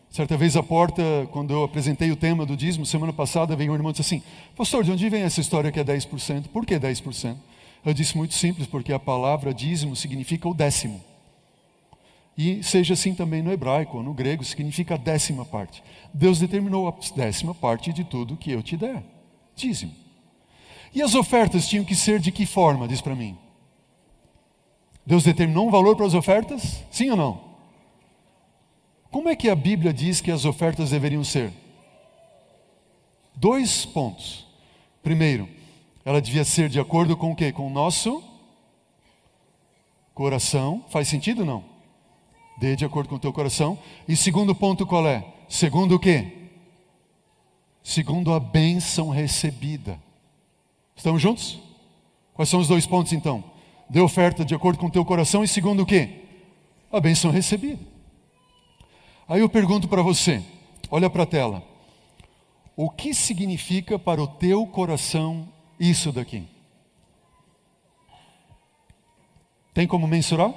Certa 0.09 0.35
vez 0.35 0.57
a 0.57 0.63
porta, 0.63 1.03
quando 1.31 1.53
eu 1.53 1.63
apresentei 1.63 2.11
o 2.11 2.15
tema 2.15 2.45
do 2.45 2.57
dízimo, 2.57 2.85
semana 2.85 3.13
passada, 3.13 3.55
veio 3.55 3.71
um 3.71 3.75
irmão 3.75 3.91
e 3.91 3.93
disse 3.93 4.15
assim: 4.15 4.23
Pastor, 4.55 4.83
de 4.83 4.91
onde 4.91 5.07
vem 5.07 5.21
essa 5.21 5.39
história 5.39 5.71
que 5.71 5.79
é 5.79 5.83
10%? 5.83 6.47
Por 6.47 6.65
que 6.65 6.75
10%? 6.75 7.35
Eu 7.85 7.93
disse 7.93 8.17
muito 8.17 8.33
simples, 8.33 8.67
porque 8.67 8.91
a 8.91 8.99
palavra 8.99 9.53
dízimo 9.53 9.95
significa 9.95 10.49
o 10.49 10.53
décimo. 10.53 11.01
E 12.35 12.63
seja 12.63 12.93
assim 12.93 13.13
também 13.13 13.43
no 13.43 13.51
hebraico 13.51 13.97
ou 13.97 14.03
no 14.03 14.13
grego, 14.13 14.43
significa 14.43 14.95
a 14.95 14.97
décima 14.97 15.45
parte. 15.45 15.83
Deus 16.13 16.39
determinou 16.39 16.87
a 16.87 16.93
décima 17.15 17.53
parte 17.53 17.93
de 17.93 18.03
tudo 18.03 18.37
que 18.37 18.51
eu 18.51 18.63
te 18.63 18.75
der. 18.75 19.03
Dízimo. 19.55 19.93
E 20.93 21.01
as 21.01 21.13
ofertas 21.13 21.67
tinham 21.67 21.85
que 21.85 21.95
ser 21.95 22.19
de 22.19 22.31
que 22.31 22.45
forma? 22.45 22.87
Diz 22.87 22.99
para 22.99 23.15
mim. 23.15 23.37
Deus 25.05 25.23
determinou 25.23 25.67
um 25.67 25.71
valor 25.71 25.95
para 25.95 26.05
as 26.05 26.13
ofertas? 26.13 26.83
Sim 26.89 27.11
ou 27.11 27.17
não? 27.17 27.48
Como 29.11 29.27
é 29.27 29.35
que 29.35 29.49
a 29.49 29.55
Bíblia 29.55 29.91
diz 29.91 30.21
que 30.21 30.31
as 30.31 30.45
ofertas 30.45 30.91
deveriam 30.91 31.23
ser? 31.23 31.51
Dois 33.35 33.85
pontos. 33.85 34.45
Primeiro, 35.01 35.49
ela 36.05 36.21
devia 36.21 36.43
ser 36.43 36.69
de 36.69 36.79
acordo 36.79 37.17
com 37.17 37.31
o 37.31 37.35
quê? 37.35 37.51
Com 37.51 37.67
o 37.67 37.69
nosso 37.69 38.23
coração. 40.13 40.83
Faz 40.89 41.07
sentido 41.07 41.43
não? 41.43 41.63
Dê 42.59 42.75
de 42.75 42.85
acordo 42.85 43.09
com 43.09 43.15
o 43.15 43.19
teu 43.19 43.33
coração. 43.33 43.79
E 44.07 44.15
segundo 44.15 44.53
ponto 44.53 44.85
qual 44.85 45.07
é? 45.07 45.25
Segundo 45.47 45.95
o 45.95 45.99
quê? 45.99 46.49
Segundo 47.81 48.33
a 48.33 48.39
bênção 48.39 49.09
recebida. 49.09 49.99
Estamos 50.95 51.21
juntos? 51.21 51.59
Quais 52.33 52.49
são 52.49 52.59
os 52.59 52.67
dois 52.67 52.85
pontos 52.85 53.13
então? 53.13 53.43
Dê 53.89 53.99
oferta 53.99 54.45
de 54.45 54.53
acordo 54.53 54.77
com 54.77 54.85
o 54.85 54.91
teu 54.91 55.03
coração 55.03 55.43
e 55.43 55.47
segundo 55.47 55.81
o 55.81 55.85
quê? 55.85 56.25
A 56.91 56.99
bênção 56.99 57.31
recebida. 57.31 57.98
Aí 59.29 59.41
eu 59.41 59.47
pergunto 59.47 59.87
para 59.87 60.01
você, 60.01 60.41
olha 60.89 61.07
para 61.07 61.21
a 61.21 61.27
tela. 61.27 61.63
O 62.75 62.89
que 62.89 63.13
significa 63.13 63.99
para 63.99 64.19
o 64.19 64.25
teu 64.25 64.65
coração 64.65 65.47
isso 65.79 66.11
daqui? 66.11 66.47
Tem 69.71 69.85
como 69.85 70.07
mensurar? 70.07 70.51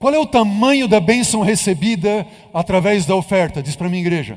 Qual 0.00 0.12
é 0.12 0.18
o 0.18 0.26
tamanho 0.26 0.88
da 0.88 0.98
bênção 0.98 1.42
recebida 1.42 2.26
através 2.52 3.06
da 3.06 3.14
oferta? 3.14 3.62
Diz 3.62 3.76
para 3.76 3.88
mim, 3.88 4.00
igreja. 4.00 4.36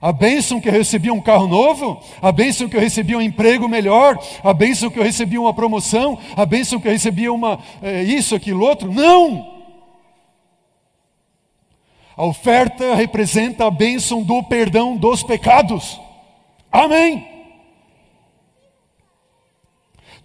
A 0.00 0.12
bênção 0.12 0.60
que 0.60 0.68
eu 0.68 0.72
recebi 0.72 1.10
um 1.10 1.20
carro 1.20 1.48
novo, 1.48 2.00
a 2.22 2.30
bênção 2.30 2.68
que 2.68 2.76
eu 2.76 2.80
recebi 2.80 3.16
um 3.16 3.20
emprego 3.20 3.68
melhor, 3.68 4.16
a 4.44 4.54
bênção 4.54 4.90
que 4.90 4.98
eu 5.00 5.02
recebi 5.02 5.38
uma 5.38 5.52
promoção, 5.52 6.16
a 6.36 6.46
bênção 6.46 6.78
que 6.78 6.86
eu 6.86 6.92
recebi 6.92 7.28
uma 7.28 7.58
é, 7.82 8.04
isso, 8.04 8.32
aquilo, 8.36 8.64
outro. 8.64 8.92
Não! 8.92 9.55
A 12.16 12.24
oferta 12.24 12.94
representa 12.94 13.66
a 13.66 13.70
bênção 13.70 14.22
do 14.22 14.42
perdão 14.42 14.96
dos 14.96 15.22
pecados. 15.22 16.00
Amém. 16.72 17.36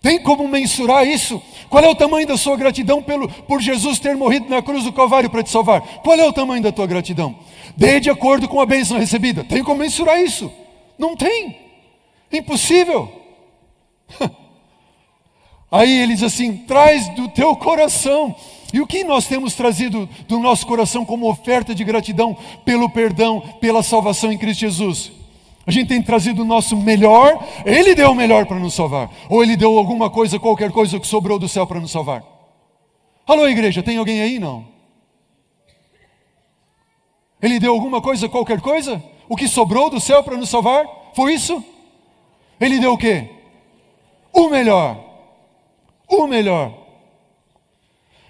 Tem 0.02 0.22
como 0.24 0.48
mensurar 0.48 1.06
isso? 1.06 1.42
Qual 1.70 1.84
é 1.84 1.88
o 1.88 1.96
tamanho 1.96 2.26
da 2.26 2.38
sua 2.38 2.58
gratidão 2.58 3.04
pelo, 3.04 3.30
por 3.30 3.62
Jesus 3.62 4.00
ter 4.00 4.16
morrido 4.16 4.50
na 4.50 4.62
cruz 4.62 4.84
do 4.84 4.92
Calvário 4.92 5.30
para 5.30 5.44
te 5.44 5.52
salvar? 5.52 5.82
Qual 6.02 6.18
é 6.18 6.28
o 6.28 6.34
tamanho 6.34 6.64
da 6.64 6.72
tua 6.72 6.88
gratidão? 6.88 7.38
Dê 7.78 8.00
de 8.00 8.10
acordo 8.10 8.48
com 8.48 8.60
a 8.60 8.66
bênção 8.66 8.98
recebida. 8.98 9.44
Tem 9.44 9.64
como 9.64 9.82
mensurar 9.82 10.20
isso? 10.20 10.52
Não 10.98 11.16
tem. 11.16 11.58
Impossível. 12.32 13.12
Aí 15.72 16.02
ele 16.02 16.14
diz 16.14 16.24
assim: 16.24 16.58
traz 16.58 17.08
do 17.10 17.30
teu 17.30 17.56
coração 17.56 18.36
e 18.74 18.80
o 18.80 18.88
que 18.88 19.03
nós 19.03 19.28
temos 19.28 19.53
trazido 19.53 20.07
do 20.28 20.39
nosso 20.39 20.65
coração 20.65 21.05
como 21.05 21.30
oferta 21.30 21.76
de 21.76 21.84
gratidão 21.84 22.38
pelo 22.63 22.89
perdão, 22.89 23.41
pela 23.59 23.84
salvação 23.84 24.32
em 24.32 24.38
Cristo 24.38 24.61
Jesus? 24.61 25.11
A 25.65 25.72
gente 25.72 25.89
tem 25.89 26.01
trazido 26.01 26.41
o 26.41 26.45
nosso 26.45 26.76
melhor, 26.76 27.45
Ele 27.65 27.93
deu 27.93 28.11
o 28.11 28.15
melhor 28.15 28.45
para 28.45 28.59
nos 28.59 28.74
salvar, 28.74 29.09
ou 29.30 29.43
Ele 29.43 29.55
deu 29.55 29.78
alguma 29.78 30.09
coisa, 30.09 30.39
qualquer 30.39 30.72
coisa 30.72 30.99
que 30.99 31.07
sobrou 31.07 31.38
do 31.38 31.47
céu 31.47 31.67
para 31.67 31.80
nos 31.80 31.91
salvar? 31.91 32.24
Alô, 33.28 33.47
igreja, 33.47 33.84
tem 33.84 33.97
alguém 33.97 34.22
aí? 34.22 34.39
Não. 34.39 34.65
Ele 37.41 37.59
deu 37.59 37.74
alguma 37.74 38.01
coisa, 38.01 38.30
qualquer 38.30 38.61
coisa? 38.61 39.03
O 39.28 39.36
que 39.36 39.47
sobrou 39.47 39.89
do 39.89 39.99
céu 39.99 40.24
para 40.24 40.38
nos 40.38 40.49
salvar? 40.49 40.86
Foi 41.15 41.34
isso? 41.34 41.63
Ele 42.59 42.80
deu 42.80 42.93
o 42.93 42.97
quê? 42.97 43.30
O 44.34 44.49
melhor. 44.49 44.97
O 46.07 46.28
melhor. 46.28 46.80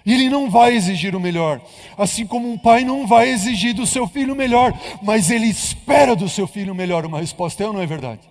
E 0.04 0.12
ele 0.12 0.28
não 0.28 0.50
vai 0.50 0.74
exigir 0.74 1.14
o 1.14 1.20
melhor, 1.20 1.60
assim 1.96 2.26
como 2.26 2.50
um 2.50 2.58
pai 2.58 2.84
não 2.84 3.06
vai 3.06 3.28
exigir 3.28 3.72
do 3.74 3.86
seu 3.86 4.06
filho 4.06 4.34
o 4.34 4.36
melhor, 4.36 4.72
mas 5.02 5.30
ele 5.30 5.46
espera 5.46 6.16
do 6.16 6.28
seu 6.28 6.46
filho 6.46 6.72
o 6.72 6.76
melhor. 6.76 7.06
Uma 7.06 7.20
resposta 7.20 7.62
é 7.62 7.66
ou 7.66 7.72
não 7.72 7.80
é 7.80 7.86
verdade? 7.86 8.28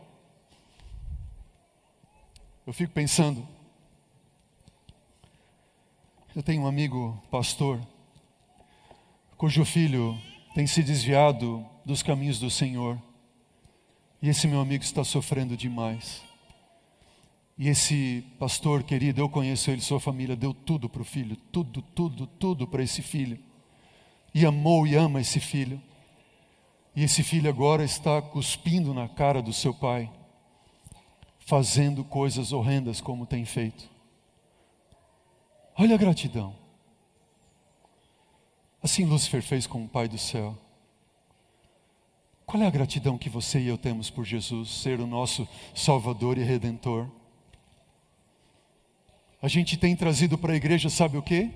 Eu 2.65 2.74
fico 2.74 2.93
pensando. 2.93 3.47
Eu 6.36 6.41
tenho 6.43 6.63
um 6.63 6.67
amigo 6.67 7.22
pastor, 7.30 7.80
cujo 9.36 9.65
filho 9.65 10.17
tem 10.53 10.65
se 10.67 10.82
desviado 10.82 11.65
dos 11.86 12.03
caminhos 12.03 12.39
do 12.39 12.49
Senhor, 12.49 12.97
e 14.22 14.30
esse 14.30 14.47
meu 14.47 14.61
amigo 14.61 14.84
está 14.84 15.03
sofrendo 15.03 15.57
demais. 15.57 16.22
E 17.62 17.70
esse 17.70 18.26
pastor 18.39 18.82
querido, 18.82 19.22
eu 19.22 19.30
conheço 19.30 19.70
ele, 19.70 19.82
sua 19.82 19.99
família, 19.99 20.36
deu 20.36 20.51
tudo 20.51 20.89
para 20.89 21.03
o 21.03 21.05
filho, 21.05 21.36
tudo, 21.51 21.84
tudo, 21.84 22.26
tudo 22.26 22.68
para 22.68 22.82
esse 22.82 23.03
filho. 23.03 23.38
E 24.34 24.47
amou 24.47 24.88
e 24.88 24.95
ama 24.95 25.22
esse 25.22 25.39
filho. 25.39 25.80
E 26.95 27.03
esse 27.03 27.22
filho 27.22 27.47
agora 27.47 27.84
está 27.84 28.20
cuspindo 28.20 28.95
na 28.95 29.07
cara 29.07 29.43
do 29.43 29.53
seu 29.53 29.76
pai, 29.76 30.12
fazendo 31.38 32.03
coisas 32.03 32.51
horrendas 32.51 32.99
como 32.99 33.28
tem 33.28 33.45
feito. 33.45 33.88
Olha 35.78 35.93
a 35.93 35.99
gratidão. 35.99 36.55
Assim 38.82 39.05
Lúcifer 39.05 39.43
fez 39.43 39.68
com 39.68 39.86
o 39.86 39.88
Pai 39.88 40.07
do 40.07 40.18
céu. 40.18 40.57
Qual 42.43 42.64
é 42.64 42.66
a 42.66 42.72
gratidão 42.72 43.20
que 43.20 43.30
você 43.30 43.59
e 43.59 43.68
eu 43.68 43.78
temos 43.78 44.09
por 44.09 44.26
Jesus 44.26 44.82
ser 44.82 44.99
o 44.99 45.05
nosso 45.05 45.47
Salvador 45.76 46.39
e 46.39 46.43
Redentor? 46.43 47.20
A 49.42 49.48
gente 49.48 49.76
tem 49.78 49.96
trazido 49.96 50.38
para 50.38 50.54
a 50.54 50.56
igreja, 50.56 50.89
sabe 50.89 51.18
o 51.18 51.22
que? 51.22 51.50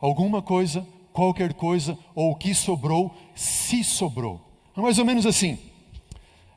Alguma 0.00 0.40
coisa, 0.40 0.86
qualquer 1.12 1.52
coisa, 1.52 1.98
ou 2.14 2.30
o 2.30 2.34
que 2.34 2.54
sobrou, 2.54 3.14
se 3.34 3.84
sobrou. 3.84 4.40
É 4.76 4.80
mais 4.80 4.98
ou 4.98 5.04
menos 5.04 5.26
assim. 5.26 5.58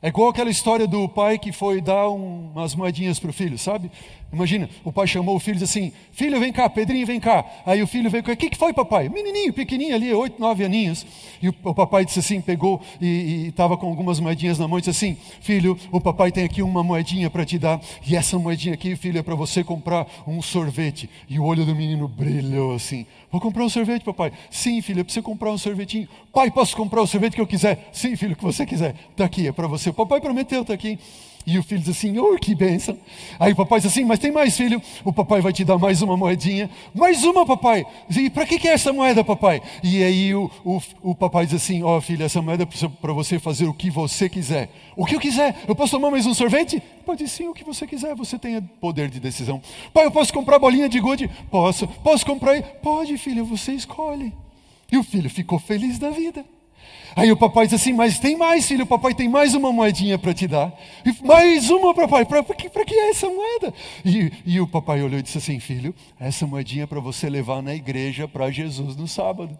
É 0.00 0.08
igual 0.08 0.30
aquela 0.30 0.50
história 0.50 0.86
do 0.86 1.08
pai 1.08 1.38
que 1.38 1.52
foi 1.52 1.80
dar 1.80 2.08
umas 2.08 2.74
moedinhas 2.74 3.20
para 3.20 3.30
o 3.30 3.32
filho, 3.32 3.58
sabe? 3.58 3.90
Imagina, 4.32 4.68
o 4.82 4.90
pai 4.90 5.06
chamou 5.06 5.36
o 5.36 5.38
filho 5.38 5.56
e 5.56 5.58
disse 5.58 5.78
assim: 5.78 5.92
Filho, 6.10 6.40
vem 6.40 6.50
cá, 6.50 6.68
Pedrinho, 6.70 7.06
vem 7.06 7.20
cá. 7.20 7.44
Aí 7.66 7.82
o 7.82 7.86
filho 7.86 8.08
veio 8.08 8.24
com: 8.24 8.32
O 8.32 8.36
que, 8.36 8.56
foi, 8.56 8.72
papai? 8.72 9.10
Menininho, 9.10 9.52
pequenininho 9.52 9.94
ali, 9.94 10.10
oito, 10.14 10.40
nove 10.40 10.64
aninhos. 10.64 11.04
E 11.42 11.50
o, 11.50 11.54
o 11.62 11.74
papai 11.74 12.06
disse 12.06 12.20
assim: 12.20 12.40
pegou 12.40 12.80
e 12.98 13.48
estava 13.48 13.76
com 13.76 13.86
algumas 13.86 14.18
moedinhas 14.18 14.58
na 14.58 14.66
mão 14.66 14.78
e 14.78 14.80
disse 14.80 14.90
assim: 14.90 15.18
Filho, 15.42 15.78
o 15.90 16.00
papai 16.00 16.32
tem 16.32 16.44
aqui 16.44 16.62
uma 16.62 16.82
moedinha 16.82 17.28
para 17.28 17.44
te 17.44 17.58
dar. 17.58 17.78
E 18.06 18.16
essa 18.16 18.38
moedinha 18.38 18.72
aqui, 18.72 18.96
filho, 18.96 19.18
é 19.18 19.22
para 19.22 19.34
você 19.34 19.62
comprar 19.62 20.06
um 20.26 20.40
sorvete. 20.40 21.10
E 21.28 21.38
o 21.38 21.44
olho 21.44 21.66
do 21.66 21.76
menino 21.76 22.08
brilhou 22.08 22.74
assim: 22.74 23.04
Vou 23.30 23.38
comprar 23.38 23.64
um 23.64 23.68
sorvete, 23.68 24.02
papai. 24.02 24.32
Sim, 24.50 24.80
filho, 24.80 25.04
para 25.04 25.12
você 25.12 25.20
comprar 25.20 25.50
um 25.50 25.58
sorvetinho. 25.58 26.08
Pai, 26.32 26.50
posso 26.50 26.74
comprar 26.74 27.02
o 27.02 27.06
sorvete 27.06 27.34
que 27.34 27.40
eu 27.40 27.46
quiser? 27.46 27.90
Sim, 27.92 28.16
filho, 28.16 28.32
o 28.32 28.36
que 28.36 28.44
você 28.44 28.64
quiser. 28.64 28.94
Está 29.10 29.26
aqui, 29.26 29.46
é 29.46 29.52
para 29.52 29.66
você. 29.66 29.90
O 29.90 29.94
papai 29.94 30.22
prometeu, 30.22 30.62
está 30.62 30.72
aqui. 30.72 30.98
E 31.46 31.58
o 31.58 31.62
filho 31.62 31.80
diz 31.80 31.90
assim: 31.90 32.18
Oh, 32.18 32.36
que 32.38 32.54
bênção. 32.54 32.96
Aí 33.38 33.52
o 33.52 33.56
papai 33.56 33.80
diz 33.80 33.90
assim: 33.90 34.04
Mas 34.04 34.18
tem 34.18 34.30
mais, 34.30 34.56
filho. 34.56 34.80
O 35.04 35.12
papai 35.12 35.40
vai 35.40 35.52
te 35.52 35.64
dar 35.64 35.78
mais 35.78 36.00
uma 36.02 36.16
moedinha. 36.16 36.70
Mais 36.94 37.24
uma, 37.24 37.44
papai. 37.44 37.84
E 38.10 38.30
para 38.30 38.46
que, 38.46 38.58
que 38.58 38.68
é 38.68 38.72
essa 38.72 38.92
moeda, 38.92 39.24
papai? 39.24 39.60
E 39.82 40.02
aí 40.02 40.34
o, 40.34 40.50
o, 40.64 40.80
o 41.02 41.14
papai 41.14 41.46
diz 41.46 41.54
assim: 41.54 41.82
Ó, 41.82 41.96
oh, 41.96 42.00
filho, 42.00 42.24
essa 42.24 42.40
moeda 42.40 42.62
é 42.62 42.88
para 43.00 43.12
você 43.12 43.38
fazer 43.38 43.66
o 43.66 43.74
que 43.74 43.90
você 43.90 44.28
quiser. 44.28 44.70
O 44.96 45.04
que 45.04 45.16
eu 45.16 45.20
quiser. 45.20 45.56
Eu 45.66 45.74
posso 45.74 45.92
tomar 45.92 46.10
mais 46.10 46.26
um 46.26 46.34
sorvete? 46.34 46.82
Pode 47.04 47.26
sim, 47.28 47.48
o 47.48 47.54
que 47.54 47.64
você 47.64 47.86
quiser. 47.86 48.14
Você 48.14 48.38
tem 48.38 48.60
poder 48.60 49.08
de 49.08 49.18
decisão. 49.18 49.60
Pai, 49.92 50.04
eu 50.04 50.10
posso 50.10 50.32
comprar 50.32 50.58
bolinha 50.58 50.88
de 50.88 51.00
gude? 51.00 51.28
Posso. 51.50 51.88
Posso 51.88 52.24
comprar? 52.24 52.62
Pode, 52.82 53.18
filho, 53.18 53.44
você 53.44 53.72
escolhe. 53.72 54.32
E 54.90 54.98
o 54.98 55.02
filho 55.02 55.30
ficou 55.30 55.58
feliz 55.58 55.98
da 55.98 56.10
vida. 56.10 56.44
Aí 57.14 57.30
o 57.30 57.36
papai 57.36 57.66
diz 57.66 57.74
assim: 57.74 57.92
Mas 57.92 58.18
tem 58.18 58.36
mais, 58.36 58.66
filho, 58.66 58.84
o 58.84 58.86
papai 58.86 59.14
tem 59.14 59.28
mais 59.28 59.54
uma 59.54 59.72
moedinha 59.72 60.18
para 60.18 60.32
te 60.32 60.46
dar. 60.46 60.72
E 61.04 61.26
mais 61.26 61.70
uma, 61.70 61.94
papai, 61.94 62.24
para 62.24 62.42
que, 62.42 62.68
que 62.68 62.94
é 62.94 63.10
essa 63.10 63.28
moeda? 63.28 63.74
E, 64.04 64.32
e 64.44 64.60
o 64.60 64.66
papai 64.66 65.02
olhou 65.02 65.18
e 65.18 65.22
disse 65.22 65.38
assim: 65.38 65.58
Filho, 65.60 65.94
essa 66.18 66.46
moedinha 66.46 66.84
é 66.84 66.86
para 66.86 67.00
você 67.00 67.28
levar 67.28 67.62
na 67.62 67.74
igreja 67.74 68.26
para 68.26 68.50
Jesus 68.50 68.96
no 68.96 69.06
sábado. 69.06 69.56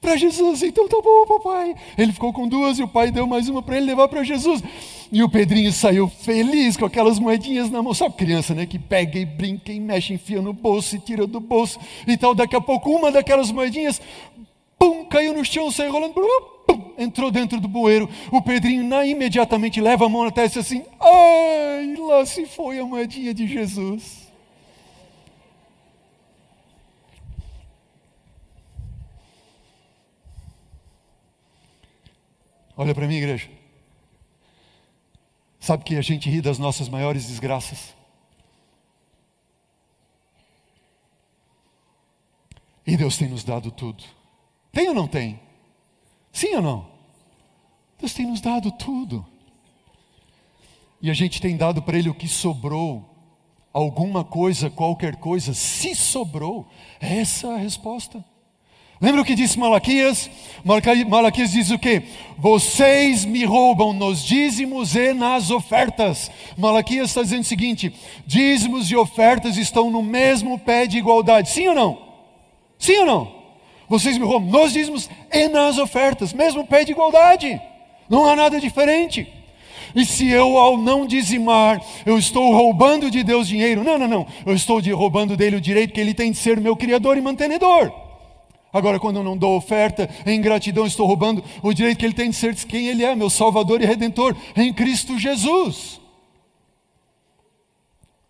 Para 0.00 0.16
Jesus, 0.16 0.62
então 0.62 0.86
tá 0.86 0.98
bom, 1.02 1.26
papai. 1.26 1.74
Ele 1.96 2.12
ficou 2.12 2.32
com 2.32 2.46
duas 2.46 2.78
e 2.78 2.82
o 2.82 2.88
pai 2.88 3.10
deu 3.10 3.26
mais 3.26 3.48
uma 3.48 3.62
para 3.62 3.76
ele 3.76 3.86
levar 3.86 4.08
para 4.08 4.22
Jesus. 4.22 4.62
E 5.10 5.22
o 5.22 5.28
Pedrinho 5.28 5.72
saiu 5.72 6.08
feliz 6.08 6.76
com 6.76 6.84
aquelas 6.84 7.18
moedinhas 7.18 7.70
na 7.70 7.82
mão. 7.82 7.94
Sabe 7.94 8.14
criança, 8.14 8.54
né? 8.54 8.66
Que 8.66 8.78
pega 8.78 9.18
e 9.18 9.24
brinca 9.24 9.72
e 9.72 9.80
mexe, 9.80 10.12
enfia 10.12 10.42
no 10.42 10.52
bolso 10.52 10.96
e 10.96 11.00
tira 11.00 11.26
do 11.26 11.40
bolso 11.40 11.78
e 12.06 12.16
tal. 12.16 12.34
Daqui 12.34 12.54
a 12.54 12.60
pouco, 12.60 12.90
uma 12.90 13.10
daquelas 13.10 13.50
moedinhas, 13.50 14.00
pum, 14.78 15.04
caiu 15.06 15.32
no 15.32 15.44
chão, 15.44 15.70
saiu 15.70 15.92
rolando 15.92 16.14
pum, 16.66 16.92
entrou 16.98 17.30
dentro 17.30 17.60
do 17.60 17.68
bueiro. 17.68 18.08
O 18.32 18.42
Pedrinho 18.42 18.84
na, 18.84 19.06
imediatamente 19.06 19.80
leva 19.80 20.06
a 20.06 20.08
mão 20.08 20.24
na 20.24 20.30
testa 20.30 20.60
assim: 20.60 20.84
ai, 21.00 21.94
lá 21.96 22.24
se 22.26 22.46
foi 22.46 22.78
a 22.78 22.84
moedinha 22.84 23.32
de 23.32 23.46
Jesus. 23.46 24.26
Olha 32.76 32.94
para 32.94 33.06
mim, 33.06 33.16
igreja. 33.16 33.48
Sabe 35.58 35.82
que 35.82 35.96
a 35.96 36.02
gente 36.02 36.28
ri 36.28 36.40
das 36.40 36.58
nossas 36.58 36.88
maiores 36.88 37.26
desgraças? 37.26 37.94
E 42.86 42.96
Deus 42.96 43.16
tem 43.16 43.28
nos 43.28 43.42
dado 43.42 43.70
tudo. 43.70 44.04
Tem 44.70 44.88
ou 44.88 44.94
não 44.94 45.08
tem? 45.08 45.40
Sim 46.36 46.56
ou 46.56 46.60
não? 46.60 46.86
Deus 47.98 48.12
tem 48.12 48.26
nos 48.26 48.42
dado 48.42 48.70
tudo. 48.70 49.24
E 51.00 51.10
a 51.10 51.14
gente 51.14 51.40
tem 51.40 51.56
dado 51.56 51.80
para 51.80 51.96
Ele 51.96 52.10
o 52.10 52.14
que 52.14 52.28
sobrou. 52.28 53.08
Alguma 53.72 54.22
coisa, 54.22 54.68
qualquer 54.68 55.16
coisa, 55.16 55.54
se 55.54 55.94
sobrou. 55.94 56.68
Essa 57.00 57.46
é 57.46 57.54
a 57.54 57.56
resposta. 57.56 58.22
Lembra 59.00 59.22
o 59.22 59.24
que 59.24 59.34
disse 59.34 59.58
Malaquias? 59.58 60.28
Malaquias 61.08 61.52
diz 61.52 61.70
o 61.70 61.78
quê? 61.78 62.02
Vocês 62.36 63.24
me 63.24 63.46
roubam 63.46 63.94
nos 63.94 64.22
dízimos 64.22 64.94
e 64.94 65.14
nas 65.14 65.50
ofertas. 65.50 66.30
Malaquias 66.58 67.08
está 67.08 67.22
dizendo 67.22 67.44
o 67.44 67.44
seguinte: 67.44 67.94
dízimos 68.26 68.90
e 68.90 68.96
ofertas 68.96 69.56
estão 69.56 69.90
no 69.90 70.02
mesmo 70.02 70.58
pé 70.58 70.86
de 70.86 70.98
igualdade. 70.98 71.48
Sim 71.48 71.68
ou 71.68 71.74
não? 71.74 71.98
Sim 72.78 72.98
ou 72.98 73.06
não? 73.06 73.35
Vocês 73.88 74.18
me 74.18 74.24
roubam 74.24 74.50
nos 74.50 74.72
dízimos 74.72 75.08
e 75.32 75.48
nas 75.48 75.78
ofertas, 75.78 76.32
mesmo 76.32 76.66
pé 76.66 76.84
de 76.84 76.92
igualdade. 76.92 77.60
Não 78.08 78.28
há 78.28 78.34
nada 78.34 78.60
diferente. 78.60 79.32
E 79.94 80.04
se 80.04 80.28
eu, 80.28 80.58
ao 80.58 80.76
não 80.76 81.06
dizimar, 81.06 81.80
eu 82.04 82.18
estou 82.18 82.52
roubando 82.52 83.10
de 83.10 83.22
Deus 83.22 83.48
dinheiro? 83.48 83.82
Não, 83.82 83.98
não, 83.98 84.08
não. 84.08 84.26
Eu 84.44 84.54
estou 84.54 84.80
de, 84.80 84.90
roubando 84.90 85.36
dele 85.36 85.56
o 85.56 85.60
direito 85.60 85.94
que 85.94 86.00
ele 86.00 86.12
tem 86.12 86.30
de 86.30 86.36
ser 86.36 86.60
meu 86.60 86.76
criador 86.76 87.16
e 87.16 87.20
mantenedor. 87.20 87.92
Agora, 88.72 89.00
quando 89.00 89.16
eu 89.16 89.22
não 89.22 89.38
dou 89.38 89.56
oferta, 89.56 90.10
em 90.26 90.40
gratidão, 90.40 90.86
estou 90.86 91.06
roubando 91.06 91.42
o 91.62 91.72
direito 91.72 91.98
que 91.98 92.04
ele 92.04 92.12
tem 92.12 92.28
de 92.28 92.36
ser 92.36 92.54
quem 92.54 92.88
ele 92.88 93.04
é, 93.04 93.14
meu 93.14 93.30
Salvador 93.30 93.80
e 93.80 93.86
Redentor, 93.86 94.36
em 94.54 94.72
Cristo 94.72 95.18
Jesus. 95.18 95.98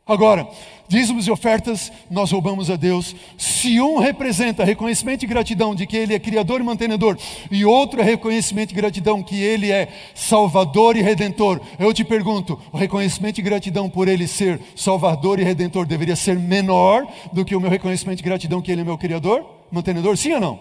Agora, 0.07 0.49
dízimos 0.89 1.27
e 1.27 1.31
ofertas, 1.31 1.93
nós 2.11 2.31
roubamos 2.31 2.71
a 2.71 2.77
Deus. 2.77 3.15
Se 3.37 3.81
um 3.81 3.99
representa 3.99 4.65
reconhecimento 4.65 5.25
e 5.25 5.29
gratidão 5.29 5.75
de 5.75 5.87
que 5.87 5.97
Ele 5.97 6.15
é 6.15 6.19
Criador 6.19 6.61
e 6.61 6.65
mantenedor, 6.65 7.19
e 7.51 7.65
outro 7.65 8.01
é 8.01 8.05
reconhecimento 8.05 8.73
e 8.73 8.75
gratidão 8.75 9.23
que 9.23 9.41
Ele 9.41 9.71
é 9.71 9.89
Salvador 10.15 10.97
e 10.97 11.03
Redentor, 11.03 11.61
eu 11.79 11.93
te 11.93 12.05
pergunto: 12.05 12.61
o 12.73 12.77
reconhecimento 12.77 13.39
e 13.39 13.43
gratidão 13.43 13.89
por 13.89 14.09
Ele 14.09 14.27
ser 14.27 14.61
Salvador 14.75 15.39
e 15.39 15.45
Redentor 15.45 15.87
deveria 15.87 16.17
ser 16.17 16.39
menor 16.39 17.07
do 17.33 17.45
que 17.45 17.57
o 17.57 17.61
meu 17.61 17.71
reconhecimento 17.71 18.21
e 18.21 18.23
gratidão 18.23 18.61
que 18.61 18.71
Ele 18.71 18.81
é 18.83 18.85
meu 18.85 18.99
Criador, 18.99 19.45
mantenedor? 19.71 20.17
Sim 20.17 20.33
ou 20.35 20.41
não? 20.41 20.61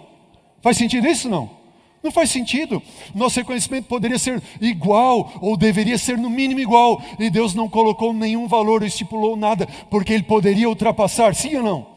Faz 0.61 0.77
sentido 0.77 1.07
isso? 1.07 1.29
Não? 1.29 1.64
Não 2.05 2.11
faz 2.11 2.29
sentido. 2.29 2.83
Nosso 3.15 3.39
reconhecimento 3.39 3.87
poderia 3.87 4.19
ser 4.19 4.39
igual, 4.61 5.33
ou 5.41 5.57
deveria 5.57 5.97
ser 5.97 6.19
no 6.19 6.29
mínimo 6.29 6.59
igual, 6.59 7.01
e 7.17 7.31
Deus 7.31 7.55
não 7.55 7.67
colocou 7.67 8.13
nenhum 8.13 8.47
valor, 8.47 8.83
estipulou 8.83 9.35
nada, 9.35 9.67
porque 9.89 10.13
Ele 10.13 10.21
poderia 10.21 10.69
ultrapassar, 10.69 11.33
sim 11.33 11.55
ou 11.55 11.63
não? 11.63 11.87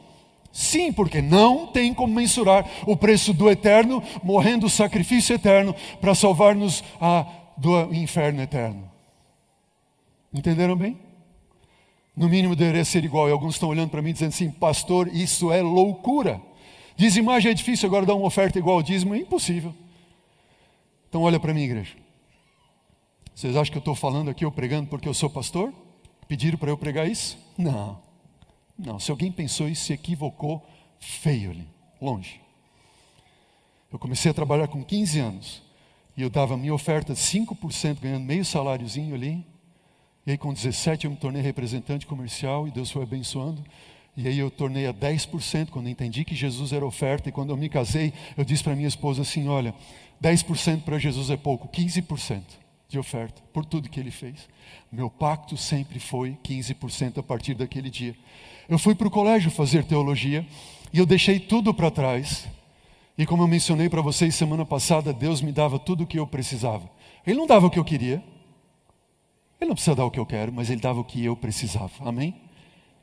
Sim, 0.50 0.94
porque 0.94 1.20
não 1.20 1.66
tem 1.66 1.92
como 1.92 2.14
mensurar 2.14 2.66
o 2.86 2.96
preço 2.96 3.34
do 3.34 3.50
eterno, 3.50 4.02
morrendo 4.22 4.64
o 4.64 4.70
sacrifício 4.70 5.34
eterno, 5.34 5.74
para 6.00 6.14
salvar-nos 6.14 6.82
do 7.54 7.94
inferno 7.94 8.40
eterno. 8.40 8.90
Entenderam 10.32 10.74
bem? 10.74 10.96
No 12.16 12.30
mínimo 12.30 12.56
deveria 12.56 12.82
ser 12.86 13.04
igual, 13.04 13.28
e 13.28 13.32
alguns 13.32 13.56
estão 13.56 13.68
olhando 13.68 13.90
para 13.90 14.00
mim 14.00 14.14
dizendo 14.14 14.30
assim, 14.30 14.50
pastor, 14.50 15.14
isso 15.14 15.52
é 15.52 15.60
loucura. 15.60 16.40
Dizimar 16.96 17.42
já 17.42 17.50
é 17.50 17.54
difícil, 17.54 17.86
agora 17.86 18.06
dar 18.06 18.14
uma 18.14 18.26
oferta 18.26 18.58
igual 18.58 18.76
ao 18.76 18.82
dízimo 18.82 19.14
é 19.14 19.18
impossível. 19.18 19.74
Então, 21.08 21.22
olha 21.22 21.40
para 21.40 21.54
mim, 21.54 21.62
igreja. 21.62 21.96
Vocês 23.34 23.56
acham 23.56 23.72
que 23.72 23.78
eu 23.78 23.80
estou 23.80 23.94
falando 23.94 24.28
aqui, 24.30 24.44
ou 24.44 24.52
pregando 24.52 24.88
porque 24.88 25.08
eu 25.08 25.14
sou 25.14 25.30
pastor? 25.30 25.72
Pediram 26.26 26.58
para 26.58 26.70
eu 26.70 26.76
pregar 26.76 27.08
isso? 27.08 27.38
Não. 27.56 28.00
Não, 28.78 28.98
se 28.98 29.10
alguém 29.10 29.32
pensou 29.32 29.68
isso, 29.68 29.86
se 29.86 29.92
equivocou, 29.92 30.64
feio 30.98 31.50
ali, 31.50 31.68
longe. 32.00 32.40
Eu 33.90 33.98
comecei 33.98 34.30
a 34.30 34.34
trabalhar 34.34 34.68
com 34.68 34.84
15 34.84 35.18
anos. 35.18 35.62
E 36.16 36.22
eu 36.22 36.28
dava 36.28 36.56
minha 36.56 36.74
oferta 36.74 37.14
5%, 37.14 38.00
ganhando 38.00 38.24
meio 38.24 38.44
saláriozinho 38.44 39.14
ali. 39.14 39.46
E 40.26 40.32
aí, 40.32 40.36
com 40.36 40.52
17, 40.52 41.06
eu 41.06 41.10
me 41.10 41.16
tornei 41.16 41.40
representante 41.40 42.06
comercial 42.06 42.68
e 42.68 42.70
Deus 42.70 42.90
foi 42.90 43.02
abençoando. 43.02 43.64
E 44.20 44.26
aí 44.26 44.36
eu 44.36 44.50
tornei 44.50 44.84
a 44.84 44.92
10% 44.92 45.68
quando 45.70 45.88
entendi 45.88 46.24
que 46.24 46.34
Jesus 46.34 46.72
era 46.72 46.84
oferta. 46.84 47.28
E 47.28 47.32
quando 47.32 47.50
eu 47.50 47.56
me 47.56 47.68
casei, 47.68 48.12
eu 48.36 48.44
disse 48.44 48.64
para 48.64 48.74
minha 48.74 48.88
esposa 48.88 49.22
assim: 49.22 49.46
Olha, 49.46 49.72
10% 50.20 50.82
para 50.82 50.98
Jesus 50.98 51.30
é 51.30 51.36
pouco, 51.36 51.68
15% 51.68 52.42
de 52.88 52.98
oferta 52.98 53.40
por 53.52 53.64
tudo 53.64 53.88
que 53.88 54.00
ele 54.00 54.10
fez. 54.10 54.48
Meu 54.90 55.08
pacto 55.08 55.56
sempre 55.56 56.00
foi 56.00 56.36
15% 56.42 57.18
a 57.18 57.22
partir 57.22 57.54
daquele 57.54 57.88
dia. 57.88 58.16
Eu 58.68 58.76
fui 58.76 58.92
para 58.92 59.06
o 59.06 59.10
colégio 59.10 59.52
fazer 59.52 59.84
teologia 59.84 60.44
e 60.92 60.98
eu 60.98 61.06
deixei 61.06 61.38
tudo 61.38 61.72
para 61.72 61.88
trás. 61.88 62.48
E 63.16 63.24
como 63.24 63.44
eu 63.44 63.46
mencionei 63.46 63.88
para 63.88 64.02
vocês 64.02 64.34
semana 64.34 64.66
passada, 64.66 65.12
Deus 65.12 65.40
me 65.40 65.52
dava 65.52 65.78
tudo 65.78 66.02
o 66.02 66.06
que 66.08 66.18
eu 66.18 66.26
precisava. 66.26 66.90
Ele 67.24 67.38
não 67.38 67.46
dava 67.46 67.68
o 67.68 67.70
que 67.70 67.78
eu 67.78 67.84
queria, 67.84 68.20
ele 69.60 69.68
não 69.68 69.74
precisa 69.76 69.94
dar 69.94 70.06
o 70.06 70.10
que 70.10 70.18
eu 70.18 70.26
quero, 70.26 70.52
mas 70.52 70.70
ele 70.70 70.80
dava 70.80 70.98
o 70.98 71.04
que 71.04 71.24
eu 71.24 71.36
precisava. 71.36 71.92
Amém? 72.00 72.47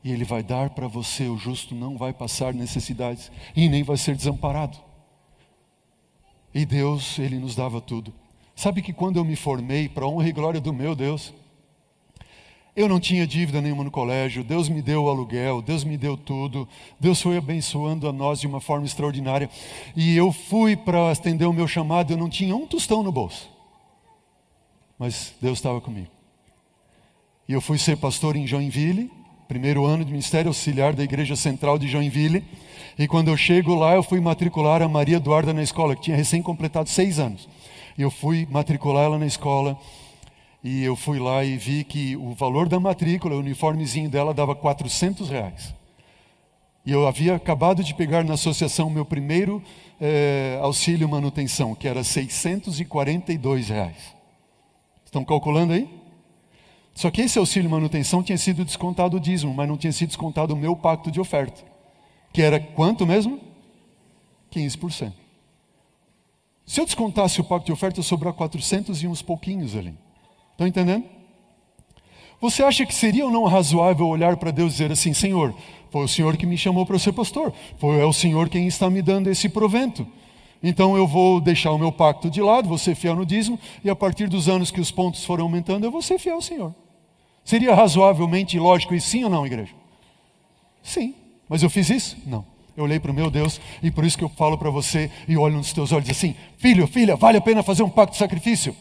E 0.06 0.12
ele 0.12 0.24
vai 0.24 0.44
dar 0.44 0.70
para 0.70 0.88
você, 0.88 1.28
o 1.28 1.36
justo 1.36 1.74
não 1.74 1.98
vai 1.98 2.14
passar 2.14 2.54
necessidades 2.54 3.32
e 3.56 3.68
nem 3.68 3.82
vai 3.82 3.98
ser 3.98 4.16
desamparado. 4.16 4.78
E 6.54 6.64
Deus, 6.64 7.18
Ele 7.18 7.40
nos 7.40 7.56
dava 7.56 7.82
tudo. 7.82 8.14
Sabe 8.56 8.84
que 8.84 8.94
quando 8.94 9.18
eu 9.18 9.26
me 9.26 9.36
formei, 9.36 9.90
para 9.90 10.06
honra 10.06 10.30
e 10.30 10.32
glória 10.32 10.62
do 10.62 10.72
meu 10.72 10.96
Deus, 10.96 11.34
eu 12.76 12.88
não 12.88 13.00
tinha 13.00 13.26
dívida 13.26 13.60
nenhuma 13.60 13.84
no 13.84 13.90
colégio, 13.90 14.44
Deus 14.44 14.70
me 14.70 14.80
deu 14.80 15.06
o 15.06 15.10
aluguel, 15.10 15.60
Deus 15.60 15.84
me 15.84 15.98
deu 15.98 16.16
tudo, 16.16 16.70
Deus 17.00 17.20
foi 17.20 17.38
abençoando 17.38 18.08
a 18.08 18.14
nós 18.14 18.40
de 18.40 18.46
uma 18.46 18.62
forma 18.62 18.86
extraordinária. 18.86 19.50
E 19.96 20.16
eu 20.16 20.32
fui 20.32 20.76
para 20.76 21.12
atender 21.12 21.46
o 21.46 21.54
meu 21.54 21.68
chamado, 21.68 22.14
eu 22.14 22.18
não 22.18 22.30
tinha 22.30 22.56
um 22.56 22.68
tostão 22.68 23.02
no 23.02 23.12
bolso. 23.12 23.50
Mas 25.00 25.34
Deus 25.42 25.58
estava 25.58 25.82
comigo. 25.82 26.12
E 27.50 27.54
eu 27.54 27.60
fui 27.60 27.80
ser 27.80 27.98
pastor 27.98 28.36
em 28.36 28.46
Joinville, 28.46 29.25
primeiro 29.48 29.86
ano 29.86 30.04
de 30.04 30.12
ministério 30.12 30.50
auxiliar 30.50 30.94
da 30.94 31.04
Igreja 31.04 31.36
Central 31.36 31.78
de 31.78 31.88
Joinville. 31.88 32.44
E 32.98 33.08
quando 33.08 33.28
eu 33.28 33.38
chego 33.38 33.76
lá, 33.76 33.96
eu 33.96 34.04
fui 34.04 34.20
matricular 34.20 34.82
a 34.82 34.88
Maria 34.88 35.18
Eduarda 35.18 35.54
na 35.54 35.62
escola, 35.62 35.96
que 35.96 36.04
tinha 36.04 36.18
recém 36.18 36.42
completado 36.42 36.90
seis 36.90 37.20
anos. 37.20 37.48
Eu 37.98 38.10
fui 38.10 38.48
matricular 38.50 39.06
ela 39.06 39.20
na 39.20 39.26
escola. 39.26 39.78
E 40.64 40.84
eu 40.84 40.96
fui 40.96 41.20
lá 41.20 41.44
e 41.44 41.58
vi 41.58 41.84
que 41.84 42.16
o 42.16 42.34
valor 42.34 42.68
da 42.68 42.80
matrícula, 42.80 43.36
o 43.36 43.40
uniformezinho 43.40 44.10
dela, 44.10 44.34
dava 44.34 44.56
400 44.56 45.30
reais. 45.30 45.76
E 46.86 46.92
eu 46.92 47.08
havia 47.08 47.36
acabado 47.36 47.84
de 47.84 47.94
pegar 47.94 48.24
na 48.24 48.34
associação 48.34 48.90
meu 48.90 49.06
primeiro 49.06 49.62
é, 50.00 50.58
auxílio 50.62 51.08
manutenção, 51.08 51.76
que 51.76 51.88
era 51.88 52.04
642 52.04 53.70
reais. 53.70 54.16
Estão 55.06 55.24
calculando 55.24 55.74
aí? 55.74 55.90
Só 56.96 57.12
que 57.12 57.22
esse 57.22 57.38
auxílio 57.38 57.70
manutenção 57.70 58.24
tinha 58.24 58.38
sido 58.38 58.64
descontado 58.64 59.18
o 59.18 59.20
dízimo, 59.20 59.54
mas 59.54 59.68
não 59.68 59.76
tinha 59.76 59.92
sido 59.92 60.08
descontado 60.08 60.54
o 60.54 60.58
meu 60.58 60.78
pacto 60.78 61.12
de 61.12 61.20
oferta. 61.20 61.62
Que 62.32 62.42
era 62.42 62.58
quanto 62.58 63.06
mesmo? 63.06 63.40
15%. 64.52 65.12
Se 66.66 66.80
eu 66.80 66.86
descontasse 66.86 67.42
o 67.42 67.44
pacto 67.44 67.66
de 67.66 67.74
oferta, 67.74 68.02
sobrar 68.02 68.34
400 68.34 69.04
e 69.04 69.08
uns 69.08 69.22
pouquinhos 69.22 69.76
ali. 69.76 69.94
Estão 70.54 70.66
entendendo? 70.66 71.04
Você 72.40 72.64
acha 72.64 72.86
que 72.86 72.96
seria 72.96 73.26
ou 73.26 73.32
não 73.32 73.44
razoável 73.44 74.08
olhar 74.08 74.38
para 74.38 74.52
Deus 74.52 74.70
e 74.74 74.78
dizer 74.78 74.92
assim: 74.92 75.14
Senhor, 75.14 75.54
foi 75.92 76.06
o 76.06 76.08
Senhor 76.08 76.38
que 76.38 76.46
me 76.46 76.58
chamou 76.58 76.86
para 76.86 76.98
ser 76.98 77.12
pastor, 77.12 77.54
foi 77.78 78.00
é 78.00 78.06
o 78.06 78.14
Senhor 78.14 78.50
quem 78.50 78.68
está 78.68 78.90
me 78.90 79.02
dando 79.02 79.30
esse 79.30 79.50
provento. 79.50 80.08
Então 80.64 80.96
eu 80.96 81.06
vou 81.06 81.42
deixar 81.42 81.72
o 81.72 81.78
meu 81.78 81.92
pacto 81.92 82.30
de 82.30 82.42
lado, 82.42 82.70
vou 82.70 82.78
ser 82.78 82.96
fiel 82.96 83.16
no 83.16 83.26
dízimo, 83.26 83.60
e 83.84 83.90
a 83.90 83.96
partir 83.96 84.30
dos 84.30 84.48
anos 84.48 84.72
que 84.72 84.80
os 84.80 84.92
pontos 84.92 85.26
foram 85.26 85.44
aumentando, 85.44 85.86
eu 85.86 85.92
vou 85.92 86.02
ser 86.02 86.18
fiel 86.18 86.36
ao 86.36 86.42
Senhor. 86.42 86.74
Seria 87.46 87.76
razoavelmente 87.76 88.58
lógico 88.58 88.96
isso 88.96 89.08
sim 89.08 89.24
ou 89.24 89.30
não, 89.30 89.46
igreja? 89.46 89.72
Sim. 90.82 91.14
Mas 91.48 91.62
eu 91.62 91.70
fiz 91.70 91.90
isso? 91.92 92.18
Não. 92.26 92.44
Eu 92.76 92.84
olhei 92.84 93.00
para 93.00 93.12
o 93.12 93.14
meu 93.14 93.30
Deus 93.30 93.62
e 93.82 93.90
por 93.90 94.04
isso 94.04 94.18
que 94.18 94.24
eu 94.24 94.30
falo 94.30 94.58
para 94.58 94.70
você 94.70 95.10
e 95.28 95.38
olho 95.38 95.56
nos 95.56 95.72
teus 95.72 95.92
olhos 95.92 96.10
assim: 96.10 96.36
Filho, 96.58 96.86
filha, 96.88 97.16
vale 97.16 97.38
a 97.38 97.42
pena 97.42 97.62
fazer 97.64 97.84
um 97.84 97.90
pacto 97.90 98.14
de 98.14 98.18
sacrifício? 98.18 98.76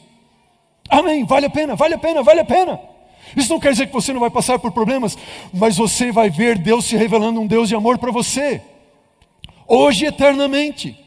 Amém, 0.89 1.25
vale 1.25 1.47
a 1.47 1.51
pena, 1.51 1.77
vale 1.77 1.95
a 1.95 1.99
pena, 1.99 2.23
vale 2.23 2.41
a 2.41 2.45
pena. 2.45 2.81
Isso 3.37 3.53
não 3.53 3.61
quer 3.61 3.73
dizer 3.73 3.87
que 3.87 3.93
você 3.93 4.13
não 4.13 4.21
vai 4.21 4.31
passar 4.31 4.59
por 4.59 4.73
problemas, 4.73 5.17
mas 5.53 5.77
você 5.77 6.11
vai 6.11 6.31
ver 6.31 6.59
Deus 6.59 6.87
se 6.87 6.97
revelando 6.97 7.41
um 7.41 7.47
Deus 7.47 7.69
de 7.69 7.75
amor 7.75 7.99
para 7.99 8.11
você, 8.11 8.63
hoje 9.67 10.07
e 10.07 10.09
eternamente. 10.09 11.04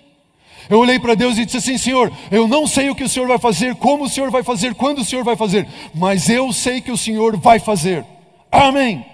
Eu 0.69 0.79
olhei 0.79 0.99
para 0.99 1.15
Deus 1.15 1.37
e 1.37 1.45
disse 1.45 1.57
assim: 1.57 1.77
Senhor, 1.77 2.11
eu 2.31 2.47
não 2.47 2.67
sei 2.67 2.89
o 2.89 2.95
que 2.95 3.03
o 3.03 3.09
Senhor 3.09 3.27
vai 3.27 3.37
fazer, 3.37 3.75
como 3.75 4.05
o 4.05 4.09
Senhor 4.09 4.29
vai 4.29 4.43
fazer, 4.43 4.75
quando 4.75 4.99
o 4.99 5.05
Senhor 5.05 5.23
vai 5.23 5.35
fazer, 5.35 5.67
mas 5.93 6.29
eu 6.29 6.51
sei 6.51 6.81
que 6.81 6.91
o 6.91 6.97
Senhor 6.97 7.37
vai 7.37 7.59
fazer. 7.59 8.05
Amém. 8.51 9.05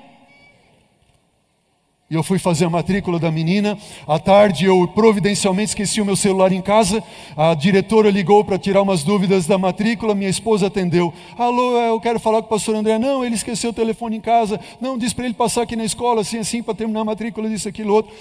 E 2.13 2.15
eu 2.15 2.21
fui 2.21 2.37
fazer 2.37 2.65
a 2.65 2.69
matrícula 2.69 3.17
da 3.17 3.31
menina. 3.31 3.75
À 4.07 4.19
tarde 4.19 4.65
eu 4.65 4.87
providencialmente 4.89 5.69
esqueci 5.69 5.99
o 5.99 6.05
meu 6.05 6.15
celular 6.15 6.51
em 6.51 6.61
casa. 6.61 7.03
A 7.35 7.55
diretora 7.55 8.11
ligou 8.11 8.43
para 8.45 8.59
tirar 8.59 8.83
umas 8.83 9.03
dúvidas 9.03 9.47
da 9.47 9.57
matrícula. 9.57 10.13
Minha 10.13 10.29
esposa 10.29 10.67
atendeu. 10.67 11.11
Alô, 11.35 11.75
eu 11.79 11.99
quero 11.99 12.19
falar 12.19 12.41
com 12.41 12.45
o 12.45 12.49
pastor 12.49 12.75
André. 12.75 12.99
Não, 12.99 13.25
ele 13.25 13.33
esqueceu 13.33 13.71
o 13.71 13.73
telefone 13.73 14.17
em 14.17 14.21
casa. 14.21 14.59
Não, 14.79 14.95
disse 14.95 15.15
para 15.15 15.25
ele 15.25 15.33
passar 15.33 15.63
aqui 15.63 15.75
na 15.75 15.85
escola, 15.85 16.21
assim, 16.21 16.37
assim, 16.37 16.61
para 16.61 16.75
terminar 16.75 17.01
a 17.01 17.05
matrícula, 17.05 17.49
disso, 17.49 17.67
aquilo, 17.67 17.95
outro. 17.95 18.13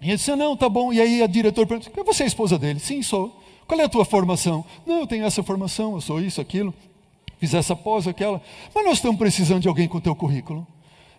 E 0.00 0.08
ele 0.08 0.16
disse, 0.16 0.34
não, 0.36 0.56
tá 0.56 0.68
bom. 0.68 0.92
E 0.92 1.00
aí 1.00 1.22
a 1.22 1.26
diretora 1.26 1.66
perguntou, 1.66 2.04
você 2.04 2.24
é 2.24 2.26
esposa 2.26 2.58
dele? 2.58 2.78
Sim, 2.78 3.02
sou. 3.02 3.40
Qual 3.66 3.78
é 3.80 3.84
a 3.84 3.88
tua 3.88 4.04
formação? 4.04 4.64
Não, 4.86 5.00
eu 5.00 5.06
tenho 5.06 5.24
essa 5.24 5.42
formação, 5.42 5.94
eu 5.94 6.00
sou 6.00 6.20
isso, 6.20 6.40
aquilo. 6.40 6.72
Fiz 7.38 7.54
essa 7.54 7.76
pós, 7.76 8.08
aquela. 8.08 8.40
Mas 8.74 8.84
nós 8.84 8.94
estamos 8.94 9.18
precisando 9.18 9.60
de 9.60 9.68
alguém 9.68 9.86
com 9.86 9.98
o 9.98 10.00
teu 10.00 10.14
currículo. 10.14 10.66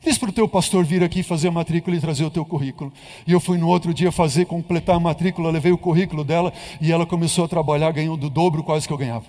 Diz 0.01 0.17
para 0.17 0.29
o 0.29 0.33
teu 0.33 0.47
pastor 0.47 0.85
vir 0.85 1.03
aqui 1.03 1.21
fazer 1.23 1.49
a 1.49 1.51
matrícula 1.51 1.95
e 1.95 1.99
trazer 1.99 2.23
o 2.23 2.31
teu 2.31 2.45
currículo. 2.45 2.91
E 3.27 3.31
eu 3.31 3.39
fui 3.39 3.57
no 3.57 3.67
outro 3.67 3.93
dia 3.93 4.11
fazer, 4.11 4.45
completar 4.45 4.95
a 4.95 4.99
matrícula, 4.99 5.51
levei 5.51 5.71
o 5.71 5.77
currículo 5.77 6.23
dela 6.23 6.53
e 6.79 6.91
ela 6.91 7.05
começou 7.05 7.45
a 7.45 7.47
trabalhar, 7.47 7.91
ganhou 7.91 8.15
do 8.15 8.29
dobro 8.29 8.63
quase 8.63 8.87
que 8.87 8.93
eu 8.93 8.97
ganhava. 8.97 9.25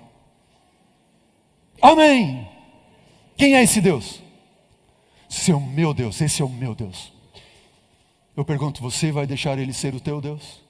Amém! 1.83 2.47
Quem 3.37 3.57
é 3.57 3.63
esse 3.63 3.81
Deus? 3.81 4.23
É 5.49 5.55
o 5.55 5.61
meu 5.61 5.93
Deus, 5.93 6.21
esse 6.21 6.41
é 6.43 6.45
o 6.45 6.49
meu 6.49 6.75
Deus. 6.75 7.13
Eu 8.37 8.45
pergunto, 8.45 8.81
você 8.81 9.11
vai 9.11 9.27
deixar 9.27 9.59
ele 9.59 9.73
ser 9.73 9.95
o 9.95 10.01
teu 10.01 10.21
Deus? 10.21 10.63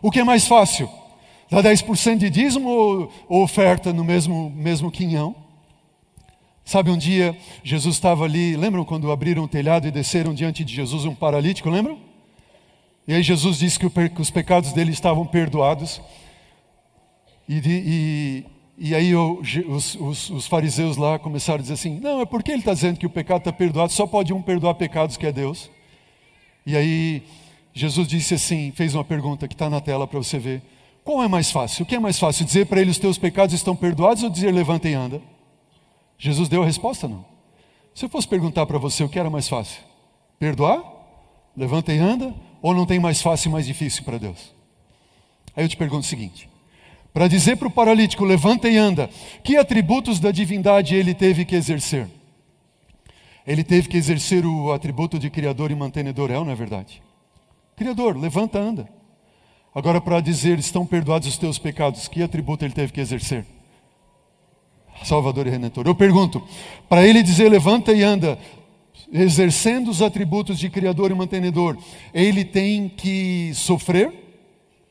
O 0.00 0.10
que 0.10 0.20
é 0.20 0.24
mais 0.24 0.46
fácil? 0.46 0.88
Dar 1.50 1.62
10% 1.62 2.18
de 2.18 2.30
dízimo 2.30 2.68
ou, 2.68 3.42
oferta 3.42 3.92
no 3.92 4.04
mesmo, 4.04 4.50
mesmo 4.50 4.90
quinhão? 4.90 5.34
Sabe, 6.64 6.90
um 6.90 6.98
dia 6.98 7.36
Jesus 7.62 7.94
estava 7.94 8.24
ali, 8.24 8.56
lembram 8.56 8.84
quando 8.84 9.10
abriram 9.12 9.44
o 9.44 9.48
telhado 9.48 9.86
e 9.86 9.90
desceram 9.90 10.34
diante 10.34 10.64
de 10.64 10.74
Jesus 10.74 11.04
um 11.04 11.14
paralítico, 11.14 11.70
lembram? 11.70 11.98
E 13.06 13.14
aí 13.14 13.22
Jesus 13.22 13.58
disse 13.58 13.78
que, 13.78 13.88
que 14.08 14.20
os 14.20 14.30
pecados 14.30 14.72
dele 14.72 14.90
estavam 14.90 15.24
perdoados. 15.24 16.00
E, 17.48 17.62
e, 17.64 18.44
e 18.78 18.94
aí 18.94 19.14
os, 19.14 19.94
os, 19.98 20.30
os, 20.30 20.46
fariseus 20.46 20.98
lá 20.98 21.18
começaram 21.18 21.58
a 21.58 21.62
dizer 21.62 21.74
assim: 21.74 21.98
não, 21.98 22.20
é 22.20 22.26
porque 22.26 22.50
ele 22.50 22.58
está 22.58 22.74
dizendo 22.74 22.98
que 22.98 23.06
o 23.06 23.10
pecado 23.10 23.38
está 23.38 23.52
perdoado, 23.52 23.90
só 23.90 24.06
pode 24.06 24.34
um 24.34 24.42
perdoar 24.42 24.74
pecados 24.74 25.16
que 25.16 25.26
é 25.26 25.32
Deus. 25.32 25.70
E 26.66 26.76
aí 26.76 27.22
Jesus 27.72 28.06
disse 28.06 28.34
assim: 28.34 28.70
fez 28.72 28.94
uma 28.94 29.04
pergunta 29.04 29.48
que 29.48 29.54
está 29.54 29.70
na 29.70 29.80
tela 29.80 30.06
para 30.06 30.18
você 30.18 30.38
ver. 30.38 30.62
Qual 31.02 31.22
é 31.22 31.28
mais 31.28 31.50
fácil? 31.50 31.84
O 31.84 31.86
que 31.86 31.94
é 31.94 31.98
mais 31.98 32.18
fácil? 32.18 32.44
Dizer 32.44 32.66
para 32.66 32.80
ele 32.80 32.90
os 32.90 32.98
teus 32.98 33.16
pecados 33.16 33.54
estão 33.54 33.74
perdoados 33.74 34.22
ou 34.22 34.28
dizer 34.28 34.52
levanta 34.52 34.88
e 34.88 34.94
anda? 34.94 35.22
Jesus 36.18 36.48
deu 36.48 36.62
a 36.62 36.66
resposta? 36.66 37.08
Não. 37.08 37.24
Se 37.94 38.04
eu 38.04 38.08
fosse 38.10 38.28
perguntar 38.28 38.66
para 38.66 38.76
você 38.76 39.02
o 39.04 39.08
que 39.08 39.18
era 39.18 39.30
mais 39.30 39.48
fácil: 39.48 39.80
perdoar, 40.38 40.82
levanta 41.56 41.94
e 41.94 41.98
anda, 41.98 42.34
ou 42.60 42.74
não 42.74 42.84
tem 42.84 42.98
mais 42.98 43.22
fácil 43.22 43.48
e 43.48 43.52
mais 43.52 43.64
difícil 43.64 44.04
para 44.04 44.18
Deus? 44.18 44.54
Aí 45.56 45.64
eu 45.64 45.68
te 45.68 45.78
pergunto 45.78 46.00
o 46.00 46.08
seguinte: 46.08 46.46
para 47.16 47.28
dizer 47.28 47.56
para 47.56 47.66
o 47.66 47.70
paralítico, 47.70 48.26
levanta 48.26 48.68
e 48.68 48.76
anda, 48.76 49.08
que 49.42 49.56
atributos 49.56 50.20
da 50.20 50.30
divindade 50.30 50.94
ele 50.94 51.14
teve 51.14 51.46
que 51.46 51.56
exercer? 51.56 52.06
Ele 53.46 53.64
teve 53.64 53.88
que 53.88 53.96
exercer 53.96 54.44
o 54.44 54.70
atributo 54.70 55.18
de 55.18 55.30
criador 55.30 55.70
e 55.70 55.74
mantenedor, 55.74 56.30
é 56.30 56.34
não 56.34 56.50
é 56.50 56.54
verdade? 56.54 57.02
Criador, 57.74 58.18
levanta, 58.18 58.58
anda. 58.58 58.86
Agora, 59.74 59.98
para 59.98 60.20
dizer, 60.20 60.58
estão 60.58 60.84
perdoados 60.84 61.26
os 61.26 61.38
teus 61.38 61.58
pecados, 61.58 62.06
que 62.06 62.22
atributo 62.22 62.66
ele 62.66 62.74
teve 62.74 62.92
que 62.92 63.00
exercer? 63.00 63.46
Salvador 65.02 65.46
e 65.46 65.50
Redentor. 65.50 65.86
Eu 65.86 65.94
pergunto, 65.94 66.46
para 66.86 67.08
ele 67.08 67.22
dizer 67.22 67.48
levanta 67.48 67.94
e 67.94 68.02
anda, 68.02 68.38
exercendo 69.10 69.88
os 69.90 70.02
atributos 70.02 70.58
de 70.58 70.68
Criador 70.68 71.10
e 71.10 71.14
mantenedor, 71.14 71.78
ele 72.12 72.44
tem 72.44 72.90
que 72.90 73.52
sofrer? 73.54 74.12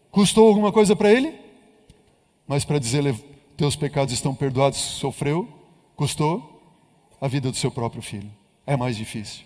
Custou 0.10 0.48
alguma 0.48 0.72
coisa 0.72 0.96
para 0.96 1.12
ele? 1.12 1.45
Mas 2.48 2.64
para 2.64 2.80
dizer 2.80 3.14
teus 3.58 3.76
pecados 3.76 4.14
estão 4.14 4.36
perdoados, 4.36 4.80
sofreu, 4.80 5.48
custou 5.96 6.62
a 7.20 7.28
vida 7.28 7.50
do 7.50 7.58
seu 7.58 7.72
próprio 7.72 8.02
filho. 8.02 8.32
É 8.66 8.76
mais 8.76 8.98
difícil, 8.98 9.44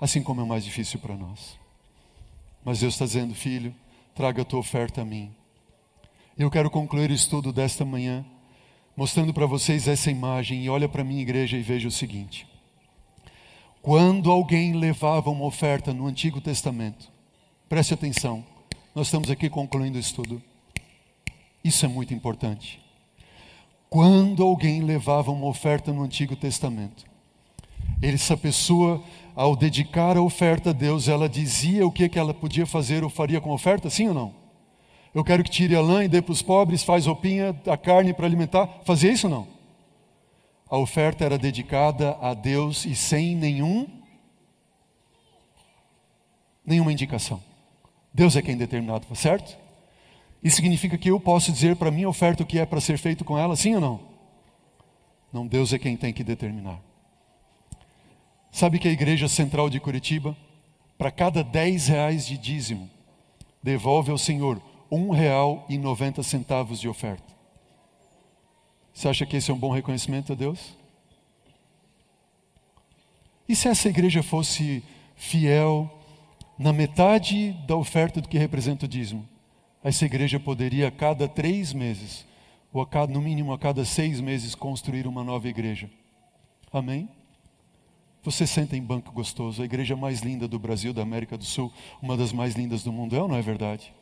assim 0.00 0.22
como 0.22 0.40
é 0.40 0.44
mais 0.44 0.64
difícil 0.64 0.98
para 0.98 1.16
nós. 1.16 1.58
Mas 2.64 2.80
Deus 2.80 2.94
está 2.94 3.04
dizendo, 3.04 3.34
filho, 3.34 3.74
traga 4.14 4.42
a 4.42 4.44
tua 4.44 4.60
oferta 4.60 5.02
a 5.02 5.04
mim. 5.04 5.34
Eu 6.38 6.50
quero 6.50 6.70
concluir 6.70 7.10
o 7.10 7.14
estudo 7.14 7.52
desta 7.52 7.84
manhã 7.84 8.24
mostrando 8.96 9.32
para 9.32 9.46
vocês 9.46 9.88
essa 9.88 10.10
imagem 10.10 10.64
e 10.64 10.68
olha 10.68 10.88
para 10.88 11.04
minha 11.04 11.22
igreja 11.22 11.56
e 11.56 11.62
veja 11.62 11.88
o 11.88 11.90
seguinte. 11.90 12.46
Quando 13.80 14.30
alguém 14.30 14.74
levava 14.74 15.30
uma 15.30 15.46
oferta 15.46 15.94
no 15.94 16.06
Antigo 16.06 16.40
Testamento, 16.40 17.10
preste 17.66 17.94
atenção, 17.94 18.44
nós 18.94 19.06
estamos 19.06 19.30
aqui 19.30 19.48
concluindo 19.48 19.96
o 19.96 20.00
estudo. 20.00 20.42
Isso 21.62 21.84
é 21.84 21.88
muito 21.88 22.14
importante. 22.14 22.80
Quando 23.88 24.42
alguém 24.42 24.82
levava 24.82 25.30
uma 25.30 25.46
oferta 25.46 25.92
no 25.92 26.02
Antigo 26.02 26.36
Testamento, 26.36 27.04
essa 28.02 28.36
pessoa, 28.36 29.02
ao 29.34 29.54
dedicar 29.54 30.16
a 30.16 30.22
oferta 30.22 30.70
a 30.70 30.72
Deus, 30.72 31.08
ela 31.08 31.28
dizia 31.28 31.86
o 31.86 31.92
que, 31.92 32.08
que 32.08 32.18
ela 32.18 32.32
podia 32.32 32.64
fazer 32.64 33.04
ou 33.04 33.10
faria 33.10 33.40
com 33.40 33.50
a 33.50 33.54
oferta, 33.54 33.90
sim 33.90 34.08
ou 34.08 34.14
não? 34.14 34.34
Eu 35.12 35.24
quero 35.24 35.42
que 35.42 35.50
tire 35.50 35.74
a 35.74 35.80
lã 35.80 36.04
e 36.04 36.08
dê 36.08 36.22
para 36.22 36.32
os 36.32 36.40
pobres, 36.40 36.84
faz 36.84 37.06
roupinha, 37.06 37.54
a 37.66 37.76
carne 37.76 38.14
para 38.14 38.26
alimentar. 38.26 38.68
Fazia 38.84 39.12
isso 39.12 39.26
ou 39.26 39.32
não? 39.32 39.48
A 40.70 40.78
oferta 40.78 41.24
era 41.24 41.36
dedicada 41.36 42.16
a 42.20 42.32
Deus 42.32 42.84
e 42.84 42.94
sem 42.94 43.34
nenhum 43.34 43.88
nenhuma 46.64 46.92
indicação. 46.92 47.42
Deus 48.14 48.36
é 48.36 48.42
quem 48.42 48.56
determinado, 48.56 49.04
certo? 49.16 49.58
Isso 50.42 50.56
significa 50.56 50.96
que 50.96 51.10
eu 51.10 51.20
posso 51.20 51.52
dizer 51.52 51.76
para 51.76 51.90
minha 51.90 52.08
oferta 52.08 52.42
o 52.42 52.46
que 52.46 52.58
é 52.58 52.64
para 52.64 52.80
ser 52.80 52.98
feito 52.98 53.24
com 53.24 53.38
ela, 53.38 53.54
sim 53.56 53.74
ou 53.74 53.80
não? 53.80 54.00
Não, 55.32 55.46
Deus 55.46 55.72
é 55.72 55.78
quem 55.78 55.96
tem 55.96 56.12
que 56.12 56.24
determinar. 56.24 56.80
Sabe 58.50 58.78
que 58.78 58.88
a 58.88 58.92
igreja 58.92 59.28
central 59.28 59.70
de 59.70 59.78
Curitiba, 59.78 60.36
para 60.98 61.10
cada 61.10 61.44
10 61.44 61.88
reais 61.88 62.26
de 62.26 62.36
dízimo, 62.36 62.90
devolve 63.62 64.10
ao 64.10 64.18
Senhor 64.18 64.60
um 64.90 65.10
real 65.10 65.64
e 65.68 65.78
noventa 65.78 66.22
centavos 66.22 66.80
de 66.80 66.88
oferta. 66.88 67.32
Você 68.92 69.08
acha 69.08 69.24
que 69.24 69.36
esse 69.36 69.50
é 69.50 69.54
um 69.54 69.58
bom 69.58 69.70
reconhecimento 69.70 70.32
a 70.32 70.34
Deus? 70.34 70.76
E 73.48 73.54
se 73.54 73.68
essa 73.68 73.88
igreja 73.88 74.22
fosse 74.22 74.82
fiel 75.14 75.88
na 76.58 76.72
metade 76.72 77.52
da 77.66 77.76
oferta 77.76 78.20
do 78.20 78.28
que 78.28 78.38
representa 78.38 78.86
o 78.86 78.88
dízimo? 78.88 79.28
Essa 79.82 80.04
igreja 80.04 80.38
poderia, 80.38 80.88
a 80.88 80.90
cada 80.90 81.26
três 81.26 81.72
meses, 81.72 82.26
ou 82.72 82.82
a 82.82 82.86
cada, 82.86 83.12
no 83.12 83.20
mínimo 83.20 83.52
a 83.52 83.58
cada 83.58 83.84
seis 83.84 84.20
meses, 84.20 84.54
construir 84.54 85.06
uma 85.06 85.24
nova 85.24 85.48
igreja. 85.48 85.90
Amém? 86.72 87.08
Você 88.22 88.46
senta 88.46 88.76
em 88.76 88.82
banco 88.82 89.10
gostoso, 89.12 89.62
a 89.62 89.64
igreja 89.64 89.96
mais 89.96 90.20
linda 90.20 90.46
do 90.46 90.58
Brasil, 90.58 90.92
da 90.92 91.00
América 91.00 91.38
do 91.38 91.44
Sul, 91.44 91.72
uma 92.02 92.16
das 92.16 92.32
mais 92.32 92.54
lindas 92.54 92.82
do 92.82 92.92
mundo, 92.92 93.16
é 93.16 93.22
ou 93.22 93.26
não 93.26 93.36
é 93.36 93.40
verdade? 93.40 93.94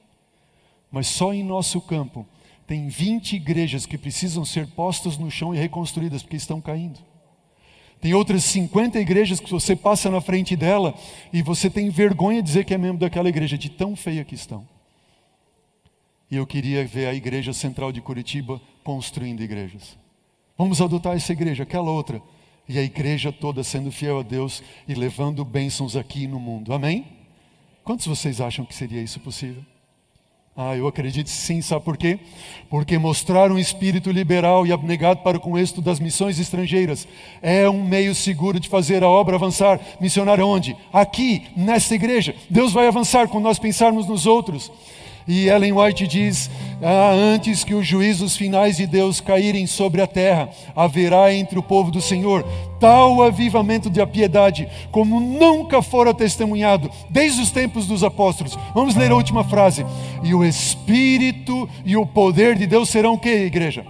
Mas 0.91 1.07
só 1.07 1.33
em 1.33 1.45
nosso 1.45 1.81
campo 1.81 2.27
tem 2.67 2.89
20 2.89 3.37
igrejas 3.37 3.87
que 3.87 3.97
precisam 3.97 4.45
ser 4.45 4.67
postas 4.67 5.17
no 5.17 5.31
chão 5.31 5.55
e 5.55 5.59
reconstruídas 5.59 6.23
porque 6.23 6.37
estão 6.37 6.61
caindo. 6.61 6.99
Tem 8.01 8.13
outras 8.13 8.45
50 8.45 8.99
igrejas 8.99 9.41
que 9.41 9.51
você 9.51 9.75
passa 9.77 10.11
na 10.11 10.21
frente 10.21 10.57
dela 10.57 10.95
e 11.33 11.41
você 11.41 11.71
tem 11.71 11.89
vergonha 11.89 12.43
de 12.43 12.49
dizer 12.49 12.65
que 12.65 12.75
é 12.75 12.79
membro 12.79 12.99
daquela 12.99 13.29
igreja, 13.29 13.57
de 13.57 13.69
tão 13.69 13.95
feia 13.95 14.25
que 14.25 14.35
estão. 14.35 14.67
E 16.31 16.37
eu 16.37 16.47
queria 16.47 16.85
ver 16.85 17.07
a 17.07 17.15
igreja 17.15 17.53
central 17.53 17.91
de 17.91 18.01
Curitiba 18.01 18.61
construindo 18.85 19.43
igrejas. 19.43 19.97
Vamos 20.57 20.81
adotar 20.81 21.17
essa 21.17 21.33
igreja, 21.33 21.63
aquela 21.63 21.91
outra 21.91 22.21
e 22.69 22.79
a 22.79 22.83
igreja 22.83 23.33
toda 23.33 23.65
sendo 23.65 23.91
fiel 23.91 24.19
a 24.19 24.23
Deus 24.23 24.63
e 24.87 24.95
levando 24.95 25.45
bênçãos 25.45 25.97
aqui 25.97 26.27
no 26.27 26.39
mundo. 26.39 26.75
Amém? 26.75 27.07
Quantos 27.83 28.07
vocês 28.07 28.41
acham 28.41 28.65
que 28.65 28.75
seria 28.75 29.01
isso 29.01 29.19
possível? 29.21 29.63
Ah, 30.55 30.77
eu 30.77 30.89
acredito 30.89 31.31
sim, 31.31 31.63
sabe 31.63 31.85
por 31.85 31.97
quê? 31.97 32.19
Porque 32.69 32.99
mostrar 32.99 33.51
um 33.51 33.59
espírito 33.59 34.11
liberal 34.11 34.67
e 34.67 34.73
abnegado 34.73 35.21
para 35.23 35.39
com 35.39 35.57
êxito 35.57 35.81
das 35.81 36.01
missões 36.01 36.39
estrangeiras 36.41 37.07
é 37.41 37.71
um 37.71 37.85
meio 37.85 38.13
seguro 38.13 38.59
de 38.59 38.69
fazer 38.69 39.05
a 39.05 39.09
obra 39.09 39.37
avançar. 39.37 39.81
Missionário 40.01 40.45
onde? 40.45 40.77
Aqui, 40.93 41.47
nesta 41.57 41.95
igreja. 41.95 42.35
Deus 42.51 42.73
vai 42.73 42.89
avançar 42.89 43.29
quando 43.29 43.45
nós 43.45 43.59
pensarmos 43.59 44.07
nos 44.09 44.27
outros. 44.27 44.71
E 45.29 45.47
Ellen 45.47 45.73
White 45.73 46.07
diz: 46.07 46.51
ah, 46.83 47.13
antes 47.13 47.63
que 47.63 47.75
os 47.75 47.87
juízos 47.87 48.35
finais 48.35 48.79
de 48.79 48.87
Deus 48.87 49.21
caírem 49.21 49.67
sobre 49.67 50.01
a 50.01 50.07
terra, 50.07 50.49
haverá 50.75 51.35
entre 51.35 51.59
o 51.59 51.63
povo 51.63 51.91
do 51.91 52.01
Senhor 52.01 52.45
tal 52.81 53.23
avivamento 53.23 53.91
de 53.91 54.05
piedade, 54.07 54.67
como 54.91 55.21
nunca 55.21 55.83
fora 55.83 56.15
testemunhado 56.15 56.89
desde 57.11 57.43
os 57.43 57.51
tempos 57.51 57.87
dos 57.87 58.03
apóstolos. 58.03 58.59
Vamos 58.75 58.95
ler 58.95 59.11
a 59.11 59.17
última 59.17 59.45
frase. 59.45 59.85
E 60.23 60.33
o 60.35 60.45
Espírito 60.45 61.69
e 61.85 61.97
o 61.97 62.07
poder 62.07 62.55
de 62.57 62.67
Deus 62.67 62.89
serão 62.89 63.15
o 63.15 63.19
que, 63.19 63.29
igreja? 63.29 63.85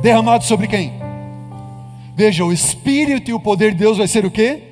Derramados 0.00 0.46
sobre 0.46 0.68
quem? 0.68 0.92
Veja, 2.14 2.44
o 2.44 2.52
Espírito 2.52 3.30
e 3.30 3.34
o 3.34 3.40
poder 3.40 3.72
de 3.72 3.78
Deus 3.78 3.98
vai 3.98 4.06
ser 4.06 4.24
o 4.24 4.30
que? 4.30 4.69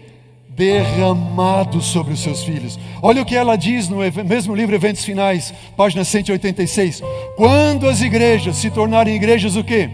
Derramado 0.58 1.80
sobre 1.80 2.12
os 2.12 2.20
seus 2.20 2.42
filhos. 2.42 2.78
Olha 3.00 3.22
o 3.22 3.24
que 3.24 3.36
ela 3.36 3.56
diz 3.56 3.88
no 3.88 3.98
mesmo 4.26 4.56
livro 4.56 4.74
Eventos 4.74 5.04
Finais, 5.04 5.54
página 5.76 6.04
186. 6.04 7.00
Quando 7.36 7.88
as 7.88 8.00
igrejas 8.00 8.56
se 8.56 8.68
tornarem 8.68 9.14
igrejas 9.14 9.54
o 9.54 9.62
quê? 9.62 9.88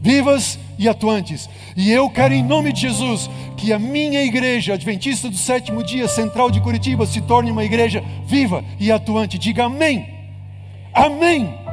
Vivas 0.00 0.58
e 0.78 0.88
atuantes. 0.88 1.50
E 1.76 1.92
eu 1.92 2.08
quero 2.08 2.32
em 2.32 2.42
nome 2.42 2.72
de 2.72 2.80
Jesus 2.80 3.28
que 3.58 3.74
a 3.74 3.78
minha 3.78 4.24
igreja 4.24 4.72
adventista 4.72 5.28
do 5.28 5.36
sétimo 5.36 5.84
dia 5.84 6.08
central 6.08 6.50
de 6.50 6.62
Curitiba 6.62 7.04
se 7.04 7.20
torne 7.20 7.50
uma 7.50 7.64
igreja 7.64 8.02
viva 8.26 8.64
e 8.80 8.90
atuante. 8.90 9.38
Diga 9.38 9.64
amém. 9.64 10.08
Amém. 10.94 11.63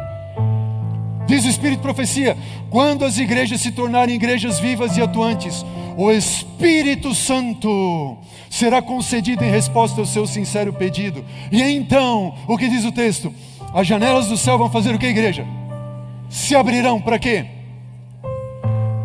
Diz 1.31 1.45
o 1.45 1.47
Espírito 1.47 1.77
de 1.77 1.83
Profecia: 1.83 2.37
quando 2.69 3.05
as 3.05 3.17
igrejas 3.17 3.61
se 3.61 3.71
tornarem 3.71 4.15
igrejas 4.15 4.59
vivas 4.59 4.97
e 4.97 5.01
atuantes, 5.01 5.65
o 5.95 6.11
Espírito 6.11 7.15
Santo 7.15 8.17
será 8.49 8.81
concedido 8.81 9.41
em 9.41 9.49
resposta 9.49 10.01
ao 10.01 10.05
seu 10.05 10.27
sincero 10.27 10.73
pedido. 10.73 11.23
E 11.49 11.61
então, 11.61 12.35
o 12.49 12.57
que 12.57 12.67
diz 12.67 12.83
o 12.83 12.91
texto? 12.91 13.33
As 13.73 13.87
janelas 13.87 14.27
do 14.27 14.35
céu 14.35 14.57
vão 14.57 14.69
fazer 14.69 14.93
o 14.93 14.99
que, 14.99 15.05
igreja? 15.05 15.47
Se 16.29 16.53
abrirão 16.53 16.99
para 16.99 17.17
quê? 17.17 17.45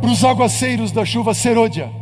Para 0.00 0.10
os 0.10 0.24
aguaceiros 0.24 0.90
da 0.90 1.04
chuva 1.04 1.32
serôdia. 1.32 1.92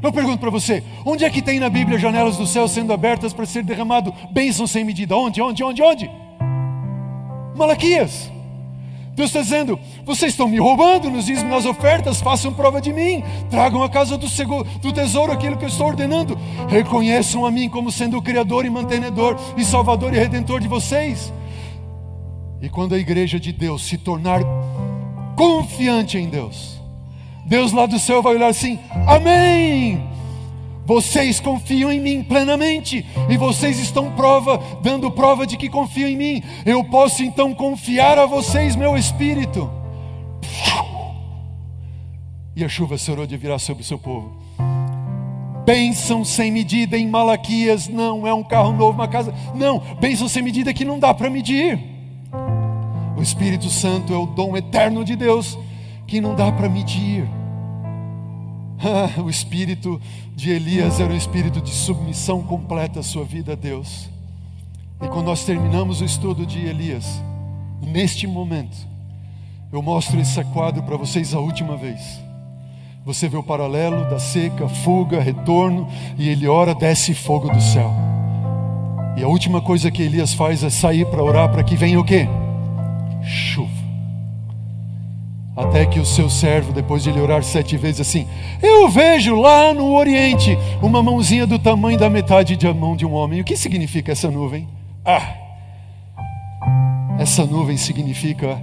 Eu 0.00 0.12
pergunto 0.12 0.38
para 0.38 0.50
você: 0.50 0.84
onde 1.04 1.24
é 1.24 1.30
que 1.30 1.42
tem 1.42 1.58
na 1.58 1.68
Bíblia 1.68 1.98
janelas 1.98 2.36
do 2.36 2.46
céu 2.46 2.68
sendo 2.68 2.92
abertas 2.92 3.32
para 3.32 3.44
ser 3.44 3.64
derramado 3.64 4.14
bênção 4.30 4.68
sem 4.68 4.84
medida? 4.84 5.16
Onde, 5.16 5.42
onde, 5.42 5.64
onde, 5.64 5.82
onde? 5.82 6.08
Malaquias. 7.56 8.31
Deus 9.14 9.28
está 9.28 9.42
dizendo: 9.42 9.78
vocês 10.04 10.32
estão 10.32 10.48
me 10.48 10.58
roubando 10.58 11.10
nos 11.10 11.26
dízimos, 11.26 11.50
nas 11.50 11.66
ofertas, 11.66 12.20
façam 12.20 12.52
prova 12.52 12.80
de 12.80 12.92
mim, 12.92 13.22
tragam 13.50 13.82
à 13.82 13.88
casa 13.88 14.16
do, 14.16 14.26
do 14.80 14.92
tesouro 14.92 15.32
aquilo 15.32 15.56
que 15.56 15.64
eu 15.64 15.68
estou 15.68 15.88
ordenando, 15.88 16.38
reconheçam 16.68 17.44
a 17.44 17.50
mim 17.50 17.68
como 17.68 17.92
sendo 17.92 18.16
o 18.16 18.22
Criador 18.22 18.64
e 18.64 18.70
mantenedor, 18.70 19.36
e 19.56 19.64
Salvador 19.64 20.14
e 20.14 20.18
Redentor 20.18 20.60
de 20.60 20.68
vocês. 20.68 21.32
E 22.60 22.68
quando 22.68 22.94
a 22.94 22.98
igreja 22.98 23.38
de 23.38 23.52
Deus 23.52 23.82
se 23.82 23.98
tornar 23.98 24.40
confiante 25.36 26.16
em 26.16 26.28
Deus, 26.28 26.80
Deus 27.44 27.72
lá 27.72 27.86
do 27.86 27.98
céu 27.98 28.22
vai 28.22 28.36
olhar 28.36 28.48
assim: 28.48 28.78
Amém! 29.06 30.11
Vocês 30.84 31.38
confiam 31.38 31.92
em 31.92 32.00
mim 32.00 32.24
plenamente 32.24 33.06
e 33.28 33.36
vocês 33.36 33.78
estão 33.78 34.10
prova, 34.12 34.60
dando 34.82 35.10
prova 35.10 35.46
de 35.46 35.56
que 35.56 35.68
confiam 35.68 36.08
em 36.08 36.16
mim. 36.16 36.42
Eu 36.66 36.82
posso 36.84 37.22
então 37.22 37.54
confiar 37.54 38.18
a 38.18 38.26
vocês 38.26 38.74
meu 38.74 38.96
espírito. 38.96 39.70
E 42.54 42.64
a 42.64 42.68
chuva 42.68 42.98
será 42.98 43.24
de 43.24 43.36
virar 43.36 43.58
sobre 43.58 43.82
o 43.82 43.86
seu 43.86 43.98
povo. 43.98 44.36
Bênção 45.64 46.24
sem 46.24 46.50
medida 46.50 46.98
em 46.98 47.06
Malaquias 47.06 47.86
não 47.86 48.26
é 48.26 48.34
um 48.34 48.42
carro 48.42 48.72
novo, 48.72 48.98
uma 48.98 49.06
casa. 49.06 49.32
Não, 49.54 49.80
bênção 50.00 50.28
sem 50.28 50.42
medida 50.42 50.74
que 50.74 50.84
não 50.84 50.98
dá 50.98 51.14
para 51.14 51.30
medir. 51.30 51.78
O 53.16 53.22
Espírito 53.22 53.70
Santo 53.70 54.12
é 54.12 54.16
o 54.16 54.26
dom 54.26 54.56
eterno 54.56 55.04
de 55.04 55.14
Deus 55.14 55.56
que 56.06 56.20
não 56.20 56.34
dá 56.34 56.50
para 56.50 56.68
medir. 56.68 57.28
o 59.22 59.30
espírito 59.30 60.00
de 60.42 60.50
Elias 60.50 60.98
era 60.98 61.12
um 61.12 61.16
espírito 61.16 61.60
de 61.60 61.70
submissão 61.70 62.42
completa 62.42 62.98
à 62.98 63.02
sua 63.04 63.24
vida 63.24 63.52
a 63.52 63.54
Deus. 63.54 64.10
E 65.00 65.06
quando 65.06 65.26
nós 65.26 65.44
terminamos 65.44 66.00
o 66.00 66.04
estudo 66.04 66.44
de 66.44 66.58
Elias, 66.58 67.22
neste 67.80 68.26
momento, 68.26 68.76
eu 69.72 69.80
mostro 69.80 70.18
esse 70.18 70.42
quadro 70.46 70.82
para 70.82 70.96
vocês 70.96 71.32
a 71.32 71.38
última 71.38 71.76
vez. 71.76 72.20
Você 73.04 73.28
vê 73.28 73.36
o 73.36 73.42
paralelo 73.44 74.10
da 74.10 74.18
seca, 74.18 74.68
fuga, 74.68 75.20
retorno, 75.20 75.88
e 76.18 76.28
ele 76.28 76.48
ora, 76.48 76.74
desce 76.74 77.14
fogo 77.14 77.48
do 77.48 77.60
céu. 77.60 77.92
E 79.16 79.22
a 79.22 79.28
última 79.28 79.60
coisa 79.60 79.92
que 79.92 80.02
Elias 80.02 80.34
faz 80.34 80.64
é 80.64 80.70
sair 80.70 81.06
para 81.06 81.22
orar 81.22 81.52
para 81.52 81.62
que 81.62 81.76
venha 81.76 82.00
o 82.00 82.04
quê? 82.04 82.26
Chuva. 83.22 83.81
Até 85.56 85.84
que 85.84 86.00
o 86.00 86.06
seu 86.06 86.30
servo, 86.30 86.72
depois 86.72 87.02
de 87.02 87.10
ele 87.10 87.20
orar 87.20 87.42
sete 87.42 87.76
vezes 87.76 88.00
assim, 88.00 88.26
eu 88.62 88.88
vejo 88.88 89.34
lá 89.34 89.74
no 89.74 89.92
Oriente 89.92 90.58
uma 90.80 91.02
mãozinha 91.02 91.46
do 91.46 91.58
tamanho 91.58 91.98
da 91.98 92.08
metade 92.08 92.56
da 92.56 92.72
mão 92.72 92.96
de 92.96 93.04
um 93.04 93.12
homem. 93.12 93.40
O 93.40 93.44
que 93.44 93.56
significa 93.56 94.12
essa 94.12 94.30
nuvem? 94.30 94.66
Ah, 95.04 95.34
essa 97.18 97.44
nuvem 97.44 97.76
significa 97.76 98.60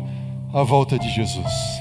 a 0.54 0.64
volta 0.64 0.98
de 0.98 1.10
Jesus. 1.10 1.80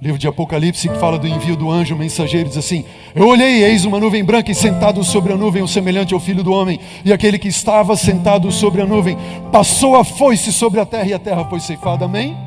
O 0.00 0.04
livro 0.04 0.18
de 0.18 0.26
Apocalipse 0.26 0.88
que 0.88 0.98
fala 0.98 1.18
do 1.18 1.26
envio 1.26 1.56
do 1.56 1.70
anjo 1.70 1.96
mensageiro 1.96 2.48
diz 2.48 2.58
assim: 2.58 2.84
Eu 3.14 3.28
olhei, 3.28 3.64
eis 3.64 3.84
uma 3.84 3.98
nuvem 3.98 4.24
branca 4.24 4.50
e 4.50 4.54
sentado 4.54 5.02
sobre 5.02 5.32
a 5.32 5.36
nuvem, 5.36 5.62
o 5.62 5.68
semelhante 5.68 6.12
ao 6.12 6.20
filho 6.20 6.42
do 6.42 6.52
homem, 6.52 6.78
e 7.04 7.12
aquele 7.12 7.38
que 7.38 7.48
estava 7.48 7.96
sentado 7.96 8.50
sobre 8.52 8.82
a 8.82 8.86
nuvem 8.86 9.16
passou 9.50 9.96
a 9.96 10.04
foice 10.04 10.52
sobre 10.52 10.80
a 10.80 10.84
terra 10.84 11.06
e 11.06 11.14
a 11.14 11.18
terra 11.18 11.44
foi 11.44 11.60
ceifada. 11.60 12.04
Amém? 12.04 12.45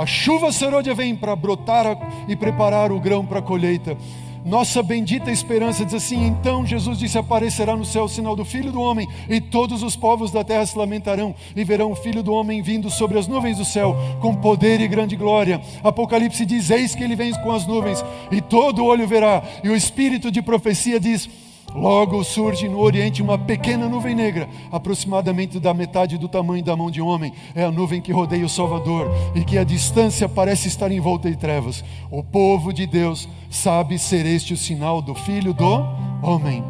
A 0.00 0.06
chuva 0.06 0.50
serôdia 0.50 0.94
vem 0.94 1.14
para 1.14 1.36
brotar 1.36 1.84
e 2.26 2.34
preparar 2.34 2.90
o 2.90 2.98
grão 2.98 3.26
para 3.26 3.40
a 3.40 3.42
colheita. 3.42 3.98
Nossa 4.42 4.82
bendita 4.82 5.30
esperança 5.30 5.84
diz 5.84 5.92
assim: 5.92 6.24
então 6.24 6.64
Jesus 6.64 6.98
disse: 6.98 7.18
aparecerá 7.18 7.76
no 7.76 7.84
céu 7.84 8.04
o 8.04 8.08
sinal 8.08 8.34
do 8.34 8.42
Filho 8.42 8.72
do 8.72 8.80
Homem, 8.80 9.06
e 9.28 9.42
todos 9.42 9.82
os 9.82 9.96
povos 9.96 10.30
da 10.30 10.42
terra 10.42 10.64
se 10.64 10.78
lamentarão 10.78 11.34
e 11.54 11.62
verão 11.64 11.92
o 11.92 11.94
Filho 11.94 12.22
do 12.22 12.32
Homem 12.32 12.62
vindo 12.62 12.88
sobre 12.88 13.18
as 13.18 13.28
nuvens 13.28 13.58
do 13.58 13.64
céu, 13.66 13.94
com 14.22 14.34
poder 14.34 14.80
e 14.80 14.88
grande 14.88 15.16
glória. 15.16 15.60
Apocalipse 15.84 16.46
diz: 16.46 16.70
eis 16.70 16.94
que 16.94 17.04
ele 17.04 17.14
vem 17.14 17.34
com 17.34 17.52
as 17.52 17.66
nuvens, 17.66 18.02
e 18.32 18.40
todo 18.40 18.86
olho 18.86 19.06
verá. 19.06 19.42
E 19.62 19.68
o 19.68 19.76
espírito 19.76 20.30
de 20.30 20.40
profecia 20.40 20.98
diz: 20.98 21.28
Logo 21.74 22.22
surge 22.24 22.68
no 22.68 22.80
Oriente 22.80 23.22
uma 23.22 23.38
pequena 23.38 23.88
nuvem 23.88 24.14
negra, 24.14 24.48
aproximadamente 24.72 25.60
da 25.60 25.72
metade 25.72 26.18
do 26.18 26.28
tamanho 26.28 26.64
da 26.64 26.74
mão 26.76 26.90
de 26.90 27.00
homem. 27.00 27.32
É 27.54 27.64
a 27.64 27.70
nuvem 27.70 28.00
que 28.00 28.12
rodeia 28.12 28.44
o 28.44 28.48
Salvador 28.48 29.10
e 29.34 29.44
que 29.44 29.56
a 29.56 29.64
distância 29.64 30.28
parece 30.28 30.68
estar 30.68 30.90
envolta 30.90 31.28
em 31.28 31.34
trevas. 31.34 31.84
O 32.10 32.22
povo 32.22 32.72
de 32.72 32.86
Deus 32.86 33.28
sabe 33.48 33.98
ser 33.98 34.26
este 34.26 34.52
o 34.52 34.56
sinal 34.56 35.00
do 35.00 35.14
Filho 35.14 35.54
do 35.54 35.84
Homem. 36.22 36.64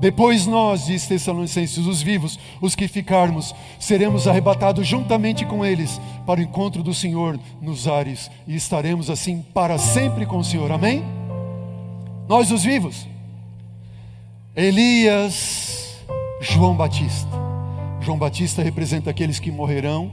Depois 0.00 0.46
nós, 0.46 0.86
diz 0.86 1.06
Tessalonicenses, 1.06 1.86
os 1.86 2.02
vivos, 2.02 2.38
os 2.60 2.74
que 2.74 2.86
ficarmos, 2.86 3.54
seremos 3.78 4.28
arrebatados 4.28 4.86
juntamente 4.86 5.46
com 5.46 5.64
eles 5.64 5.98
para 6.26 6.40
o 6.40 6.42
encontro 6.42 6.82
do 6.82 6.92
Senhor 6.92 7.40
nos 7.62 7.88
ares 7.88 8.30
e 8.46 8.54
estaremos 8.54 9.08
assim 9.08 9.42
para 9.54 9.78
sempre 9.78 10.26
com 10.26 10.36
o 10.36 10.44
Senhor. 10.44 10.70
Amém? 10.70 11.02
Nós, 12.28 12.50
os 12.50 12.62
vivos. 12.62 13.13
Elias, 14.56 15.96
João 16.40 16.76
Batista. 16.76 17.28
João 18.00 18.16
Batista 18.16 18.62
representa 18.62 19.10
aqueles 19.10 19.40
que 19.40 19.50
morrerão 19.50 20.12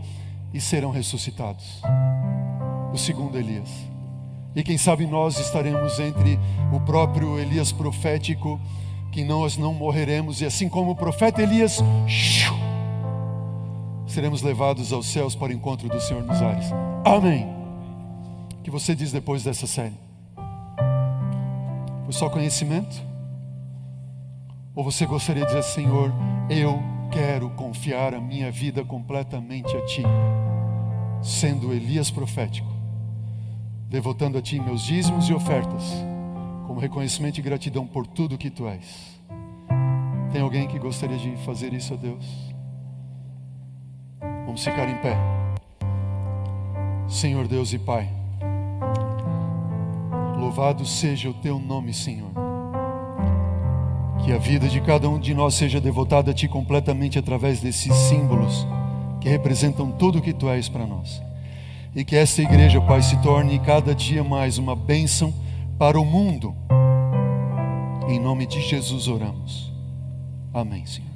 e 0.52 0.60
serão 0.60 0.90
ressuscitados. 0.90 1.80
O 2.92 2.98
segundo 2.98 3.38
Elias. 3.38 3.70
E 4.56 4.64
quem 4.64 4.80
sabe 4.80 5.06
nós 5.06 5.40
estaremos 5.40 6.00
entre 6.00 6.40
o 6.74 6.80
próprio 6.80 7.38
Elias 7.38 7.72
profético 7.72 8.60
que 9.12 9.24
nós 9.24 9.58
não 9.58 9.76
morreremos, 9.76 10.42
e 10.42 10.46
assim 10.46 10.68
como 10.68 10.92
o 10.92 10.96
profeta 10.96 11.44
Elias, 11.44 11.80
seremos 14.08 14.42
levados 14.42 14.92
aos 14.92 15.06
céus 15.06 15.36
para 15.36 15.50
o 15.50 15.54
encontro 15.54 15.88
do 15.88 16.02
Senhor 16.02 16.24
nos 16.24 16.42
ares. 16.42 16.66
Amém. 17.06 17.46
O 18.58 18.64
que 18.64 18.72
você 18.72 18.96
diz 18.96 19.12
depois 19.12 19.44
dessa 19.44 19.68
série? 19.68 19.94
Foi 22.06 22.14
só 22.14 22.28
conhecimento? 22.28 23.11
Ou 24.82 24.86
você 24.92 25.06
gostaria 25.06 25.46
de 25.46 25.50
dizer, 25.50 25.62
Senhor, 25.62 26.12
eu 26.50 26.82
quero 27.12 27.52
confiar 27.52 28.16
a 28.16 28.20
minha 28.20 28.52
vida 28.52 28.84
completamente 28.84 29.78
a 29.78 29.86
Ti, 29.86 30.02
sendo 31.22 31.72
Elias 31.72 32.10
profético, 32.10 32.68
devotando 33.88 34.40
a 34.40 34.42
Ti 34.42 34.60
meus 34.60 34.82
dízimos 34.82 35.30
e 35.30 35.36
ofertas 35.36 35.84
como 36.66 36.80
reconhecimento 36.80 37.38
e 37.38 37.44
gratidão 37.44 37.86
por 37.86 38.08
tudo 38.08 38.40
que 38.40 38.50
tu 38.50 38.68
és. 38.68 39.22
Tem 40.32 40.42
alguém 40.42 40.68
que 40.68 40.80
gostaria 40.80 41.20
de 41.20 41.38
fazer 41.46 41.74
isso 41.74 41.94
a 41.94 41.98
Deus? 41.98 42.26
Vamos 44.48 44.64
ficar 44.64 44.90
em 44.90 44.98
pé. 44.98 45.16
Senhor 47.08 47.48
Deus 47.48 47.72
e 47.72 47.78
Pai, 47.78 48.10
louvado 50.40 50.88
seja 50.88 51.30
o 51.30 51.36
teu 51.36 51.60
nome, 51.60 51.94
Senhor. 51.94 52.51
Que 54.26 54.32
a 54.34 54.38
vida 54.38 54.68
de 54.68 54.80
cada 54.82 55.10
um 55.10 55.20
de 55.20 55.34
nós 55.34 55.56
seja 55.56 55.82
devotada 55.82 56.32
a 56.32 56.34
Ti 56.34 56.48
completamente 56.48 57.18
através 57.18 57.60
desses 57.60 57.94
símbolos 57.94 58.68
que 59.20 59.30
representam 59.30 59.92
tudo 59.92 60.20
o 60.20 60.22
que 60.22 60.34
Tu 60.34 60.50
és 60.50 60.70
para 60.70 60.86
nós. 60.86 61.22
E 61.96 62.06
que 62.06 62.16
esta 62.16 62.42
igreja, 62.42 62.80
Pai, 62.82 63.02
se 63.02 63.22
torne 63.22 63.60
cada 63.60 63.94
dia 63.94 64.24
mais 64.24 64.58
uma 64.58 64.76
bênção 64.76 65.34
para 65.78 66.00
o 66.00 66.06
mundo. 66.06 66.56
Em 68.08 68.20
nome 68.20 68.46
de 68.46 68.62
Jesus 68.62 69.08
oramos. 69.08 69.72
Amém, 70.54 70.86
Senhor. 70.86 71.11